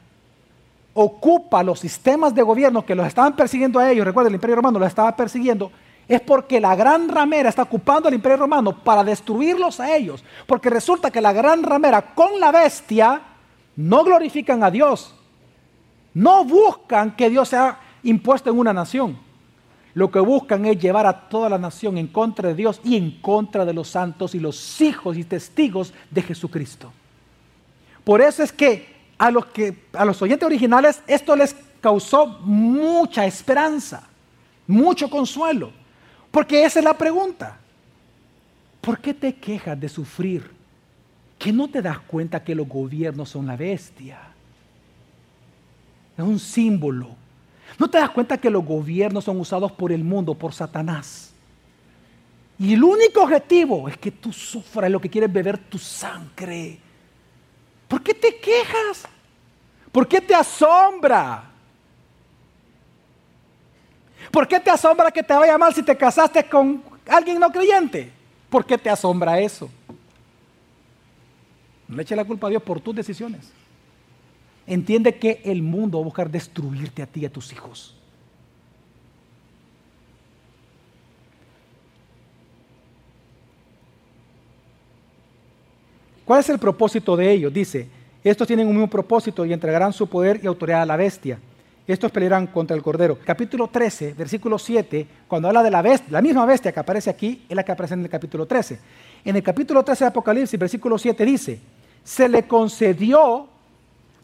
ocupa 0.93 1.63
los 1.63 1.80
sistemas 1.80 2.34
de 2.34 2.41
gobierno 2.41 2.86
que 2.86 2.95
los 2.95 3.07
estaban 3.07 3.36
persiguiendo 3.36 3.80
a 3.80 3.91
ellos, 3.91 4.05
recuerden, 4.05 4.32
el 4.32 4.36
imperio 4.36 4.57
romano 4.57 4.80
los 4.80 4.88
estaba 4.88 5.15
persiguiendo, 5.15 5.71
es 6.07 6.21
porque 6.21 6.59
la 6.59 6.76
gran 6.76 7.09
ramera 7.09 7.49
está 7.49 7.63
ocupando 7.63 8.09
el 8.09 8.15
imperio 8.15 8.38
romano 8.38 8.78
para 8.84 9.03
destruirlos 9.03 9.80
a 9.80 9.95
ellos. 9.95 10.24
Porque 10.45 10.69
resulta 10.69 11.11
que 11.11 11.21
la 11.21 11.32
gran 11.32 11.63
ramera 11.63 12.13
con 12.13 12.39
la 12.39 12.51
bestia 12.51 13.21
no 13.76 14.03
glorifican 14.03 14.63
a 14.63 14.71
Dios. 14.71 15.15
No 16.14 16.45
buscan 16.45 17.16
que 17.16 17.30
Dios 17.30 17.49
sea 17.49 17.80
impuesto 18.03 18.49
en 18.49 18.59
una 18.59 18.74
nación. 18.74 19.18
Lo 19.93 20.09
que 20.09 20.20
buscan 20.20 20.66
es 20.66 20.80
llevar 20.80 21.05
a 21.05 21.30
toda 21.30 21.49
la 21.49 21.57
nación 21.57 21.97
en 21.97 22.07
contra 22.07 22.49
de 22.49 22.55
Dios 22.55 22.82
y 22.84 22.97
en 22.97 23.22
contra 23.22 23.64
de 23.64 23.74
los 23.74 23.89
santos 23.89 24.34
y 24.34 24.39
los 24.39 24.82
hijos 24.82 25.18
y 25.18 25.24
testigos 25.24 25.93
de 26.09 26.22
Jesucristo. 26.22 26.91
Por 28.03 28.22
eso 28.22 28.43
es 28.43 28.51
que 28.51 28.93
a 29.18 29.32
los, 29.32 30.22
oyentes 30.22 30.45
originales 30.45 31.01
esto 31.07 31.36
les 31.36 31.55
causó 31.80 32.28
mucha 32.28 33.26
esperanza, 33.26 34.07
mucho 34.68 35.09
consuelo. 35.09 35.72
Porque 36.32 36.66
esa 36.66 36.80
es 36.80 36.86
la 36.86 36.97
pregunta. 36.97 37.59
¿Por 38.82 38.99
qué 38.99 39.14
te 39.14 39.36
quejas 39.36 39.80
de 39.80 39.88
sufrir? 39.88 40.49
¿Que 41.38 41.53
no 41.53 41.70
te 41.70 41.82
das 41.82 41.99
cuenta 41.99 42.43
que 42.43 42.55
los 42.55 42.68
gobiernos 42.68 43.30
son 43.30 43.45
la 43.45 43.55
bestia? 43.55 44.33
Es 46.18 46.24
un 46.24 46.39
símbolo. 46.39 47.16
¿No 47.78 47.89
te 47.89 47.97
das 47.97 48.11
cuenta 48.11 48.38
que 48.38 48.49
los 48.49 48.64
gobiernos 48.64 49.24
son 49.24 49.39
usados 49.39 49.72
por 49.72 49.91
el 49.91 50.03
mundo, 50.03 50.36
por 50.36 50.53
Satanás? 50.53 51.34
Y 52.59 52.74
el 52.74 52.84
único 52.84 53.24
objetivo 53.24 53.89
es 53.89 53.97
que 53.97 54.11
tú 54.11 54.32
sufras 54.32 54.91
lo 54.91 55.01
que 55.01 55.09
quieres 55.09 55.32
beber 55.32 55.57
tu 55.57 55.80
sangre. 55.80 56.80
¿Por 57.88 58.01
qué 58.01 58.14
te 58.14 58.38
quejas? 58.38 59.07
¿Por 59.91 60.07
qué 60.07 60.22
te 60.22 60.36
asombra? 60.36 61.43
¿Por 64.32 64.47
qué 64.47 64.59
te 64.59 64.70
asombra 64.70 65.11
que 65.11 65.24
te 65.24 65.34
vaya 65.34 65.57
mal 65.57 65.74
si 65.74 65.84
te 65.84 65.97
casaste 65.97 66.47
con 66.47 66.84
alguien 67.07 67.39
no 67.39 67.51
creyente? 67.51 68.11
¿Por 68.49 68.66
qué 68.66 68.78
te 68.78 68.89
asombra 68.89 69.39
eso? 69.39 69.70
No 71.88 72.01
eche 72.01 72.16
la 72.16 72.26
culpa 72.26 72.47
a 72.47 72.49
Dios 72.51 72.64
por 72.64 72.80
tus 72.80 72.95
decisiones. 72.95 73.51
Entiende 74.66 75.16
que 75.16 75.41
el 75.43 75.61
mundo 75.61 75.97
va 75.97 76.03
a 76.03 76.05
buscar 76.05 76.30
destruirte 76.30 77.01
a 77.01 77.05
ti 77.05 77.22
y 77.22 77.26
a 77.26 77.32
tus 77.32 77.51
hijos. 77.51 77.95
¿Cuál 86.26 86.39
es 86.39 86.49
el 86.49 86.59
propósito 86.59 87.18
de 87.18 87.32
ellos? 87.32 87.53
Dice, 87.53 87.89
estos 88.24 88.47
tienen 88.47 88.68
un 88.68 88.74
mismo 88.74 88.89
propósito 88.89 89.45
y 89.45 89.51
entregarán 89.51 89.91
su 89.91 90.07
poder 90.07 90.39
y 90.41 90.47
autoridad 90.47 90.84
a 90.84 90.86
la 90.86 90.95
bestia 90.95 91.38
estos 91.86 92.11
pelearán 92.11 92.47
contra 92.47 92.78
el 92.78 92.82
Cordero. 92.82 93.20
Capítulo 93.26 93.68
13, 93.68 94.14
versículo 94.14 94.57
7, 94.57 95.05
cuando 95.28 95.49
habla 95.49 95.61
de 95.61 95.70
la 95.70 95.82
bestia, 95.82 96.07
la 96.11 96.22
misma 96.22 96.45
bestia 96.45 96.72
que 96.72 96.80
aparece 96.80 97.09
aquí, 97.09 97.45
es 97.49 97.55
la 97.55 97.64
que 97.64 97.74
aparece 97.74 97.95
en 97.95 98.03
el 98.03 98.09
capítulo 98.09 98.45
13. 98.45 98.80
En 99.26 99.36
el 99.36 99.43
capítulo 99.43 99.84
13 99.84 100.05
de 100.05 100.07
Apocalipsis, 100.07 100.57
versículo 100.57 100.97
7 100.97 101.26
dice, 101.26 101.59
se 102.01 102.30
le 102.30 102.43
concedió 102.43 103.49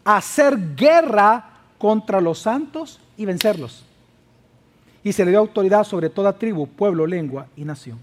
hacer 0.04 0.74
guerra 0.74 1.50
contra 1.78 2.20
los 2.20 2.38
santos 2.38 3.00
y 3.16 3.24
vencerlos. 3.24 3.84
Y 5.02 5.12
se 5.12 5.24
le 5.24 5.30
dio 5.30 5.40
autoridad 5.40 5.84
sobre 5.84 6.10
toda 6.10 6.32
tribu, 6.32 6.66
pueblo, 6.66 7.06
lengua 7.06 7.46
y 7.56 7.64
nación. 7.64 7.98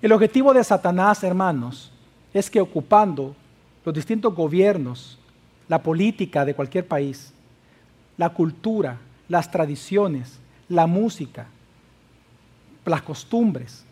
El 0.00 0.12
objetivo 0.12 0.54
de 0.54 0.62
Satanás, 0.62 1.24
hermanos, 1.24 1.90
es 2.32 2.48
que 2.48 2.60
ocupando 2.60 3.34
los 3.84 3.94
distintos 3.94 4.34
gobiernos, 4.34 5.18
la 5.66 5.82
política 5.82 6.44
de 6.44 6.54
cualquier 6.54 6.86
país, 6.86 7.32
la 8.16 8.30
cultura, 8.30 8.98
las 9.28 9.50
tradiciones, 9.50 10.38
la 10.68 10.86
música, 10.86 11.46
las 12.84 13.02
costumbres, 13.02 13.84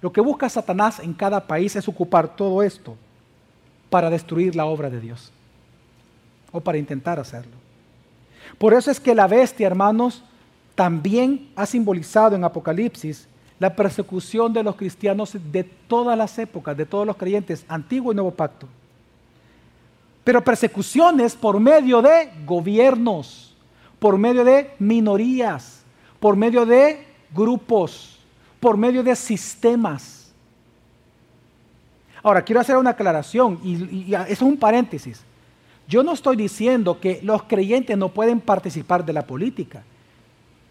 lo 0.00 0.12
que 0.12 0.20
busca 0.20 0.48
Satanás 0.48 1.00
en 1.00 1.12
cada 1.12 1.46
país 1.46 1.74
es 1.76 1.88
ocupar 1.88 2.36
todo 2.36 2.62
esto 2.62 2.96
para 3.90 4.10
destruir 4.10 4.54
la 4.54 4.66
obra 4.66 4.90
de 4.90 5.00
Dios 5.00 5.32
o 6.52 6.60
para 6.60 6.78
intentar 6.78 7.18
hacerlo. 7.18 7.52
Por 8.58 8.74
eso 8.74 8.90
es 8.90 9.00
que 9.00 9.14
la 9.14 9.26
bestia, 9.26 9.66
hermanos, 9.66 10.22
también 10.74 11.50
ha 11.56 11.66
simbolizado 11.66 12.36
en 12.36 12.44
Apocalipsis 12.44 13.28
la 13.58 13.74
persecución 13.74 14.52
de 14.52 14.62
los 14.62 14.76
cristianos 14.76 15.36
de 15.50 15.64
todas 15.64 16.16
las 16.16 16.38
épocas, 16.38 16.76
de 16.76 16.86
todos 16.86 17.06
los 17.06 17.16
creyentes, 17.16 17.64
antiguo 17.68 18.12
y 18.12 18.14
nuevo 18.14 18.30
pacto. 18.30 18.68
Pero 20.22 20.44
persecuciones 20.44 21.34
por 21.34 21.58
medio 21.58 22.00
de 22.00 22.30
gobiernos, 22.46 23.56
por 23.98 24.16
medio 24.16 24.44
de 24.44 24.70
minorías, 24.78 25.82
por 26.20 26.36
medio 26.36 26.64
de 26.64 27.04
grupos, 27.34 28.17
por 28.60 28.76
medio 28.76 29.02
de 29.02 29.14
sistemas. 29.14 30.32
Ahora, 32.22 32.42
quiero 32.42 32.60
hacer 32.60 32.76
una 32.76 32.90
aclaración 32.90 33.60
y, 33.62 34.12
eso 34.12 34.24
es 34.26 34.42
un 34.42 34.56
paréntesis. 34.56 35.22
Yo 35.86 36.02
no 36.02 36.12
estoy 36.12 36.36
diciendo 36.36 37.00
que 37.00 37.20
los 37.22 37.44
creyentes 37.44 37.96
no 37.96 38.10
pueden 38.10 38.40
participar 38.40 39.04
de 39.04 39.12
la 39.12 39.26
política. 39.26 39.82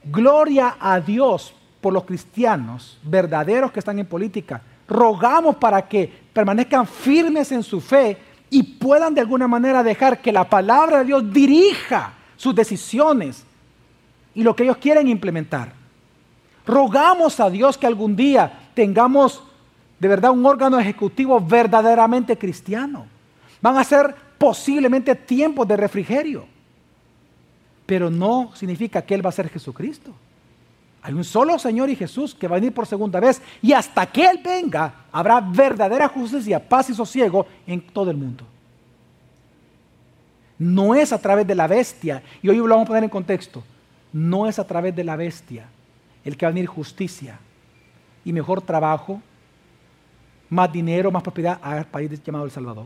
Gloria 0.04 0.78
a 0.80 1.00
Dios 1.00 1.54
por 1.82 1.94
los 1.94 2.04
cristianos 2.04 3.00
verdaderos 3.04 3.72
que 3.72 3.80
están 3.80 3.98
en 3.98 4.06
política. 4.06 4.62
Rogamos 4.88 5.56
para 5.56 5.88
que 5.88 6.12
permanezcan 6.34 6.86
firmes 6.86 7.52
en 7.52 7.64
su 7.64 7.82
fe 7.82 8.18
y 8.50 8.64
puedan 8.64 9.14
de 9.14 9.22
alguna 9.22 9.48
manera 9.48 9.84
dejar 9.84 10.22
que 10.22 10.32
la 10.32 10.48
palabra 10.48 11.00
de 11.00 11.06
Dios 11.06 11.34
dirija 11.34 12.14
sus 12.36 12.54
decisiones 12.54 13.44
y 14.36 14.44
lo 14.44 14.56
que 14.56 14.64
ellos 14.64 14.78
quieren 14.78 15.08
implementar. 15.08 15.77
Rogamos 16.68 17.40
a 17.40 17.50
Dios 17.50 17.78
que 17.78 17.88
algún 17.88 18.14
día 18.18 18.70
tengamos 18.74 19.42
de 19.98 20.08
verdad 20.10 20.32
un 20.32 20.46
órgano 20.46 20.78
ejecutivo 20.78 21.40
verdaderamente 21.40 22.38
cristiano. 22.38 23.06
Van 23.62 23.78
a 23.78 23.86
ser 23.86 24.14
posiblemente 24.38 25.16
tiempos 25.16 25.66
de 25.66 25.78
refrigerio, 25.78 26.46
pero 27.86 28.10
no 28.10 28.52
significa 28.54 29.02
que 29.02 29.16
Él 29.16 29.26
va 29.26 29.30
a 29.30 29.34
ser 29.34 29.50
Jesucristo. 29.50 30.12
Hay 31.04 31.14
un 31.14 31.24
solo 31.24 31.58
Señor 31.58 31.90
y 31.90 31.96
Jesús 31.96 32.36
que 32.36 32.50
va 32.50 32.58
a 32.58 32.60
venir 32.60 32.74
por 32.74 32.86
segunda 32.86 33.22
vez 33.22 33.42
y 33.62 33.72
hasta 33.72 34.06
que 34.06 34.26
Él 34.26 34.42
venga 34.44 35.06
habrá 35.10 35.40
verdadera 35.40 36.10
justicia, 36.10 36.60
paz 36.60 36.90
y 36.90 36.94
sosiego 36.94 37.48
en 37.66 37.80
todo 37.80 38.12
el 38.12 38.18
mundo. 38.18 38.44
No 40.60 40.94
es 40.94 41.14
a 41.14 41.22
través 41.22 41.48
de 41.48 41.56
la 41.56 41.68
bestia, 41.68 42.22
y 42.42 42.50
hoy 42.50 42.58
lo 42.58 42.68
vamos 42.68 42.84
a 42.84 42.88
poner 42.88 43.06
en 43.06 43.10
contexto, 43.10 43.64
no 44.12 44.48
es 44.48 44.60
a 44.60 44.68
través 44.68 44.94
de 44.94 45.06
la 45.06 45.16
bestia 45.16 45.68
el 46.28 46.36
que 46.36 46.46
va 46.46 46.50
a 46.50 46.54
venir 46.54 46.68
justicia 46.68 47.40
y 48.26 48.34
mejor 48.34 48.62
trabajo, 48.62 49.22
más 50.50 50.70
dinero, 50.74 51.10
más 51.10 51.24
propiedad 51.24 51.58
al 51.62 51.86
país 51.86 52.22
llamado 52.22 52.44
El 52.44 52.52
Salvador. 52.52 52.86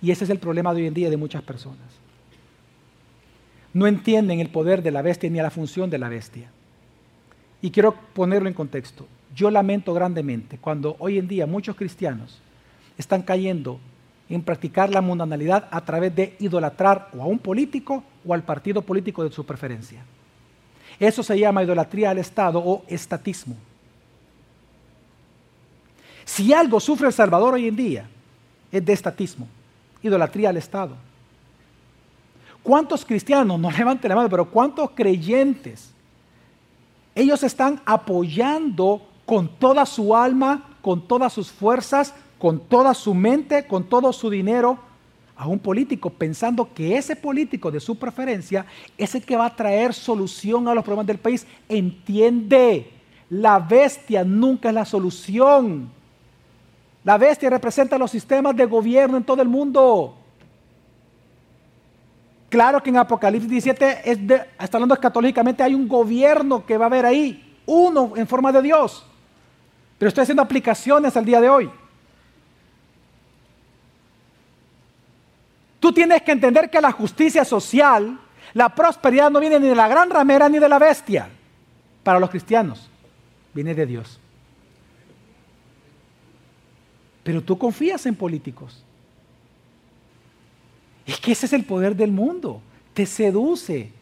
Y 0.00 0.12
ese 0.12 0.22
es 0.22 0.30
el 0.30 0.38
problema 0.38 0.72
de 0.72 0.82
hoy 0.82 0.86
en 0.86 0.94
día 0.94 1.10
de 1.10 1.16
muchas 1.16 1.42
personas. 1.42 1.88
No 3.74 3.88
entienden 3.88 4.38
el 4.38 4.50
poder 4.50 4.80
de 4.84 4.92
la 4.92 5.02
bestia 5.02 5.28
ni 5.28 5.38
la 5.38 5.50
función 5.50 5.90
de 5.90 5.98
la 5.98 6.08
bestia. 6.08 6.52
Y 7.60 7.72
quiero 7.72 7.96
ponerlo 8.14 8.48
en 8.48 8.54
contexto. 8.54 9.08
Yo 9.34 9.50
lamento 9.50 9.92
grandemente 9.92 10.58
cuando 10.58 10.94
hoy 11.00 11.18
en 11.18 11.26
día 11.26 11.48
muchos 11.48 11.74
cristianos 11.74 12.40
están 12.96 13.22
cayendo 13.22 13.80
en 14.28 14.42
practicar 14.42 14.90
la 14.90 15.00
mundanalidad 15.00 15.66
a 15.72 15.84
través 15.84 16.14
de 16.14 16.36
idolatrar 16.38 17.08
o 17.16 17.22
a 17.22 17.26
un 17.26 17.40
político 17.40 18.04
o 18.24 18.34
al 18.34 18.44
partido 18.44 18.82
político 18.82 19.24
de 19.24 19.32
su 19.32 19.44
preferencia. 19.44 20.04
Eso 20.98 21.22
se 21.22 21.38
llama 21.38 21.62
idolatría 21.62 22.10
al 22.10 22.18
Estado 22.18 22.58
o 22.58 22.82
estatismo. 22.88 23.54
Si 26.24 26.52
algo 26.52 26.80
sufre 26.80 27.06
El 27.06 27.12
Salvador 27.12 27.54
hoy 27.54 27.68
en 27.68 27.76
día, 27.76 28.08
es 28.70 28.84
de 28.84 28.92
estatismo, 28.92 29.46
idolatría 30.02 30.50
al 30.50 30.56
Estado. 30.56 30.94
¿Cuántos 32.62 33.04
cristianos, 33.04 33.58
no 33.60 33.70
levanten 33.70 34.08
la 34.08 34.16
mano, 34.16 34.28
pero 34.28 34.50
cuántos 34.50 34.90
creyentes 34.90 35.92
ellos 37.14 37.42
están 37.42 37.80
apoyando 37.84 39.02
con 39.26 39.48
toda 39.48 39.84
su 39.86 40.14
alma, 40.14 40.76
con 40.82 41.06
todas 41.06 41.32
sus 41.32 41.50
fuerzas, 41.50 42.14
con 42.38 42.60
toda 42.60 42.94
su 42.94 43.14
mente, 43.14 43.66
con 43.66 43.84
todo 43.84 44.12
su 44.12 44.30
dinero, 44.30 44.78
a 45.38 45.46
un 45.46 45.60
político 45.60 46.10
pensando 46.10 46.68
que 46.74 46.96
ese 46.96 47.14
político 47.14 47.70
de 47.70 47.78
su 47.78 47.96
preferencia 47.96 48.66
es 48.98 49.14
el 49.14 49.24
que 49.24 49.36
va 49.36 49.46
a 49.46 49.54
traer 49.54 49.94
solución 49.94 50.66
a 50.66 50.74
los 50.74 50.82
problemas 50.82 51.06
del 51.06 51.18
país. 51.18 51.46
Entiende, 51.68 52.90
la 53.30 53.60
bestia 53.60 54.24
nunca 54.24 54.68
es 54.68 54.74
la 54.74 54.84
solución. 54.84 55.90
La 57.04 57.16
bestia 57.16 57.48
representa 57.48 57.96
los 57.96 58.10
sistemas 58.10 58.56
de 58.56 58.66
gobierno 58.66 59.16
en 59.16 59.22
todo 59.22 59.40
el 59.40 59.48
mundo. 59.48 60.16
Claro 62.48 62.82
que 62.82 62.90
en 62.90 62.96
Apocalipsis 62.96 63.48
17 63.48 64.10
es 64.10 64.18
está 64.58 64.76
hablando 64.76 64.94
escatológicamente, 64.94 65.62
hay 65.62 65.74
un 65.74 65.86
gobierno 65.86 66.66
que 66.66 66.76
va 66.76 66.86
a 66.86 66.88
haber 66.88 67.06
ahí, 67.06 67.56
uno 67.64 68.14
en 68.16 68.26
forma 68.26 68.50
de 68.50 68.62
Dios. 68.62 69.06
Pero 69.98 70.08
estoy 70.08 70.22
haciendo 70.22 70.42
aplicaciones 70.42 71.16
al 71.16 71.24
día 71.24 71.40
de 71.40 71.48
hoy. 71.48 71.70
Tú 75.80 75.92
tienes 75.92 76.22
que 76.22 76.32
entender 76.32 76.70
que 76.70 76.80
la 76.80 76.92
justicia 76.92 77.44
social, 77.44 78.18
la 78.52 78.74
prosperidad 78.74 79.30
no 79.30 79.40
viene 79.40 79.60
ni 79.60 79.68
de 79.68 79.74
la 79.74 79.88
gran 79.88 80.10
ramera 80.10 80.48
ni 80.48 80.58
de 80.58 80.68
la 80.68 80.78
bestia. 80.78 81.28
Para 82.02 82.18
los 82.18 82.30
cristianos, 82.30 82.88
viene 83.54 83.74
de 83.74 83.86
Dios. 83.86 84.18
Pero 87.22 87.42
tú 87.42 87.58
confías 87.58 88.06
en 88.06 88.14
políticos. 88.14 88.82
Es 91.06 91.18
que 91.18 91.32
ese 91.32 91.46
es 91.46 91.52
el 91.52 91.64
poder 91.64 91.94
del 91.94 92.10
mundo. 92.10 92.60
Te 92.94 93.06
seduce. 93.06 93.92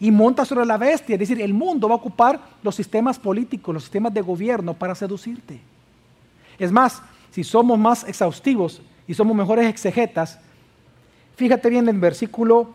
Y 0.00 0.10
monta 0.10 0.44
sobre 0.44 0.66
la 0.66 0.76
bestia. 0.76 1.14
Es 1.14 1.20
decir, 1.20 1.40
el 1.40 1.54
mundo 1.54 1.88
va 1.88 1.94
a 1.94 1.98
ocupar 1.98 2.40
los 2.62 2.74
sistemas 2.74 3.18
políticos, 3.18 3.72
los 3.72 3.84
sistemas 3.84 4.12
de 4.12 4.20
gobierno 4.20 4.74
para 4.74 4.94
seducirte. 4.94 5.60
Es 6.58 6.70
más, 6.70 7.00
si 7.30 7.44
somos 7.44 7.78
más 7.78 8.04
exhaustivos 8.04 8.82
y 9.06 9.14
somos 9.14 9.36
mejores 9.36 9.66
exegetas, 9.66 10.38
fíjate 11.36 11.68
bien 11.68 11.88
en 11.88 11.96
el 11.96 12.00
versículo 12.00 12.72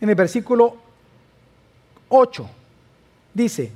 en 0.00 0.08
el 0.08 0.14
versículo 0.14 0.76
8 2.08 2.48
dice, 3.32 3.72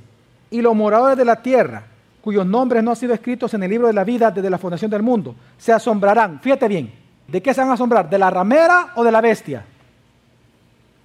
"Y 0.49 0.61
los 0.61 0.75
moradores 0.75 1.17
de 1.17 1.25
la 1.25 1.41
tierra, 1.41 1.83
cuyos 2.21 2.45
nombres 2.45 2.83
no 2.83 2.91
han 2.91 2.97
sido 2.97 3.13
escritos 3.13 3.53
en 3.53 3.63
el 3.63 3.69
libro 3.69 3.87
de 3.87 3.93
la 3.93 4.03
vida 4.03 4.29
desde 4.31 4.49
la 4.49 4.57
fundación 4.57 4.91
del 4.91 5.01
mundo, 5.01 5.35
se 5.57 5.71
asombrarán." 5.71 6.41
Fíjate 6.41 6.67
bien, 6.67 6.93
¿de 7.27 7.41
qué 7.41 7.53
se 7.53 7.61
van 7.61 7.69
a 7.69 7.73
asombrar? 7.73 8.09
¿De 8.09 8.17
la 8.17 8.29
ramera 8.29 8.91
o 8.95 9.03
de 9.03 9.11
la 9.11 9.21
bestia? 9.21 9.65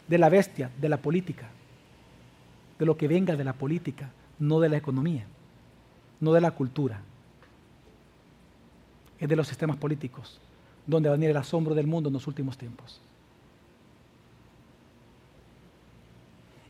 De 0.09 0.19
la 0.19 0.29
bestia, 0.29 0.71
de 0.77 0.89
la 0.89 0.97
política. 0.97 1.49
De 2.79 2.85
lo 2.85 2.97
que 2.97 3.07
venga 3.07 3.37
de 3.37 3.45
la 3.45 3.53
política, 3.53 4.11
no 4.41 4.59
de 4.59 4.69
la 4.69 4.77
economía, 4.77 5.25
no 6.21 6.33
de 6.33 6.41
la 6.41 6.51
cultura 6.51 7.01
es 9.23 9.29
de 9.29 9.37
los 9.37 9.47
sistemas 9.47 9.77
políticos, 9.77 10.41
donde 10.85 11.09
va 11.09 11.15
a 11.15 11.17
venir 11.17 11.31
el 11.31 11.37
asombro 11.37 11.77
del 11.77 11.87
mundo 11.87 12.09
en 12.09 12.15
los 12.15 12.27
últimos 12.27 12.59
tiempos. 12.59 13.01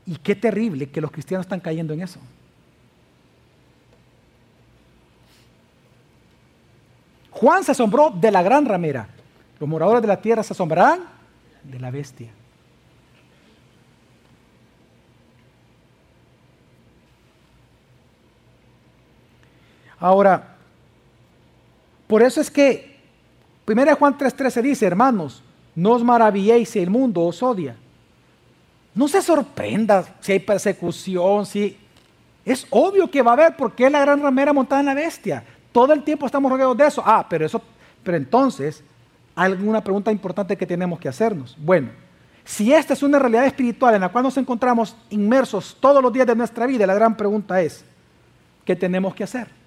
Y 0.05 0.17
qué 0.17 0.35
terrible 0.35 0.87
que 0.87 1.01
los 1.01 1.09
cristianos 1.09 1.47
están 1.47 1.59
cayendo 1.59 1.95
en 1.95 2.01
eso. 2.01 2.19
Juan 7.31 7.63
se 7.63 7.71
asombró 7.71 8.11
de 8.11 8.29
la 8.29 8.43
gran 8.43 8.67
ramera. 8.67 9.09
Los 9.59 9.67
moradores 9.67 10.03
de 10.03 10.07
la 10.07 10.21
tierra 10.21 10.43
se 10.43 10.53
asombrarán 10.53 11.05
de 11.63 11.79
la 11.79 11.89
bestia. 11.89 12.29
Ahora, 19.99 20.52
por 22.13 22.21
eso 22.21 22.41
es 22.41 22.51
que 22.51 22.95
1 23.65 23.95
Juan 23.95 24.15
3:13 24.15 24.61
dice, 24.61 24.85
hermanos, 24.85 25.41
no 25.73 25.93
os 25.93 26.03
maravilléis 26.03 26.69
si 26.69 26.77
el 26.77 26.91
mundo 26.91 27.21
os 27.21 27.41
odia. 27.41 27.75
No 28.93 29.07
se 29.07 29.19
sorprenda 29.19 30.05
si 30.19 30.33
hay 30.33 30.39
persecución, 30.39 31.43
si... 31.47 31.75
Es 32.45 32.67
obvio 32.69 33.09
que 33.09 33.23
va 33.23 33.31
a 33.31 33.33
haber 33.33 33.57
porque 33.57 33.87
es 33.87 33.91
la 33.91 34.01
gran 34.01 34.21
ramera 34.21 34.53
montada 34.53 34.81
en 34.81 34.85
la 34.85 34.93
bestia. 34.93 35.43
Todo 35.71 35.91
el 35.91 36.03
tiempo 36.03 36.27
estamos 36.27 36.51
rodeados 36.51 36.77
de 36.77 36.85
eso. 36.85 37.01
Ah, 37.03 37.25
pero 37.27 37.47
eso, 37.47 37.59
pero 38.03 38.15
entonces, 38.15 38.83
alguna 39.33 39.83
pregunta 39.83 40.11
importante 40.11 40.55
que 40.55 40.67
tenemos 40.67 40.99
que 40.99 41.09
hacernos. 41.09 41.57
Bueno, 41.57 41.89
si 42.45 42.71
esta 42.71 42.93
es 42.93 43.01
una 43.01 43.17
realidad 43.17 43.47
espiritual 43.47 43.95
en 43.95 44.01
la 44.01 44.09
cual 44.09 44.25
nos 44.25 44.37
encontramos 44.37 44.95
inmersos 45.09 45.75
todos 45.79 46.03
los 46.03 46.13
días 46.13 46.27
de 46.27 46.35
nuestra 46.35 46.67
vida, 46.67 46.85
la 46.85 46.93
gran 46.93 47.17
pregunta 47.17 47.59
es, 47.59 47.83
¿qué 48.65 48.75
tenemos 48.75 49.15
que 49.15 49.23
hacer? 49.23 49.62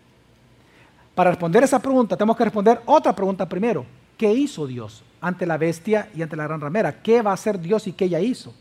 Para 1.16 1.30
responder 1.30 1.64
esa 1.64 1.78
pregunta 1.78 2.14
tenemos 2.14 2.36
que 2.36 2.44
responder 2.44 2.82
otra 2.84 3.16
pregunta 3.16 3.48
primero. 3.48 3.86
¿Qué 4.18 4.30
hizo 4.30 4.66
Dios 4.66 5.02
ante 5.18 5.46
la 5.46 5.56
bestia 5.56 6.10
y 6.14 6.20
ante 6.20 6.36
la 6.36 6.44
gran 6.44 6.60
ramera? 6.60 7.00
¿Qué 7.02 7.22
va 7.22 7.30
a 7.30 7.34
hacer 7.34 7.58
Dios 7.58 7.86
y 7.86 7.92
qué 7.92 8.04
ella 8.04 8.20
hizo? 8.20 8.54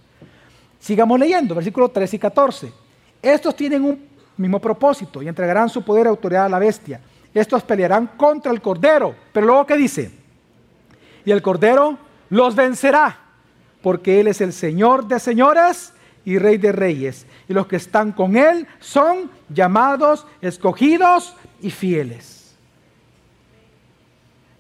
Sigamos 0.80 1.20
leyendo, 1.20 1.54
versículos 1.54 1.92
13 1.92 2.16
y 2.16 2.20
14. 2.20 2.74
Estos 3.22 3.58
tienen 3.58 3.84
un 3.84 4.08
mismo 4.38 4.60
propósito 4.60 5.22
y 5.22 5.28
entregarán 5.28 5.68
su 5.68 5.84
poder 5.84 6.06
y 6.06 6.10
autoridad 6.10 6.46
a 6.46 6.50
la 6.50 6.60
bestia. 6.60 7.02
Estos 7.34 7.62
pelearán 7.64 8.12
contra 8.16 8.54
el 8.54 8.62
Cordero. 8.62 9.14
Pero 9.34 9.48
luego, 9.48 9.66
¿qué 9.66 9.76
dice? 9.76 10.10
Y 11.26 11.32
el 11.32 11.42
Cordero 11.42 11.98
los 12.30 12.56
vencerá, 12.56 13.18
porque 13.82 14.22
Él 14.22 14.28
es 14.28 14.40
el 14.40 14.54
Señor 14.54 15.10
de 15.10 15.20
señores 15.20 15.92
y 16.24 16.38
Rey 16.38 16.58
de 16.58 16.72
reyes. 16.72 17.28
Y 17.50 17.54
los 17.54 17.68
que 17.68 17.76
están 17.76 18.14
con 18.14 18.38
Él 18.38 18.66
son 18.80 19.30
llamados, 19.50 20.26
escogidos 20.40 21.36
y 21.62 21.70
fieles. 21.70 22.35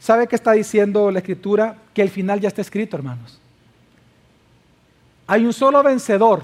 ¿Sabe 0.05 0.27
qué 0.27 0.35
está 0.35 0.51
diciendo 0.51 1.09
la 1.09 1.17
escritura? 1.17 1.77
Que 1.91 2.03
el 2.03 2.11
final 2.11 2.39
ya 2.39 2.47
está 2.47 2.61
escrito, 2.61 2.95
hermanos. 2.95 3.39
Hay 5.25 5.43
un 5.43 5.51
solo 5.51 5.81
vencedor, 5.81 6.43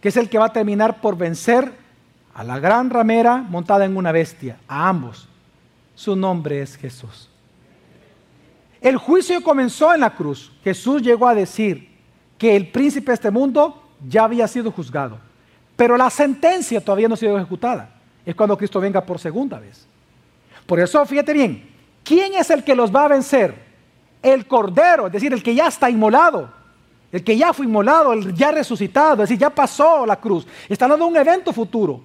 que 0.00 0.08
es 0.08 0.16
el 0.16 0.30
que 0.30 0.38
va 0.38 0.46
a 0.46 0.52
terminar 0.54 1.02
por 1.02 1.18
vencer 1.18 1.70
a 2.32 2.42
la 2.42 2.58
gran 2.58 2.88
ramera 2.88 3.36
montada 3.36 3.84
en 3.84 3.94
una 3.94 4.10
bestia, 4.10 4.56
a 4.66 4.88
ambos. 4.88 5.28
Su 5.94 6.16
nombre 6.16 6.62
es 6.62 6.78
Jesús. 6.78 7.28
El 8.80 8.96
juicio 8.96 9.42
comenzó 9.42 9.92
en 9.92 10.00
la 10.00 10.14
cruz. 10.14 10.50
Jesús 10.64 11.02
llegó 11.02 11.28
a 11.28 11.34
decir 11.34 11.90
que 12.38 12.56
el 12.56 12.68
príncipe 12.68 13.10
de 13.10 13.16
este 13.16 13.30
mundo 13.30 13.82
ya 14.08 14.24
había 14.24 14.48
sido 14.48 14.72
juzgado, 14.72 15.18
pero 15.76 15.98
la 15.98 16.08
sentencia 16.08 16.82
todavía 16.82 17.06
no 17.06 17.12
ha 17.16 17.18
sido 17.18 17.36
ejecutada. 17.36 17.90
Es 18.24 18.34
cuando 18.34 18.56
Cristo 18.56 18.80
venga 18.80 19.04
por 19.04 19.18
segunda 19.18 19.60
vez. 19.60 19.86
Por 20.64 20.80
eso, 20.80 21.04
fíjate 21.04 21.34
bien, 21.34 21.75
¿Quién 22.06 22.34
es 22.34 22.50
el 22.50 22.62
que 22.62 22.76
los 22.76 22.94
va 22.94 23.06
a 23.06 23.08
vencer? 23.08 23.52
El 24.22 24.46
Cordero, 24.46 25.08
es 25.08 25.12
decir, 25.12 25.32
el 25.32 25.42
que 25.42 25.56
ya 25.56 25.66
está 25.66 25.90
inmolado, 25.90 26.48
el 27.10 27.24
que 27.24 27.36
ya 27.36 27.52
fue 27.52 27.66
inmolado, 27.66 28.12
el 28.12 28.32
ya 28.32 28.52
resucitado, 28.52 29.24
es 29.24 29.28
decir, 29.28 29.38
ya 29.38 29.50
pasó 29.50 30.06
la 30.06 30.14
cruz. 30.14 30.46
Está 30.68 30.84
hablando 30.84 31.06
de 31.06 31.10
un 31.10 31.16
evento 31.16 31.52
futuro. 31.52 32.00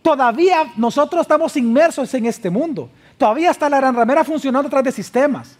Todavía 0.00 0.72
nosotros 0.74 1.20
estamos 1.20 1.54
inmersos 1.58 2.14
en 2.14 2.24
este 2.24 2.48
mundo. 2.48 2.88
Todavía 3.18 3.50
está 3.50 3.68
la 3.68 3.76
gran 3.76 3.94
ramera 3.94 4.24
funcionando 4.24 4.70
través 4.70 4.86
de 4.86 5.02
sistemas. 5.02 5.58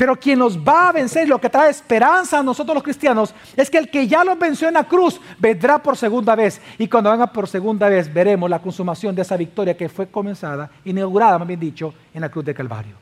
Pero 0.00 0.16
quien 0.16 0.38
nos 0.38 0.58
va 0.58 0.88
a 0.88 0.92
vencer, 0.92 1.28
lo 1.28 1.38
que 1.38 1.50
trae 1.50 1.68
esperanza 1.68 2.38
a 2.38 2.42
nosotros 2.42 2.74
los 2.74 2.82
cristianos, 2.82 3.34
es 3.54 3.68
que 3.68 3.76
el 3.76 3.90
que 3.90 4.08
ya 4.08 4.24
los 4.24 4.38
venció 4.38 4.66
en 4.66 4.72
la 4.72 4.84
cruz 4.84 5.20
vendrá 5.38 5.76
por 5.76 5.94
segunda 5.94 6.34
vez. 6.34 6.58
Y 6.78 6.88
cuando 6.88 7.10
venga 7.10 7.26
por 7.26 7.46
segunda 7.46 7.86
vez, 7.86 8.10
veremos 8.10 8.48
la 8.48 8.62
consumación 8.62 9.14
de 9.14 9.20
esa 9.20 9.36
victoria 9.36 9.76
que 9.76 9.90
fue 9.90 10.06
comenzada, 10.06 10.70
inaugurada, 10.86 11.38
más 11.38 11.46
bien 11.46 11.60
dicho, 11.60 11.92
en 12.14 12.22
la 12.22 12.30
cruz 12.30 12.46
de 12.46 12.54
Calvario. 12.54 12.94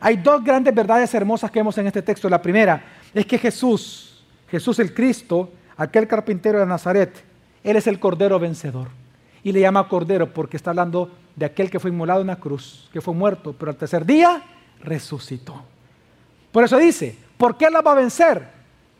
Hay 0.00 0.16
dos 0.16 0.42
grandes 0.42 0.74
verdades 0.74 1.12
hermosas 1.12 1.50
que 1.50 1.58
vemos 1.58 1.76
en 1.76 1.86
este 1.86 2.00
texto. 2.00 2.30
La 2.30 2.40
primera 2.40 2.82
es 3.12 3.26
que 3.26 3.36
Jesús, 3.36 4.24
Jesús 4.50 4.78
el 4.78 4.94
Cristo, 4.94 5.50
aquel 5.76 6.08
carpintero 6.08 6.60
de 6.60 6.64
Nazaret, 6.64 7.22
Él 7.62 7.76
es 7.76 7.86
el 7.86 8.00
Cordero 8.00 8.38
vencedor. 8.38 8.88
Y 9.42 9.52
le 9.52 9.60
llama 9.60 9.86
Cordero 9.86 10.32
porque 10.32 10.56
está 10.56 10.70
hablando 10.70 11.10
de 11.36 11.44
aquel 11.44 11.70
que 11.70 11.78
fue 11.78 11.90
inmolado 11.90 12.22
en 12.22 12.28
la 12.28 12.36
cruz, 12.36 12.88
que 12.90 13.02
fue 13.02 13.12
muerto, 13.12 13.54
pero 13.58 13.70
al 13.70 13.76
tercer 13.76 14.06
día 14.06 14.42
resucitó. 14.82 15.62
Por 16.52 16.64
eso 16.64 16.76
dice, 16.78 17.16
¿por 17.36 17.56
qué 17.56 17.70
la 17.70 17.80
va 17.80 17.92
a 17.92 17.96
vencer? 17.96 18.48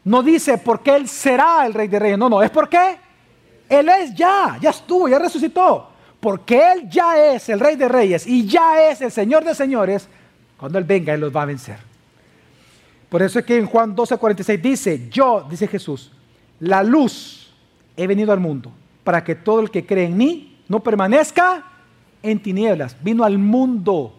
No 0.04 0.22
dice 0.22 0.58
porque 0.58 0.94
Él 0.94 1.08
será 1.08 1.66
el 1.66 1.74
rey 1.74 1.88
de 1.88 1.98
reyes. 1.98 2.18
No, 2.18 2.28
no, 2.28 2.42
es 2.42 2.50
porque 2.50 2.98
Él 3.68 3.88
es 3.88 4.14
ya, 4.14 4.58
ya 4.60 4.70
estuvo, 4.70 5.08
ya 5.08 5.18
resucitó. 5.18 5.90
Porque 6.20 6.72
Él 6.72 6.88
ya 6.88 7.32
es 7.32 7.48
el 7.48 7.60
rey 7.60 7.76
de 7.76 7.88
reyes 7.88 8.26
y 8.26 8.46
ya 8.46 8.90
es 8.90 9.00
el 9.00 9.12
señor 9.12 9.44
de 9.44 9.54
señores. 9.54 10.08
Cuando 10.56 10.78
Él 10.78 10.84
venga, 10.84 11.14
Él 11.14 11.20
los 11.20 11.34
va 11.34 11.42
a 11.42 11.46
vencer. 11.46 11.78
Por 13.08 13.22
eso 13.22 13.38
es 13.38 13.44
que 13.44 13.56
en 13.56 13.66
Juan 13.66 13.96
12:46 13.96 14.60
dice, 14.60 15.08
yo, 15.10 15.46
dice 15.48 15.66
Jesús, 15.66 16.12
la 16.60 16.82
luz 16.82 17.52
he 17.96 18.06
venido 18.06 18.32
al 18.32 18.40
mundo 18.40 18.72
para 19.04 19.24
que 19.24 19.34
todo 19.34 19.60
el 19.60 19.70
que 19.70 19.86
cree 19.86 20.04
en 20.04 20.16
mí 20.16 20.58
no 20.68 20.80
permanezca 20.80 21.64
en 22.22 22.42
tinieblas. 22.42 22.96
Vino 23.02 23.24
al 23.24 23.38
mundo 23.38 24.17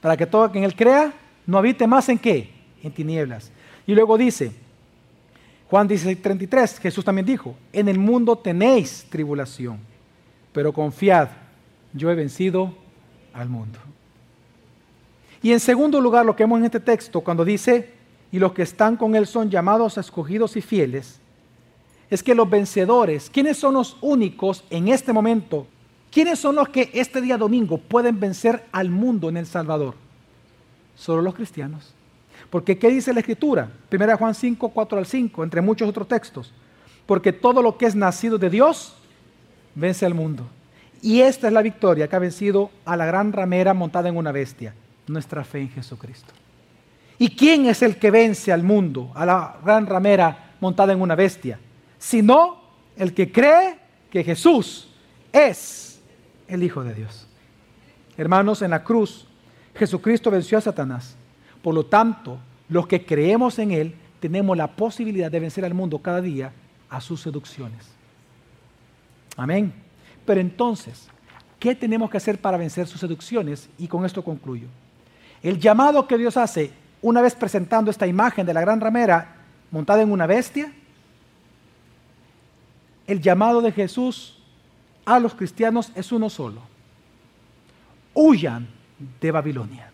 para 0.00 0.16
que 0.16 0.26
todo 0.26 0.50
quien 0.50 0.64
él 0.64 0.74
crea 0.74 1.12
no 1.46 1.58
habite 1.58 1.86
más 1.86 2.08
en 2.08 2.18
qué? 2.18 2.50
En 2.82 2.92
tinieblas. 2.92 3.50
Y 3.86 3.94
luego 3.94 4.18
dice, 4.18 4.52
Juan 5.70 5.88
16, 5.88 6.22
33, 6.22 6.78
Jesús 6.78 7.04
también 7.04 7.26
dijo, 7.26 7.54
en 7.72 7.88
el 7.88 7.98
mundo 7.98 8.36
tenéis 8.36 9.06
tribulación, 9.10 9.78
pero 10.52 10.72
confiad, 10.72 11.28
yo 11.92 12.10
he 12.10 12.14
vencido 12.14 12.74
al 13.32 13.48
mundo. 13.48 13.78
Y 15.42 15.52
en 15.52 15.60
segundo 15.60 16.00
lugar, 16.00 16.26
lo 16.26 16.34
que 16.34 16.42
vemos 16.42 16.58
en 16.58 16.66
este 16.66 16.80
texto, 16.80 17.20
cuando 17.20 17.44
dice, 17.44 17.90
y 18.32 18.38
los 18.38 18.52
que 18.52 18.62
están 18.62 18.96
con 18.96 19.14
él 19.14 19.26
son 19.26 19.50
llamados, 19.50 19.96
escogidos 19.98 20.56
y 20.56 20.62
fieles, 20.62 21.20
es 22.10 22.22
que 22.22 22.34
los 22.34 22.48
vencedores, 22.48 23.30
¿quiénes 23.30 23.56
son 23.58 23.74
los 23.74 23.96
únicos 24.00 24.64
en 24.70 24.88
este 24.88 25.12
momento? 25.12 25.66
¿Quiénes 26.10 26.38
son 26.38 26.56
los 26.56 26.68
que 26.68 26.90
este 26.94 27.20
día 27.20 27.36
domingo 27.36 27.78
pueden 27.78 28.18
vencer 28.18 28.64
al 28.72 28.90
mundo 28.90 29.28
en 29.28 29.36
El 29.36 29.46
Salvador? 29.46 29.94
Solo 30.96 31.22
los 31.22 31.34
cristianos. 31.34 31.94
Porque 32.50 32.78
¿qué 32.78 32.88
dice 32.88 33.12
la 33.12 33.20
Escritura? 33.20 33.70
1 33.92 34.16
Juan 34.16 34.34
5, 34.34 34.68
4 34.70 34.98
al 34.98 35.06
5, 35.06 35.44
entre 35.44 35.60
muchos 35.60 35.88
otros 35.88 36.08
textos. 36.08 36.52
Porque 37.06 37.32
todo 37.32 37.62
lo 37.62 37.76
que 37.76 37.86
es 37.86 37.94
nacido 37.94 38.38
de 38.38 38.50
Dios 38.50 38.94
vence 39.74 40.06
al 40.06 40.14
mundo. 40.14 40.46
Y 41.02 41.20
esta 41.20 41.46
es 41.46 41.52
la 41.52 41.62
victoria 41.62 42.08
que 42.08 42.16
ha 42.16 42.20
vencido 42.20 42.70
a 42.84 42.96
la 42.96 43.06
gran 43.06 43.32
ramera 43.32 43.74
montada 43.74 44.08
en 44.08 44.16
una 44.16 44.32
bestia, 44.32 44.74
nuestra 45.06 45.44
fe 45.44 45.60
en 45.60 45.70
Jesucristo. 45.70 46.32
¿Y 47.18 47.30
quién 47.30 47.66
es 47.66 47.82
el 47.82 47.96
que 47.96 48.10
vence 48.10 48.52
al 48.52 48.62
mundo, 48.62 49.10
a 49.14 49.26
la 49.26 49.56
gran 49.64 49.86
ramera 49.86 50.54
montada 50.60 50.92
en 50.92 51.00
una 51.00 51.14
bestia? 51.14 51.58
Sino 51.98 52.60
el 52.96 53.12
que 53.12 53.30
cree 53.30 53.78
que 54.10 54.24
Jesús 54.24 54.88
es 55.32 55.87
el 56.48 56.62
Hijo 56.62 56.82
de 56.82 56.94
Dios. 56.94 57.26
Hermanos, 58.16 58.62
en 58.62 58.70
la 58.70 58.82
cruz 58.82 59.26
Jesucristo 59.74 60.30
venció 60.30 60.58
a 60.58 60.62
Satanás 60.62 61.16
por 61.62 61.74
lo 61.74 61.86
tanto, 61.86 62.38
los 62.68 62.86
que 62.86 63.04
creemos 63.04 63.58
en 63.58 63.72
Él 63.72 63.94
tenemos 64.20 64.56
la 64.56 64.68
posibilidad 64.68 65.30
de 65.30 65.40
vencer 65.40 65.64
al 65.64 65.74
mundo 65.74 65.98
cada 65.98 66.20
día 66.20 66.52
a 66.88 67.00
sus 67.00 67.20
seducciones. 67.20 67.86
Amén. 69.36 69.72
Pero 70.24 70.40
entonces, 70.40 71.08
¿qué 71.58 71.74
tenemos 71.74 72.10
que 72.10 72.16
hacer 72.16 72.40
para 72.40 72.56
vencer 72.56 72.86
sus 72.86 73.00
seducciones? 73.00 73.68
Y 73.78 73.86
con 73.86 74.04
esto 74.04 74.24
concluyo. 74.24 74.68
El 75.42 75.58
llamado 75.58 76.06
que 76.06 76.18
Dios 76.18 76.36
hace 76.36 76.72
una 77.00 77.22
vez 77.22 77.34
presentando 77.34 77.90
esta 77.90 78.06
imagen 78.06 78.44
de 78.44 78.54
la 78.54 78.60
gran 78.60 78.80
ramera 78.80 79.36
montada 79.70 80.02
en 80.02 80.10
una 80.10 80.26
bestia, 80.26 80.72
el 83.06 83.20
llamado 83.20 83.60
de 83.62 83.72
Jesús 83.72 84.37
a 85.08 85.18
los 85.18 85.34
cristianos 85.34 85.90
es 85.94 86.12
uno 86.12 86.28
solo. 86.28 86.60
Huyan 88.12 88.68
de 89.20 89.30
Babilonia. 89.30 89.90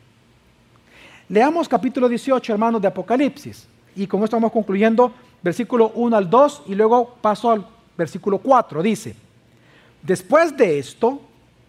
Leamos 1.28 1.68
capítulo 1.68 2.08
18, 2.08 2.52
hermanos, 2.52 2.82
de 2.82 2.88
Apocalipsis. 2.88 3.68
Y 3.94 4.08
con 4.08 4.24
esto 4.24 4.36
vamos 4.36 4.50
concluyendo 4.50 5.14
versículo 5.40 5.92
1 5.94 6.16
al 6.16 6.28
2 6.28 6.64
y 6.66 6.74
luego 6.74 7.14
paso 7.20 7.52
al 7.52 7.64
versículo 7.96 8.38
4. 8.38 8.82
Dice, 8.82 9.14
después 10.02 10.56
de 10.56 10.80
esto 10.80 11.20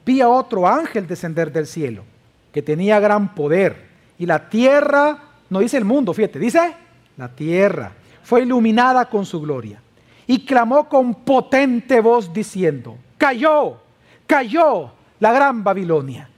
vi 0.04 0.22
a 0.22 0.30
otro 0.30 0.68
ángel 0.68 1.06
descender 1.06 1.52
del 1.52 1.68
cielo, 1.68 2.04
que 2.52 2.64
tenía 2.64 3.00
gran 3.00 3.36
poder. 3.36 3.89
Y 4.18 4.26
la 4.26 4.50
tierra, 4.50 5.20
no 5.52 5.60
dice 5.60 5.78
el 5.78 5.86
mundo, 5.86 6.16
fíjate, 6.16 6.39
dice 6.39 6.74
la 7.16 7.28
tierra, 7.30 7.91
fue 8.24 8.41
iluminada 8.41 9.08
con 9.08 9.24
su 9.24 9.39
gloria. 9.39 9.80
Y 10.26 10.46
clamó 10.46 10.89
con 10.89 11.14
potente 11.14 12.02
voz 12.02 12.34
diciendo, 12.34 12.98
cayó, 13.26 13.78
cayó 14.28 14.91
la 15.19 15.32
gran 15.32 15.63
Babilonia 15.63 16.30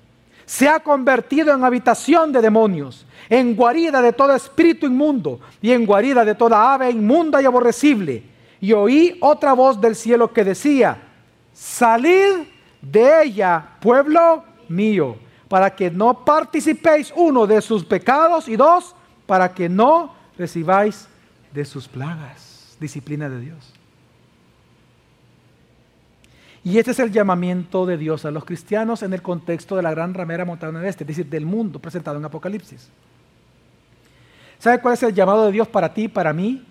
se 0.48 0.70
ha 0.70 0.80
convertido 0.80 1.54
en 1.54 1.64
habitación 1.66 2.32
de 2.32 2.42
demonios, 2.42 3.06
en 3.28 3.54
guarida 3.54 4.02
de 4.02 4.14
todo 4.14 4.34
espíritu 4.34 4.86
inmundo 4.86 5.42
y 5.62 5.74
en 5.74 5.86
guarida 5.86 6.24
de 6.24 6.36
toda 6.36 6.74
ave 6.74 6.90
inmunda 6.90 7.42
y 7.42 7.46
aborrecible. 7.46 8.24
Y 8.62 8.72
oí 8.72 9.18
otra 9.20 9.52
voz 9.52 9.80
del 9.80 9.94
cielo 9.94 10.32
que 10.32 10.46
decía, 10.46 11.04
salid 11.54 12.48
de 12.82 13.24
ella, 13.24 13.72
pueblo 13.82 14.46
mío, 14.70 15.18
para 15.50 15.76
que 15.76 15.92
no 15.92 16.24
participéis 16.24 17.12
uno 17.14 17.46
de 17.46 17.62
sus 17.62 17.84
pecados 17.84 18.48
y 18.48 18.56
dos, 18.56 18.96
para 19.26 19.54
que 19.54 19.68
no 19.68 20.16
recibáis 20.38 21.10
de 21.52 21.66
sus 21.66 21.90
plagas. 21.90 22.78
Disciplina 22.80 23.28
de 23.28 23.42
Dios. 23.42 23.77
Y 26.68 26.80
este 26.80 26.92
es 26.92 27.00
el 27.00 27.14
llamamiento 27.14 27.86
de 27.86 27.98
Dios 27.98 28.26
a 28.26 28.32
los 28.32 28.44
cristianos 28.44 29.02
en 29.02 29.14
el 29.14 29.22
contexto 29.22 29.78
de 29.78 29.82
la 29.82 29.92
gran 29.92 30.14
ramera 30.14 30.44
montada 30.44 30.78
en 30.78 30.86
este, 30.86 31.06
es 31.06 31.08
decir, 31.08 31.26
del 31.28 31.46
mundo 31.46 31.80
presentado 31.80 32.18
en 32.18 32.26
Apocalipsis. 32.26 32.90
¿Sabe 34.60 34.82
cuál 34.82 34.96
es 34.96 35.04
el 35.04 35.14
llamado 35.14 35.46
de 35.46 35.54
Dios 35.54 35.70
para 35.70 35.94
ti 35.94 36.04
y 36.04 36.08
para 36.10 36.34
mí? 36.34 36.66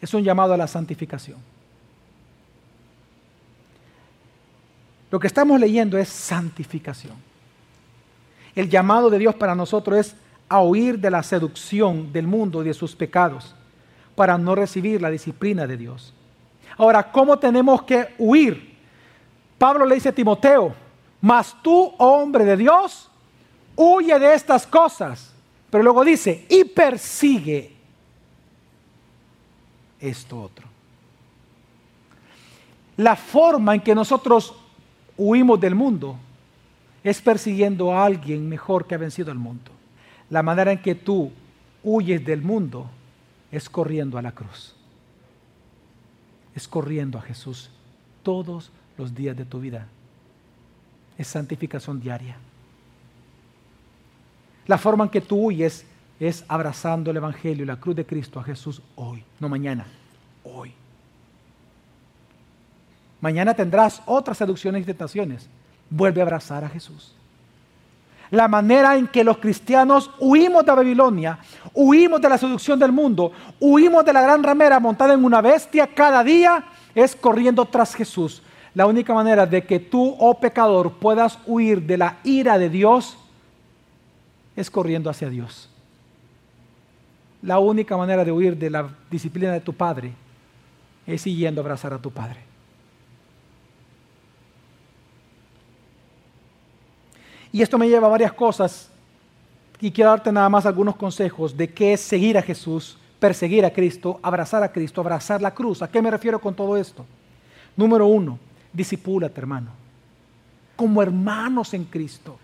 Es 0.00 0.14
un 0.14 0.24
llamado 0.24 0.54
a 0.54 0.56
la 0.56 0.66
santificación. 0.66 1.36
Lo 5.10 5.20
que 5.20 5.26
estamos 5.26 5.60
leyendo 5.60 5.98
es 5.98 6.08
santificación. 6.08 7.16
El 8.54 8.70
llamado 8.70 9.10
de 9.10 9.18
Dios 9.18 9.34
para 9.34 9.54
nosotros 9.54 9.98
es 9.98 10.16
a 10.48 10.62
huir 10.62 10.98
de 10.98 11.10
la 11.10 11.22
seducción 11.22 12.10
del 12.10 12.26
mundo 12.26 12.62
y 12.62 12.68
de 12.68 12.72
sus 12.72 12.96
pecados 12.96 13.54
para 14.14 14.38
no 14.38 14.54
recibir 14.54 15.02
la 15.02 15.10
disciplina 15.10 15.66
de 15.66 15.76
Dios. 15.76 16.14
Ahora, 16.78 17.12
¿cómo 17.12 17.38
tenemos 17.38 17.82
que 17.82 18.08
huir 18.16 18.72
Pablo 19.58 19.86
le 19.86 19.94
dice 19.94 20.10
a 20.10 20.14
Timoteo, 20.14 20.74
mas 21.20 21.56
tú, 21.62 21.92
hombre 21.98 22.44
de 22.44 22.56
Dios, 22.56 23.10
huye 23.76 24.18
de 24.18 24.34
estas 24.34 24.66
cosas. 24.66 25.32
Pero 25.70 25.82
luego 25.82 26.04
dice, 26.04 26.46
y 26.48 26.64
persigue 26.64 27.74
esto 30.00 30.40
otro. 30.40 30.68
La 32.96 33.16
forma 33.16 33.74
en 33.74 33.80
que 33.80 33.94
nosotros 33.94 34.54
huimos 35.16 35.60
del 35.60 35.74
mundo 35.74 36.16
es 37.02 37.20
persiguiendo 37.20 37.92
a 37.92 38.04
alguien 38.04 38.48
mejor 38.48 38.86
que 38.86 38.94
ha 38.94 38.98
vencido 38.98 39.32
al 39.32 39.38
mundo. 39.38 39.70
La 40.30 40.42
manera 40.42 40.72
en 40.72 40.80
que 40.80 40.94
tú 40.94 41.32
huyes 41.82 42.24
del 42.24 42.42
mundo 42.42 42.86
es 43.50 43.68
corriendo 43.68 44.16
a 44.16 44.22
la 44.22 44.32
cruz. 44.32 44.74
Es 46.54 46.68
corriendo 46.68 47.18
a 47.18 47.22
Jesús 47.22 47.70
todos 48.22 48.70
días 49.14 49.36
de 49.36 49.44
tu 49.44 49.60
vida. 49.60 49.86
Es 51.18 51.28
santificación 51.28 52.00
diaria. 52.00 52.36
La 54.66 54.78
forma 54.78 55.04
en 55.04 55.10
que 55.10 55.20
tú 55.20 55.36
huyes 55.36 55.84
es 56.18 56.44
abrazando 56.48 57.10
el 57.10 57.16
Evangelio 57.16 57.64
y 57.64 57.66
la 57.66 57.76
cruz 57.76 57.96
de 57.96 58.06
Cristo 58.06 58.40
a 58.40 58.44
Jesús 58.44 58.80
hoy, 58.96 59.22
no 59.40 59.48
mañana, 59.48 59.86
hoy. 60.44 60.72
Mañana 63.20 63.54
tendrás 63.54 64.02
otras 64.06 64.38
seducciones 64.38 64.82
y 64.82 64.84
tentaciones. 64.84 65.48
Vuelve 65.88 66.20
a 66.20 66.24
abrazar 66.24 66.64
a 66.64 66.68
Jesús. 66.68 67.14
La 68.30 68.48
manera 68.48 68.96
en 68.96 69.06
que 69.06 69.24
los 69.24 69.38
cristianos 69.38 70.10
huimos 70.18 70.64
de 70.64 70.72
Babilonia, 70.72 71.38
huimos 71.72 72.20
de 72.20 72.28
la 72.28 72.38
seducción 72.38 72.78
del 72.78 72.92
mundo, 72.92 73.32
huimos 73.60 74.04
de 74.04 74.12
la 74.12 74.22
gran 74.22 74.42
ramera 74.42 74.80
montada 74.80 75.14
en 75.14 75.24
una 75.24 75.40
bestia 75.40 75.86
cada 75.86 76.24
día, 76.24 76.64
es 76.94 77.14
corriendo 77.16 77.64
tras 77.64 77.94
Jesús, 77.94 78.42
la 78.74 78.86
única 78.86 79.14
manera 79.14 79.46
de 79.46 79.64
que 79.64 79.78
tú, 79.78 80.16
oh 80.18 80.38
pecador, 80.38 80.94
puedas 80.94 81.38
huir 81.46 81.82
de 81.82 81.96
la 81.96 82.18
ira 82.24 82.58
de 82.58 82.68
Dios 82.68 83.16
es 84.56 84.70
corriendo 84.70 85.08
hacia 85.08 85.30
Dios. 85.30 85.70
La 87.42 87.58
única 87.58 87.96
manera 87.96 88.24
de 88.24 88.32
huir 88.32 88.56
de 88.56 88.70
la 88.70 88.88
disciplina 89.10 89.52
de 89.52 89.60
tu 89.60 89.72
padre 89.72 90.12
es 91.06 91.22
siguiendo 91.22 91.60
a 91.60 91.62
abrazar 91.62 91.92
a 91.92 91.98
tu 91.98 92.10
padre. 92.10 92.40
Y 97.52 97.62
esto 97.62 97.78
me 97.78 97.88
lleva 97.88 98.08
a 98.08 98.10
varias 98.10 98.32
cosas 98.32 98.90
y 99.78 99.92
quiero 99.92 100.10
darte 100.10 100.32
nada 100.32 100.48
más 100.48 100.66
algunos 100.66 100.96
consejos 100.96 101.56
de 101.56 101.72
qué 101.72 101.92
es 101.92 102.00
seguir 102.00 102.36
a 102.36 102.42
Jesús, 102.42 102.98
perseguir 103.20 103.64
a 103.64 103.70
Cristo, 103.70 104.18
abrazar 104.22 104.64
a 104.64 104.72
Cristo, 104.72 105.00
abrazar 105.00 105.40
la 105.40 105.54
cruz. 105.54 105.80
¿A 105.82 105.88
qué 105.88 106.02
me 106.02 106.10
refiero 106.10 106.40
con 106.40 106.54
todo 106.54 106.76
esto? 106.76 107.04
Número 107.76 108.06
uno, 108.06 108.38
disipúlate, 108.74 109.40
hermano. 109.40 109.70
Como 110.76 111.00
hermanos 111.00 111.72
en 111.72 111.84
Cristo. 111.84 112.38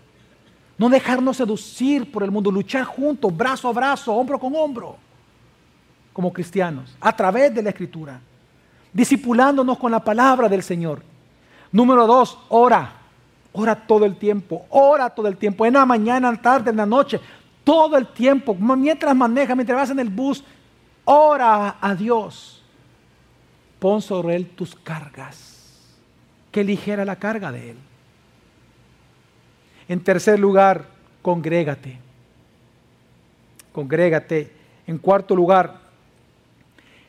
No 0.77 0.89
dejarnos 0.89 1.37
seducir 1.37 2.11
por 2.11 2.23
el 2.23 2.31
mundo, 2.31 2.49
luchar 2.49 2.85
juntos, 2.85 3.35
brazo 3.35 3.67
a 3.67 3.73
brazo, 3.73 4.13
hombro 4.13 4.39
con 4.39 4.55
hombro, 4.55 4.95
como 6.11 6.33
cristianos, 6.33 6.95
a 6.99 7.15
través 7.15 7.53
de 7.53 7.61
la 7.61 7.69
Escritura, 7.69 8.19
disipulándonos 8.91 9.77
con 9.77 9.91
la 9.91 10.03
palabra 10.03 10.49
del 10.49 10.63
Señor. 10.63 11.03
Número 11.71 12.07
dos, 12.07 12.35
ora, 12.49 12.93
ora 13.51 13.75
todo 13.75 14.05
el 14.05 14.15
tiempo, 14.15 14.65
ora 14.69 15.07
todo 15.11 15.27
el 15.27 15.37
tiempo, 15.37 15.67
en 15.67 15.73
la 15.73 15.85
mañana, 15.85 16.29
en 16.29 16.35
la 16.35 16.41
tarde, 16.41 16.71
en 16.71 16.77
la 16.77 16.85
noche, 16.87 17.19
todo 17.63 17.95
el 17.95 18.07
tiempo, 18.07 18.55
mientras 18.55 19.15
manejas, 19.15 19.55
mientras 19.55 19.77
vas 19.77 19.89
en 19.91 19.99
el 19.99 20.09
bus, 20.09 20.43
ora 21.05 21.77
a 21.79 21.93
Dios. 21.93 22.63
Pon 23.77 24.01
sobre 24.01 24.35
Él 24.35 24.47
tus 24.47 24.73
cargas 24.73 25.50
que 26.51 26.63
ligera 26.63 27.05
la 27.05 27.15
carga 27.15 27.51
de 27.51 27.71
Él. 27.71 27.77
En 29.87 30.03
tercer 30.03 30.39
lugar, 30.39 30.87
congrégate. 31.21 31.97
Congrégate. 33.71 34.51
En 34.87 34.97
cuarto 34.97 35.35
lugar, 35.35 35.79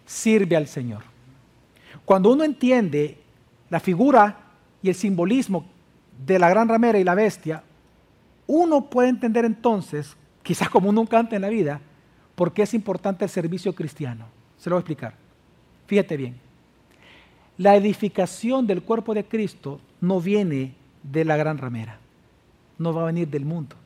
sirve 0.06 0.56
al 0.56 0.66
Señor. 0.66 1.02
Cuando 2.04 2.32
uno 2.32 2.44
entiende 2.44 3.18
la 3.70 3.80
figura 3.80 4.36
y 4.82 4.88
el 4.88 4.94
simbolismo 4.94 5.64
de 6.26 6.38
la 6.38 6.48
gran 6.48 6.68
ramera 6.68 6.98
y 6.98 7.04
la 7.04 7.14
bestia, 7.14 7.62
uno 8.46 8.90
puede 8.90 9.08
entender 9.08 9.44
entonces, 9.44 10.16
quizás 10.42 10.68
como 10.68 10.92
nunca 10.92 11.18
antes 11.18 11.36
en 11.36 11.42
la 11.42 11.48
vida, 11.48 11.80
por 12.34 12.52
qué 12.52 12.62
es 12.62 12.74
importante 12.74 13.24
el 13.24 13.30
servicio 13.30 13.74
cristiano. 13.74 14.26
Se 14.58 14.68
lo 14.68 14.76
voy 14.76 14.80
a 14.80 14.82
explicar. 14.82 15.14
Fíjate 15.86 16.16
bien. 16.16 16.51
La 17.62 17.76
edificación 17.76 18.66
del 18.66 18.82
cuerpo 18.82 19.14
de 19.14 19.24
Cristo 19.24 19.78
no 20.00 20.20
viene 20.20 20.74
de 21.04 21.24
la 21.24 21.36
gran 21.36 21.58
ramera, 21.58 21.96
no 22.76 22.92
va 22.92 23.02
a 23.02 23.06
venir 23.06 23.28
del 23.28 23.44
mundo. 23.44 23.76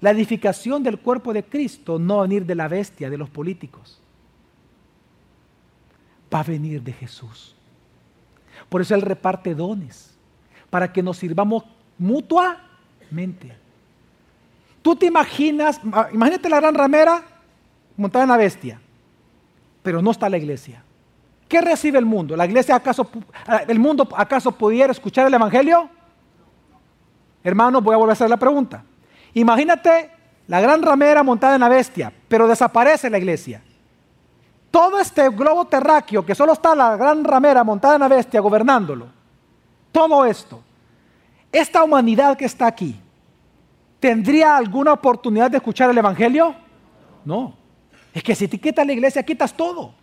La 0.00 0.12
edificación 0.12 0.82
del 0.82 0.98
cuerpo 0.98 1.34
de 1.34 1.44
Cristo 1.44 1.98
no 1.98 2.16
va 2.16 2.20
a 2.20 2.26
venir 2.26 2.46
de 2.46 2.54
la 2.54 2.66
bestia, 2.66 3.10
de 3.10 3.18
los 3.18 3.28
políticos. 3.28 4.00
Va 6.32 6.40
a 6.40 6.42
venir 6.42 6.82
de 6.82 6.94
Jesús. 6.94 7.54
Por 8.70 8.80
eso 8.80 8.94
Él 8.94 9.02
reparte 9.02 9.54
dones, 9.54 10.16
para 10.70 10.90
que 10.90 11.02
nos 11.02 11.18
sirvamos 11.18 11.64
mutuamente. 11.98 13.54
Tú 14.80 14.96
te 14.96 15.04
imaginas, 15.04 15.82
imagínate 16.14 16.48
la 16.48 16.60
gran 16.60 16.74
ramera 16.74 17.26
montada 17.94 18.24
en 18.24 18.30
la 18.30 18.38
bestia, 18.38 18.80
pero 19.82 20.00
no 20.00 20.12
está 20.12 20.30
la 20.30 20.38
iglesia. 20.38 20.82
¿Qué 21.54 21.60
recibe 21.60 22.00
el 22.00 22.04
mundo? 22.04 22.36
¿La 22.36 22.46
iglesia 22.46 22.74
acaso, 22.74 23.08
el 23.68 23.78
mundo 23.78 24.08
acaso 24.16 24.50
pudiera 24.50 24.90
escuchar 24.90 25.28
el 25.28 25.34
evangelio? 25.34 25.88
Hermanos, 27.44 27.80
voy 27.80 27.94
a 27.94 27.96
volver 27.96 28.10
a 28.10 28.14
hacer 28.14 28.28
la 28.28 28.36
pregunta. 28.36 28.82
Imagínate 29.34 30.10
la 30.48 30.60
gran 30.60 30.82
ramera 30.82 31.22
montada 31.22 31.54
en 31.54 31.60
la 31.60 31.68
bestia, 31.68 32.12
pero 32.26 32.48
desaparece 32.48 33.08
la 33.08 33.18
iglesia. 33.18 33.62
Todo 34.72 34.98
este 34.98 35.28
globo 35.28 35.64
terráqueo 35.66 36.26
que 36.26 36.34
solo 36.34 36.54
está 36.54 36.74
la 36.74 36.96
gran 36.96 37.22
ramera 37.22 37.62
montada 37.62 37.94
en 37.94 38.00
la 38.00 38.08
bestia 38.08 38.40
gobernándolo. 38.40 39.06
Todo 39.92 40.24
esto. 40.24 40.60
Esta 41.52 41.84
humanidad 41.84 42.36
que 42.36 42.46
está 42.46 42.66
aquí, 42.66 43.00
¿tendría 44.00 44.56
alguna 44.56 44.92
oportunidad 44.92 45.52
de 45.52 45.58
escuchar 45.58 45.88
el 45.88 45.98
Evangelio? 45.98 46.52
No. 47.24 47.54
Es 48.12 48.24
que 48.24 48.34
si 48.34 48.48
te 48.48 48.58
quitas 48.58 48.84
la 48.84 48.92
iglesia, 48.92 49.22
quitas 49.22 49.54
todo. 49.54 50.02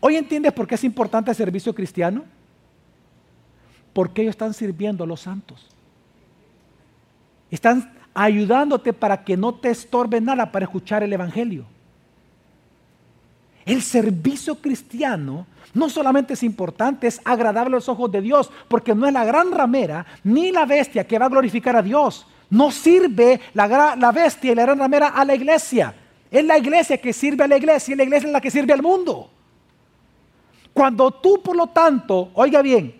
Hoy 0.00 0.16
entiendes 0.16 0.52
por 0.52 0.66
qué 0.66 0.74
es 0.74 0.84
importante 0.84 1.30
el 1.30 1.36
servicio 1.36 1.74
cristiano. 1.74 2.24
Porque 3.92 4.22
ellos 4.22 4.32
están 4.32 4.54
sirviendo 4.54 5.04
a 5.04 5.06
los 5.06 5.20
santos. 5.20 5.68
Están 7.50 7.92
ayudándote 8.14 8.92
para 8.92 9.24
que 9.24 9.36
no 9.36 9.54
te 9.54 9.70
estorbe 9.70 10.20
nada 10.20 10.50
para 10.50 10.64
escuchar 10.64 11.02
el 11.02 11.12
Evangelio. 11.12 11.66
El 13.64 13.82
servicio 13.82 14.56
cristiano 14.56 15.46
no 15.74 15.88
solamente 15.88 16.34
es 16.34 16.42
importante, 16.42 17.06
es 17.06 17.20
agradable 17.24 17.74
a 17.74 17.78
los 17.78 17.88
ojos 17.88 18.10
de 18.10 18.20
Dios, 18.20 18.50
porque 18.68 18.94
no 18.94 19.06
es 19.06 19.12
la 19.12 19.24
gran 19.24 19.52
ramera 19.52 20.04
ni 20.24 20.50
la 20.50 20.66
bestia 20.66 21.06
que 21.06 21.18
va 21.18 21.26
a 21.26 21.30
glorificar 21.30 21.76
a 21.76 21.82
Dios. 21.82 22.26
No 22.50 22.70
sirve 22.70 23.40
la, 23.54 23.96
la 23.96 24.12
bestia 24.12 24.52
y 24.52 24.54
la 24.54 24.62
gran 24.62 24.78
ramera 24.78 25.08
a 25.08 25.24
la 25.24 25.34
iglesia. 25.34 25.94
Es 26.30 26.44
la 26.44 26.58
iglesia 26.58 26.98
que 26.98 27.12
sirve 27.12 27.44
a 27.44 27.48
la 27.48 27.56
iglesia 27.56 27.94
y 27.94 27.96
la 27.96 28.04
iglesia 28.04 28.26
es 28.26 28.32
la 28.32 28.40
que 28.40 28.50
sirve 28.50 28.72
al 28.72 28.82
mundo. 28.82 29.30
Cuando 30.72 31.10
tú, 31.10 31.42
por 31.42 31.56
lo 31.56 31.66
tanto, 31.68 32.30
oiga 32.34 32.62
bien, 32.62 32.94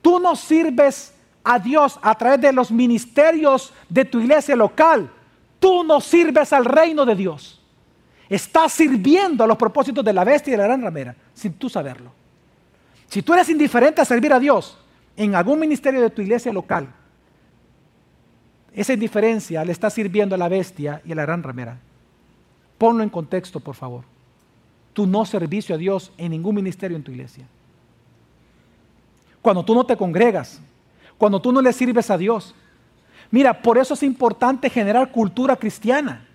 tú 0.00 0.18
no 0.18 0.34
sirves 0.34 1.14
a 1.44 1.58
Dios 1.58 1.98
a 2.02 2.14
través 2.14 2.40
de 2.40 2.52
los 2.52 2.70
ministerios 2.70 3.72
de 3.88 4.04
tu 4.04 4.20
iglesia 4.20 4.56
local, 4.56 5.10
tú 5.58 5.84
no 5.84 6.00
sirves 6.00 6.52
al 6.52 6.64
reino 6.64 7.04
de 7.04 7.14
Dios. 7.14 7.60
Estás 8.28 8.72
sirviendo 8.72 9.44
a 9.44 9.46
los 9.46 9.56
propósitos 9.56 10.04
de 10.04 10.12
la 10.12 10.24
bestia 10.24 10.50
y 10.50 10.52
de 10.52 10.58
la 10.58 10.64
gran 10.64 10.82
ramera, 10.82 11.16
sin 11.34 11.54
tú 11.54 11.68
saberlo. 11.68 12.10
Si 13.08 13.22
tú 13.22 13.32
eres 13.32 13.48
indiferente 13.48 14.02
a 14.02 14.04
servir 14.04 14.32
a 14.32 14.38
Dios 14.38 14.78
en 15.16 15.34
algún 15.34 15.58
ministerio 15.58 16.02
de 16.02 16.10
tu 16.10 16.20
iglesia 16.20 16.52
local, 16.52 16.88
esa 18.74 18.92
indiferencia 18.92 19.64
le 19.64 19.72
está 19.72 19.88
sirviendo 19.90 20.34
a 20.34 20.38
la 20.38 20.48
bestia 20.48 21.00
y 21.04 21.12
a 21.12 21.14
la 21.14 21.22
gran 21.22 21.42
ramera. 21.42 21.78
Ponlo 22.76 23.02
en 23.02 23.08
contexto, 23.08 23.60
por 23.60 23.74
favor. 23.74 24.04
Tu 24.98 25.06
no 25.06 25.24
servicio 25.24 25.76
a 25.76 25.78
Dios 25.78 26.10
en 26.18 26.32
ningún 26.32 26.56
ministerio 26.56 26.96
en 26.96 27.04
tu 27.04 27.12
iglesia. 27.12 27.46
Cuando 29.40 29.64
tú 29.64 29.72
no 29.72 29.86
te 29.86 29.96
congregas, 29.96 30.60
cuando 31.16 31.40
tú 31.40 31.52
no 31.52 31.62
le 31.62 31.72
sirves 31.72 32.10
a 32.10 32.18
Dios. 32.18 32.52
Mira, 33.30 33.62
por 33.62 33.78
eso 33.78 33.94
es 33.94 34.02
importante 34.02 34.68
generar 34.68 35.12
cultura 35.12 35.54
cristiana. 35.54 36.26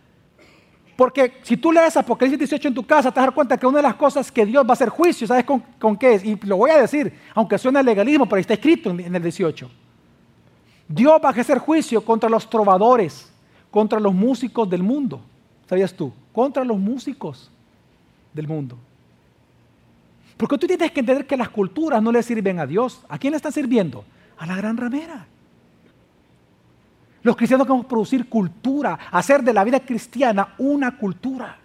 Porque 0.96 1.42
si 1.44 1.58
tú 1.58 1.74
lees 1.74 1.98
Apocalipsis 1.98 2.40
18 2.40 2.70
en 2.70 2.74
tu 2.74 2.86
casa, 2.86 3.12
te 3.12 3.20
vas 3.20 3.24
a 3.24 3.26
dar 3.26 3.36
cuenta 3.36 3.58
que 3.58 3.68
una 3.68 3.80
de 3.80 3.84
las 3.84 3.96
cosas 3.96 4.32
que 4.32 4.46
Dios 4.46 4.64
va 4.64 4.70
a 4.70 4.74
hacer 4.76 4.88
juicio, 4.88 5.28
¿sabes 5.28 5.44
con, 5.44 5.98
qué 5.98 6.14
es? 6.14 6.24
Y 6.24 6.38
lo 6.44 6.56
voy 6.56 6.70
a 6.70 6.78
decir, 6.78 7.20
aunque 7.36 7.58
suene 7.58 7.84
legalismo, 7.84 8.30
pero 8.30 8.40
está 8.40 8.54
escrito 8.54 8.92
en, 8.92 9.14
el 9.14 9.22
18. 9.22 9.70
Dios 10.88 11.22
va 11.22 11.28
a 11.28 11.32
hacer 11.34 11.58
juicio 11.58 12.00
contra 12.06 12.30
los 12.30 12.50
trovadores, 12.50 13.30
contra 13.70 14.00
los 14.00 14.14
músicos 14.14 14.70
del 14.70 14.84
mundo. 14.84 15.20
¿Sabías 15.68 15.94
tú? 15.94 16.14
Contra 16.32 16.64
los 16.64 16.80
músicos 16.80 17.52
del 18.34 18.48
mundo. 18.48 18.78
Porque 20.38 20.58
tú 20.58 20.68
tienes 20.68 20.92
que 20.92 21.00
entender 21.00 21.28
que 21.28 21.38
las 21.38 21.50
culturas 21.50 22.02
no 22.02 22.12
le 22.12 22.24
sirven 22.24 22.60
a 22.60 22.66
Dios. 22.66 23.02
¿A 23.08 23.18
quién 23.18 23.32
le 23.32 23.38
están 23.38 23.52
sirviendo? 23.52 24.04
A 24.38 24.46
la 24.46 24.56
gran 24.56 24.76
ramera. 24.76 25.26
Los 27.22 27.38
cristianos 27.38 27.66
queremos 27.66 27.86
producir 27.86 28.28
cultura, 28.28 29.00
hacer 29.12 29.42
de 29.42 29.54
la 29.54 29.64
vida 29.64 29.80
cristiana 29.80 30.56
una 30.58 30.98
cultura. 30.98 31.58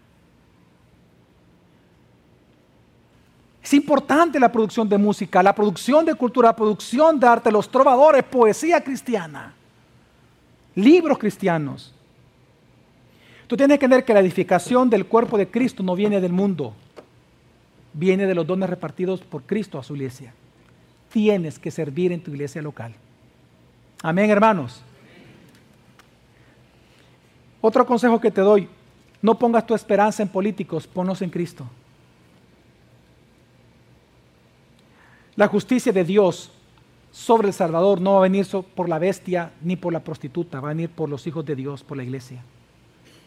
Es 3.61 3.75
importante 3.75 4.39
la 4.39 4.51
producción 4.51 4.89
de 4.89 4.97
música, 4.97 5.43
la 5.43 5.55
producción 5.55 6.05
de 6.07 6.15
cultura, 6.15 6.51
la 6.51 6.57
producción 6.57 7.19
de 7.19 7.27
arte, 7.27 7.51
los 7.51 7.69
trovadores, 7.69 8.23
poesía 8.23 8.83
cristiana, 8.83 9.53
libros 10.75 11.19
cristianos. 11.19 11.93
Tú 13.49 13.57
tienes 13.57 13.79
que 13.79 13.87
entender 13.87 14.05
que 14.05 14.13
la 14.13 14.21
edificación 14.21 14.91
del 14.91 15.07
cuerpo 15.07 15.39
de 15.39 15.49
Cristo 15.49 15.83
no 15.83 15.97
viene 15.97 16.21
del 16.21 16.33
mundo, 16.33 16.75
viene 17.95 18.27
de 18.27 18.35
los 18.35 18.47
dones 18.47 18.69
repartidos 18.69 19.23
por 19.23 19.43
Cristo 19.43 19.79
a 19.79 19.83
su 19.83 19.97
iglesia. 19.97 20.35
Tienes 21.11 21.59
que 21.59 21.71
servir 21.71 22.13
en 22.13 22.23
tu 22.23 22.31
iglesia 22.31 22.61
local. 22.61 22.95
Amén, 24.03 24.31
hermanos. 24.31 24.83
Otro 27.63 27.87
consejo 27.87 28.21
que 28.21 28.31
te 28.31 28.43
doy, 28.43 28.69
no 29.23 29.39
pongas 29.39 29.67
tu 29.67 29.75
esperanza 29.75 30.23
en 30.23 30.29
políticos, 30.29 30.87
ponlos 30.87 31.23
en 31.23 31.31
Cristo. 31.31 31.67
La 35.37 35.49
justicia 35.49 35.91
de 35.91 36.05
Dios 36.05 36.51
sobre 37.11 37.49
el 37.49 37.55
Salvador 37.55 37.99
no 38.01 38.13
va 38.13 38.19
a 38.19 38.23
venir 38.23 38.47
por 38.75 38.91
la 38.91 38.99
bestia 38.99 39.53
ni 39.63 39.77
por 39.77 39.93
la 39.93 40.01
prostituta, 40.05 40.61
va 40.61 40.69
a 40.69 40.75
venir 40.75 40.91
por 40.91 41.09
los 41.09 41.27
hijos 41.27 41.47
de 41.47 41.57
Dios, 41.57 41.83
por 41.83 41.97
la 41.97 42.03
iglesia, 42.03 42.43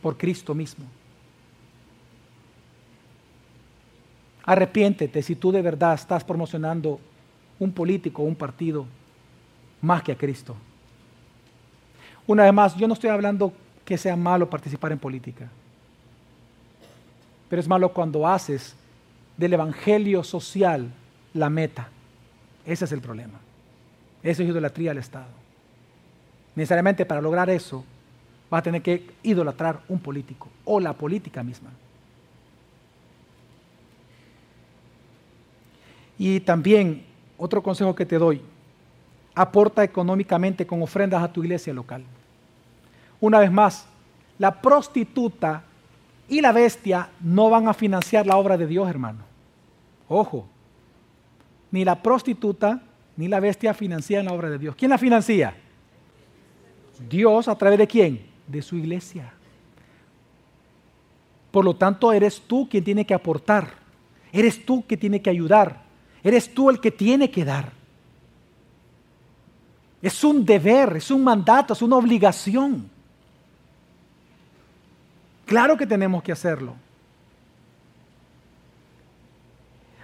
por 0.02 0.18
Cristo 0.18 0.54
mismo. 0.54 0.86
Arrepiéntete 4.44 5.22
si 5.22 5.36
tú 5.36 5.52
de 5.52 5.62
verdad 5.62 5.94
estás 5.94 6.24
promocionando 6.24 7.00
un 7.60 7.72
político 7.72 8.24
o 8.24 8.26
un 8.26 8.36
partido 8.36 8.86
más 9.82 10.02
que 10.02 10.12
a 10.12 10.18
Cristo. 10.18 10.56
Una 12.26 12.44
vez 12.44 12.54
más, 12.54 12.76
yo 12.76 12.88
no 12.88 12.94
estoy 12.94 13.10
hablando 13.10 13.54
que 13.86 13.98
sea 13.98 14.16
malo 14.16 14.50
participar 14.50 14.92
en 14.92 15.00
política. 15.00 15.50
Pero 17.50 17.60
es 17.60 17.68
malo 17.68 17.90
cuando 17.94 18.28
haces 18.28 18.76
del 19.38 19.54
evangelio 19.54 20.24
social 20.24 20.92
la 21.34 21.50
meta. 21.50 21.90
Ese 22.66 22.86
es 22.86 22.92
el 22.92 23.02
problema. 23.02 23.40
Eso 24.24 24.44
es 24.44 24.50
idolatría 24.50 24.92
al 24.92 24.98
Estado. 24.98 25.42
Necesariamente 26.56 27.06
para 27.06 27.22
lograr 27.22 27.50
eso 27.50 27.84
vas 28.52 28.60
a 28.60 28.64
tener 28.64 28.82
que 28.82 29.10
idolatrar 29.24 29.80
un 29.88 30.00
político 30.00 30.50
o 30.66 30.80
la 30.80 30.92
política 30.92 31.42
misma. 31.42 31.70
Y 36.18 36.42
también 36.42 37.06
otro 37.38 37.64
consejo 37.64 37.96
que 37.96 38.06
te 38.06 38.18
doy, 38.18 38.42
aporta 39.34 39.84
económicamente 39.84 40.68
con 40.68 40.82
ofrendas 40.82 41.24
a 41.24 41.32
tu 41.32 41.42
iglesia 41.42 41.74
local. 41.74 42.04
Una 43.22 43.40
vez 43.40 43.52
más, 43.52 43.88
la 44.38 44.62
prostituta 44.62 45.64
y 46.28 46.42
la 46.42 46.52
bestia 46.52 47.10
no 47.22 47.50
van 47.50 47.70
a 47.70 47.74
financiar 47.74 48.28
la 48.28 48.36
obra 48.36 48.58
de 48.58 48.68
Dios, 48.68 48.90
hermano. 48.90 49.20
Ojo, 50.10 50.46
ni 51.72 51.86
la 51.86 52.04
prostituta 52.04 52.82
ni 53.16 53.30
la 53.30 53.40
bestia 53.40 53.74
financian 53.74 54.26
la 54.26 54.34
obra 54.34 54.50
de 54.50 54.58
Dios. 54.58 54.76
¿Quién 54.76 54.92
la 54.92 54.98
financia? 54.98 55.56
Dios 57.10 57.48
a 57.48 57.56
través 57.56 57.80
de 57.80 57.88
quién? 57.88 58.31
De 58.52 58.62
su 58.62 58.76
iglesia. 58.76 59.32
Por 61.52 61.64
lo 61.64 61.76
tanto, 61.76 62.12
eres 62.12 62.42
tú 62.42 62.68
quien 62.70 62.84
tiene 62.84 63.06
que 63.06 63.14
aportar. 63.14 63.76
Eres 64.34 64.66
tú 64.66 64.86
que 64.86 64.98
tiene 64.98 65.22
que 65.22 65.30
ayudar. 65.30 65.82
Eres 66.24 66.54
tú 66.54 66.70
el 66.70 66.80
que 66.80 66.92
tiene 66.92 67.32
que 67.32 67.46
dar. 67.46 67.72
Es 70.02 70.24
un 70.24 70.46
deber, 70.46 70.98
es 70.98 71.12
un 71.12 71.24
mandato, 71.24 71.74
es 71.74 71.82
una 71.82 71.96
obligación. 71.96 72.90
Claro 75.46 75.78
que 75.78 75.88
tenemos 75.88 76.24
que 76.24 76.32
hacerlo. 76.32 76.76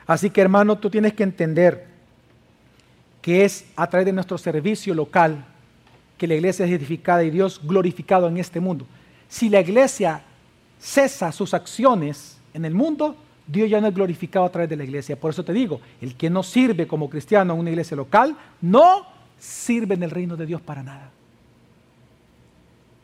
Así 0.06 0.30
que 0.30 0.40
hermano, 0.40 0.78
tú 0.78 0.90
tienes 0.90 1.14
que 1.14 1.24
entender 1.24 1.88
que 3.22 3.44
es 3.44 3.66
a 3.76 3.88
través 3.88 4.06
de 4.06 4.14
nuestro 4.14 4.38
servicio 4.38 4.94
local 4.94 5.46
que 6.18 6.28
la 6.28 6.36
iglesia 6.36 6.66
es 6.66 6.72
edificada 6.72 7.24
y 7.24 7.30
Dios 7.30 7.62
glorificado 7.64 8.28
en 8.28 8.38
este 8.38 8.60
mundo. 8.60 8.86
Si 9.28 9.50
la 9.50 9.62
iglesia 9.62 10.24
cesa 10.80 11.32
sus 11.32 11.54
acciones 11.54 12.38
en 12.54 12.66
el 12.66 12.74
mundo, 12.74 13.16
Dios 13.46 13.70
ya 13.70 13.80
no 13.80 13.88
es 13.88 13.94
glorificado 13.94 14.46
a 14.46 14.52
través 14.52 14.70
de 14.70 14.76
la 14.76 14.84
iglesia. 14.84 15.20
Por 15.20 15.32
eso 15.32 15.44
te 15.44 15.54
digo, 15.54 15.80
el 16.02 16.16
que 16.16 16.30
no 16.30 16.44
sirve 16.44 16.88
como 16.88 17.10
cristiano 17.10 17.54
en 17.54 17.60
una 17.60 17.70
iglesia 17.70 17.96
local, 17.96 18.36
no 18.62 19.06
sirve 19.38 19.96
en 19.96 20.04
el 20.04 20.12
reino 20.12 20.36
de 20.36 20.46
Dios 20.46 20.62
para 20.62 20.84
nada. 20.84 21.12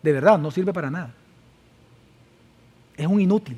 De 0.02 0.12
verdad, 0.12 0.38
no 0.38 0.52
sirve 0.52 0.74
para 0.74 0.92
nada. 0.92 1.14
Es 2.98 3.08
un 3.08 3.22
inútil. 3.22 3.58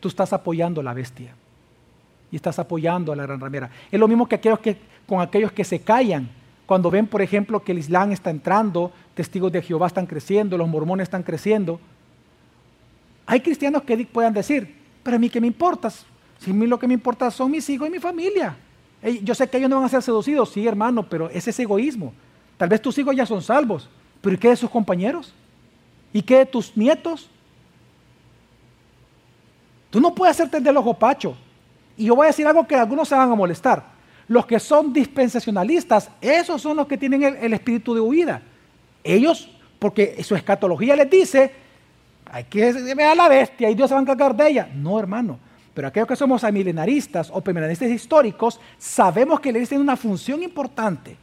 Tú 0.00 0.08
estás 0.08 0.32
apoyando 0.32 0.80
a 0.80 0.84
la 0.84 0.92
bestia 0.92 1.34
y 2.30 2.36
estás 2.36 2.58
apoyando 2.58 3.12
a 3.12 3.16
la 3.16 3.22
gran 3.22 3.40
ramera. 3.40 3.70
Es 3.90 3.98
lo 3.98 4.06
mismo 4.06 4.28
que, 4.28 4.34
aquellos 4.34 4.58
que 4.58 4.76
con 5.06 5.20
aquellos 5.20 5.52
que 5.52 5.64
se 5.64 5.80
callan. 5.80 6.28
Cuando 6.66 6.90
ven, 6.90 7.06
por 7.06 7.22
ejemplo, 7.22 7.62
que 7.62 7.72
el 7.72 7.78
Islam 7.78 8.12
está 8.12 8.30
entrando, 8.30 8.92
testigos 9.14 9.52
de 9.52 9.62
Jehová 9.62 9.86
están 9.86 10.06
creciendo, 10.06 10.58
los 10.58 10.68
mormones 10.68 11.04
están 11.04 11.22
creciendo. 11.22 11.78
Hay 13.24 13.40
cristianos 13.40 13.82
que 13.82 13.96
puedan 14.06 14.34
decir, 14.34 14.74
pero 15.02 15.16
a 15.16 15.18
mí 15.20 15.30
qué 15.30 15.40
me 15.40 15.46
importa, 15.46 15.90
si 15.90 16.50
a 16.50 16.52
mí 16.52 16.66
lo 16.66 16.78
que 16.78 16.88
me 16.88 16.94
importa 16.94 17.30
son 17.30 17.50
mis 17.50 17.68
hijos 17.70 17.88
y 17.88 17.90
mi 17.90 17.98
familia. 17.98 18.56
Yo 19.22 19.34
sé 19.34 19.48
que 19.48 19.58
ellos 19.58 19.70
no 19.70 19.76
van 19.76 19.84
a 19.84 19.88
ser 19.88 20.02
seducidos, 20.02 20.50
sí 20.50 20.66
hermano, 20.66 21.08
pero 21.08 21.30
ese 21.30 21.50
es 21.50 21.60
egoísmo. 21.60 22.12
Tal 22.56 22.68
vez 22.68 22.82
tus 22.82 22.98
hijos 22.98 23.14
ya 23.14 23.26
son 23.26 23.42
salvos, 23.42 23.88
pero 24.20 24.34
¿y 24.34 24.38
qué 24.38 24.48
de 24.48 24.56
sus 24.56 24.70
compañeros? 24.70 25.32
¿Y 26.12 26.22
qué 26.22 26.38
de 26.38 26.46
tus 26.46 26.76
nietos? 26.76 27.28
Tú 29.90 30.00
no 30.00 30.14
puedes 30.14 30.34
hacerte 30.34 30.60
del 30.60 30.76
ojo 30.76 30.94
pacho. 30.94 31.36
Y 31.96 32.06
yo 32.06 32.16
voy 32.16 32.24
a 32.24 32.28
decir 32.28 32.46
algo 32.46 32.66
que 32.66 32.74
algunos 32.74 33.08
se 33.08 33.14
van 33.14 33.30
a 33.30 33.34
molestar. 33.34 33.95
Los 34.28 34.46
que 34.46 34.58
son 34.58 34.92
dispensacionalistas, 34.92 36.10
esos 36.20 36.60
son 36.60 36.76
los 36.76 36.86
que 36.86 36.98
tienen 36.98 37.22
el, 37.22 37.52
espíritu 37.52 37.94
de 37.94 38.00
huida. 38.00 38.42
Ellos, 39.04 39.48
porque 39.78 40.22
su 40.24 40.34
escatología 40.34 40.96
les 40.96 41.08
dice, 41.08 41.52
hay 42.30 42.44
que 42.44 42.72
ver 42.72 43.16
la 43.16 43.28
bestia 43.28 43.70
y 43.70 43.74
Dios 43.74 43.88
se 43.88 43.94
va 43.94 44.00
a 44.00 44.02
encargar 44.02 44.34
de 44.34 44.48
ella. 44.48 44.68
No, 44.74 44.98
hermano. 44.98 45.38
Pero 45.74 45.88
aquellos 45.88 46.08
que 46.08 46.16
somos 46.16 46.42
amilenaristas 46.42 47.30
o 47.32 47.40
permanentes 47.40 47.90
históricos, 47.90 48.58
sabemos 48.78 49.40
que 49.40 49.52
le 49.52 49.64
tiene 49.66 49.84
una 49.84 49.96
función 49.96 50.42
importante. 50.42 51.16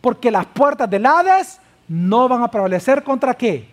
Porque 0.00 0.30
las 0.30 0.46
puertas 0.46 0.88
del 0.88 1.06
Hades 1.06 1.58
no 1.88 2.28
van 2.28 2.42
a 2.42 2.50
prevalecer 2.50 3.02
contra 3.02 3.34
qué? 3.34 3.66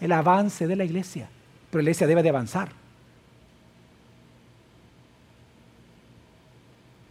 El 0.00 0.10
avance 0.12 0.66
de 0.66 0.74
la 0.74 0.84
iglesia. 0.84 1.28
Pero 1.70 1.82
la 1.82 1.90
iglesia 1.90 2.06
debe 2.06 2.22
de 2.22 2.30
avanzar. 2.30 2.70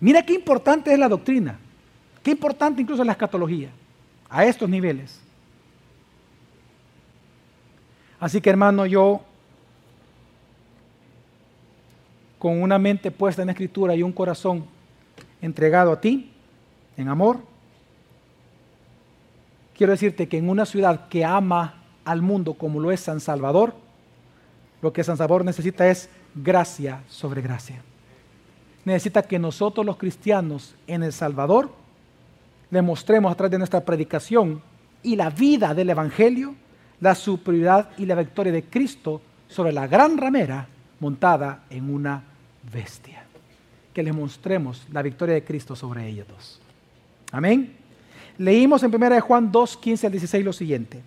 Mira 0.04 0.22
qué 0.22 0.34
importante 0.34 0.92
es 0.92 1.00
la 1.00 1.08
doctrina, 1.08 1.58
qué 2.22 2.32
importante 2.32 2.82
incluso 2.82 3.06
la 3.06 3.14
escatología, 3.14 3.70
a 4.30 4.44
estos 4.44 4.70
niveles. 4.70 5.18
Así 8.20 8.42
que 8.42 8.50
hermano, 8.50 8.86
yo 8.86 9.22
con 12.38 12.62
una 12.62 12.78
mente 12.78 13.12
puesta 13.12 13.44
en 13.44 13.46
la 13.46 13.54
escritura 13.54 13.96
y 13.96 14.04
un 14.04 14.12
corazón 14.12 14.66
entregado 15.42 15.94
a 15.94 16.02
ti, 16.02 16.34
en 16.98 17.08
amor, 17.08 17.38
quiero 19.74 19.94
decirte 19.94 20.28
que 20.28 20.38
en 20.38 20.50
una 20.50 20.66
ciudad 20.66 21.08
que 21.08 21.24
ama 21.24 21.82
al 22.04 22.22
mundo 22.22 22.56
como 22.56 22.82
lo 22.82 22.92
es 22.92 23.00
San 23.00 23.22
Salvador, 23.22 23.74
lo 24.82 24.92
que 24.92 25.06
San 25.06 25.16
Salvador 25.16 25.46
necesita 25.46 25.88
es 25.88 26.10
gracia 26.36 27.04
sobre 27.08 27.42
gracia 27.42 27.82
necesita 28.86 29.24
que 29.24 29.40
nosotros 29.40 29.86
los 29.86 29.98
cristianos 29.98 30.76
en 30.88 31.04
El 31.04 31.14
Salvador 31.14 31.72
le 32.70 32.82
mostremos 32.82 33.32
a 33.32 33.36
través 33.36 33.52
de 33.52 33.58
nuestra 33.58 33.82
predicación 33.82 34.62
y 35.02 35.16
la 35.16 35.30
vida 35.30 35.74
del 35.74 35.90
Evangelio 35.90 36.56
la 37.00 37.16
superioridad 37.16 37.90
y 37.98 38.06
la 38.06 38.16
victoria 38.16 38.52
de 38.52 38.64
Cristo 38.64 39.22
sobre 39.48 39.74
la 39.74 39.88
gran 39.88 40.18
ramera 40.18 40.68
montada 41.00 41.64
en 41.70 41.94
una 41.94 42.24
bestia. 42.72 43.26
Que 43.94 44.04
le 44.04 44.14
mostremos 44.14 44.88
la 44.92 45.02
victoria 45.02 45.36
de 45.36 45.44
Cristo 45.44 45.76
sobre 45.76 46.08
ellos 46.08 46.28
dos. 46.28 46.62
Amén. 47.32 47.76
Leímos 48.38 48.82
en 48.84 48.96
1 48.96 49.22
Juan 49.22 49.52
2, 49.52 49.78
15 49.78 50.08
al 50.08 50.12
16 50.14 50.46
lo 50.46 50.54
siguiente. 50.54 51.02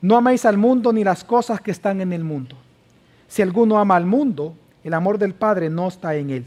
No 0.00 0.16
améis 0.16 0.44
al 0.44 0.58
mundo 0.58 0.92
ni 0.92 1.02
las 1.02 1.24
cosas 1.24 1.60
que 1.60 1.70
están 1.70 2.00
en 2.00 2.12
el 2.12 2.24
mundo. 2.24 2.56
Si 3.26 3.40
alguno 3.40 3.78
ama 3.78 3.96
al 3.96 4.06
mundo, 4.06 4.54
el 4.84 4.94
amor 4.94 5.18
del 5.18 5.34
Padre 5.34 5.70
no 5.70 5.88
está 5.88 6.14
en 6.14 6.30
él 6.30 6.44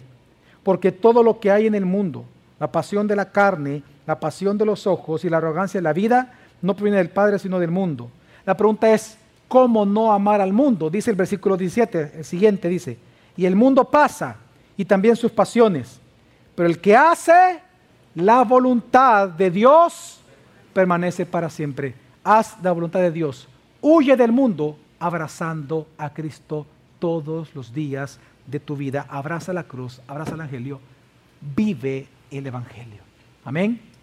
porque 0.65 0.91
todo 0.91 1.21
lo 1.21 1.39
que 1.39 1.51
hay 1.51 1.67
en 1.67 1.75
el 1.75 1.85
mundo, 1.85 2.25
la 2.59 2.71
pasión 2.71 3.05
de 3.07 3.15
la 3.15 3.31
carne, 3.31 3.83
la 4.07 4.19
pasión 4.19 4.57
de 4.57 4.65
los 4.65 4.87
ojos 4.87 5.23
y 5.23 5.29
la 5.29 5.37
arrogancia 5.37 5.77
de 5.77 5.83
la 5.83 5.93
vida, 5.93 6.33
no 6.59 6.75
proviene 6.75 6.97
del 6.97 7.11
Padre, 7.11 7.37
sino 7.37 7.59
del 7.59 7.69
mundo. 7.69 8.09
La 8.47 8.57
pregunta 8.57 8.91
es, 8.91 9.15
¿cómo 9.47 9.85
no 9.85 10.11
amar 10.11 10.41
al 10.41 10.53
mundo? 10.53 10.89
Dice 10.89 11.11
el 11.11 11.17
versículo 11.17 11.55
17, 11.55 12.13
el 12.15 12.25
siguiente 12.25 12.67
dice, 12.67 12.97
y 13.37 13.45
el 13.45 13.55
mundo 13.55 13.85
pasa 13.85 14.37
y 14.75 14.85
también 14.85 15.15
sus 15.15 15.31
pasiones, 15.31 15.99
pero 16.55 16.67
el 16.67 16.81
que 16.81 16.95
hace 16.95 17.59
la 18.15 18.43
voluntad 18.43 19.29
de 19.29 19.51
Dios 19.51 20.19
permanece 20.73 21.27
para 21.27 21.51
siempre. 21.51 21.93
Haz 22.23 22.55
la 22.63 22.71
voluntad 22.71 23.01
de 23.01 23.11
Dios. 23.11 23.47
Huye 23.81 24.17
del 24.17 24.31
mundo 24.31 24.79
abrazando 24.97 25.85
a 25.95 26.11
Cristo 26.11 26.65
todos 26.97 27.53
los 27.53 27.71
días 27.71 28.19
de 28.47 28.59
tu 28.59 28.75
vida, 28.75 29.05
abraza 29.09 29.53
la 29.53 29.63
cruz, 29.63 30.01
abraza 30.07 30.31
el 30.31 30.37
Evangelio, 30.39 30.79
vive 31.55 32.07
el 32.31 32.45
Evangelio. 32.47 33.01
Amén. 33.43 33.94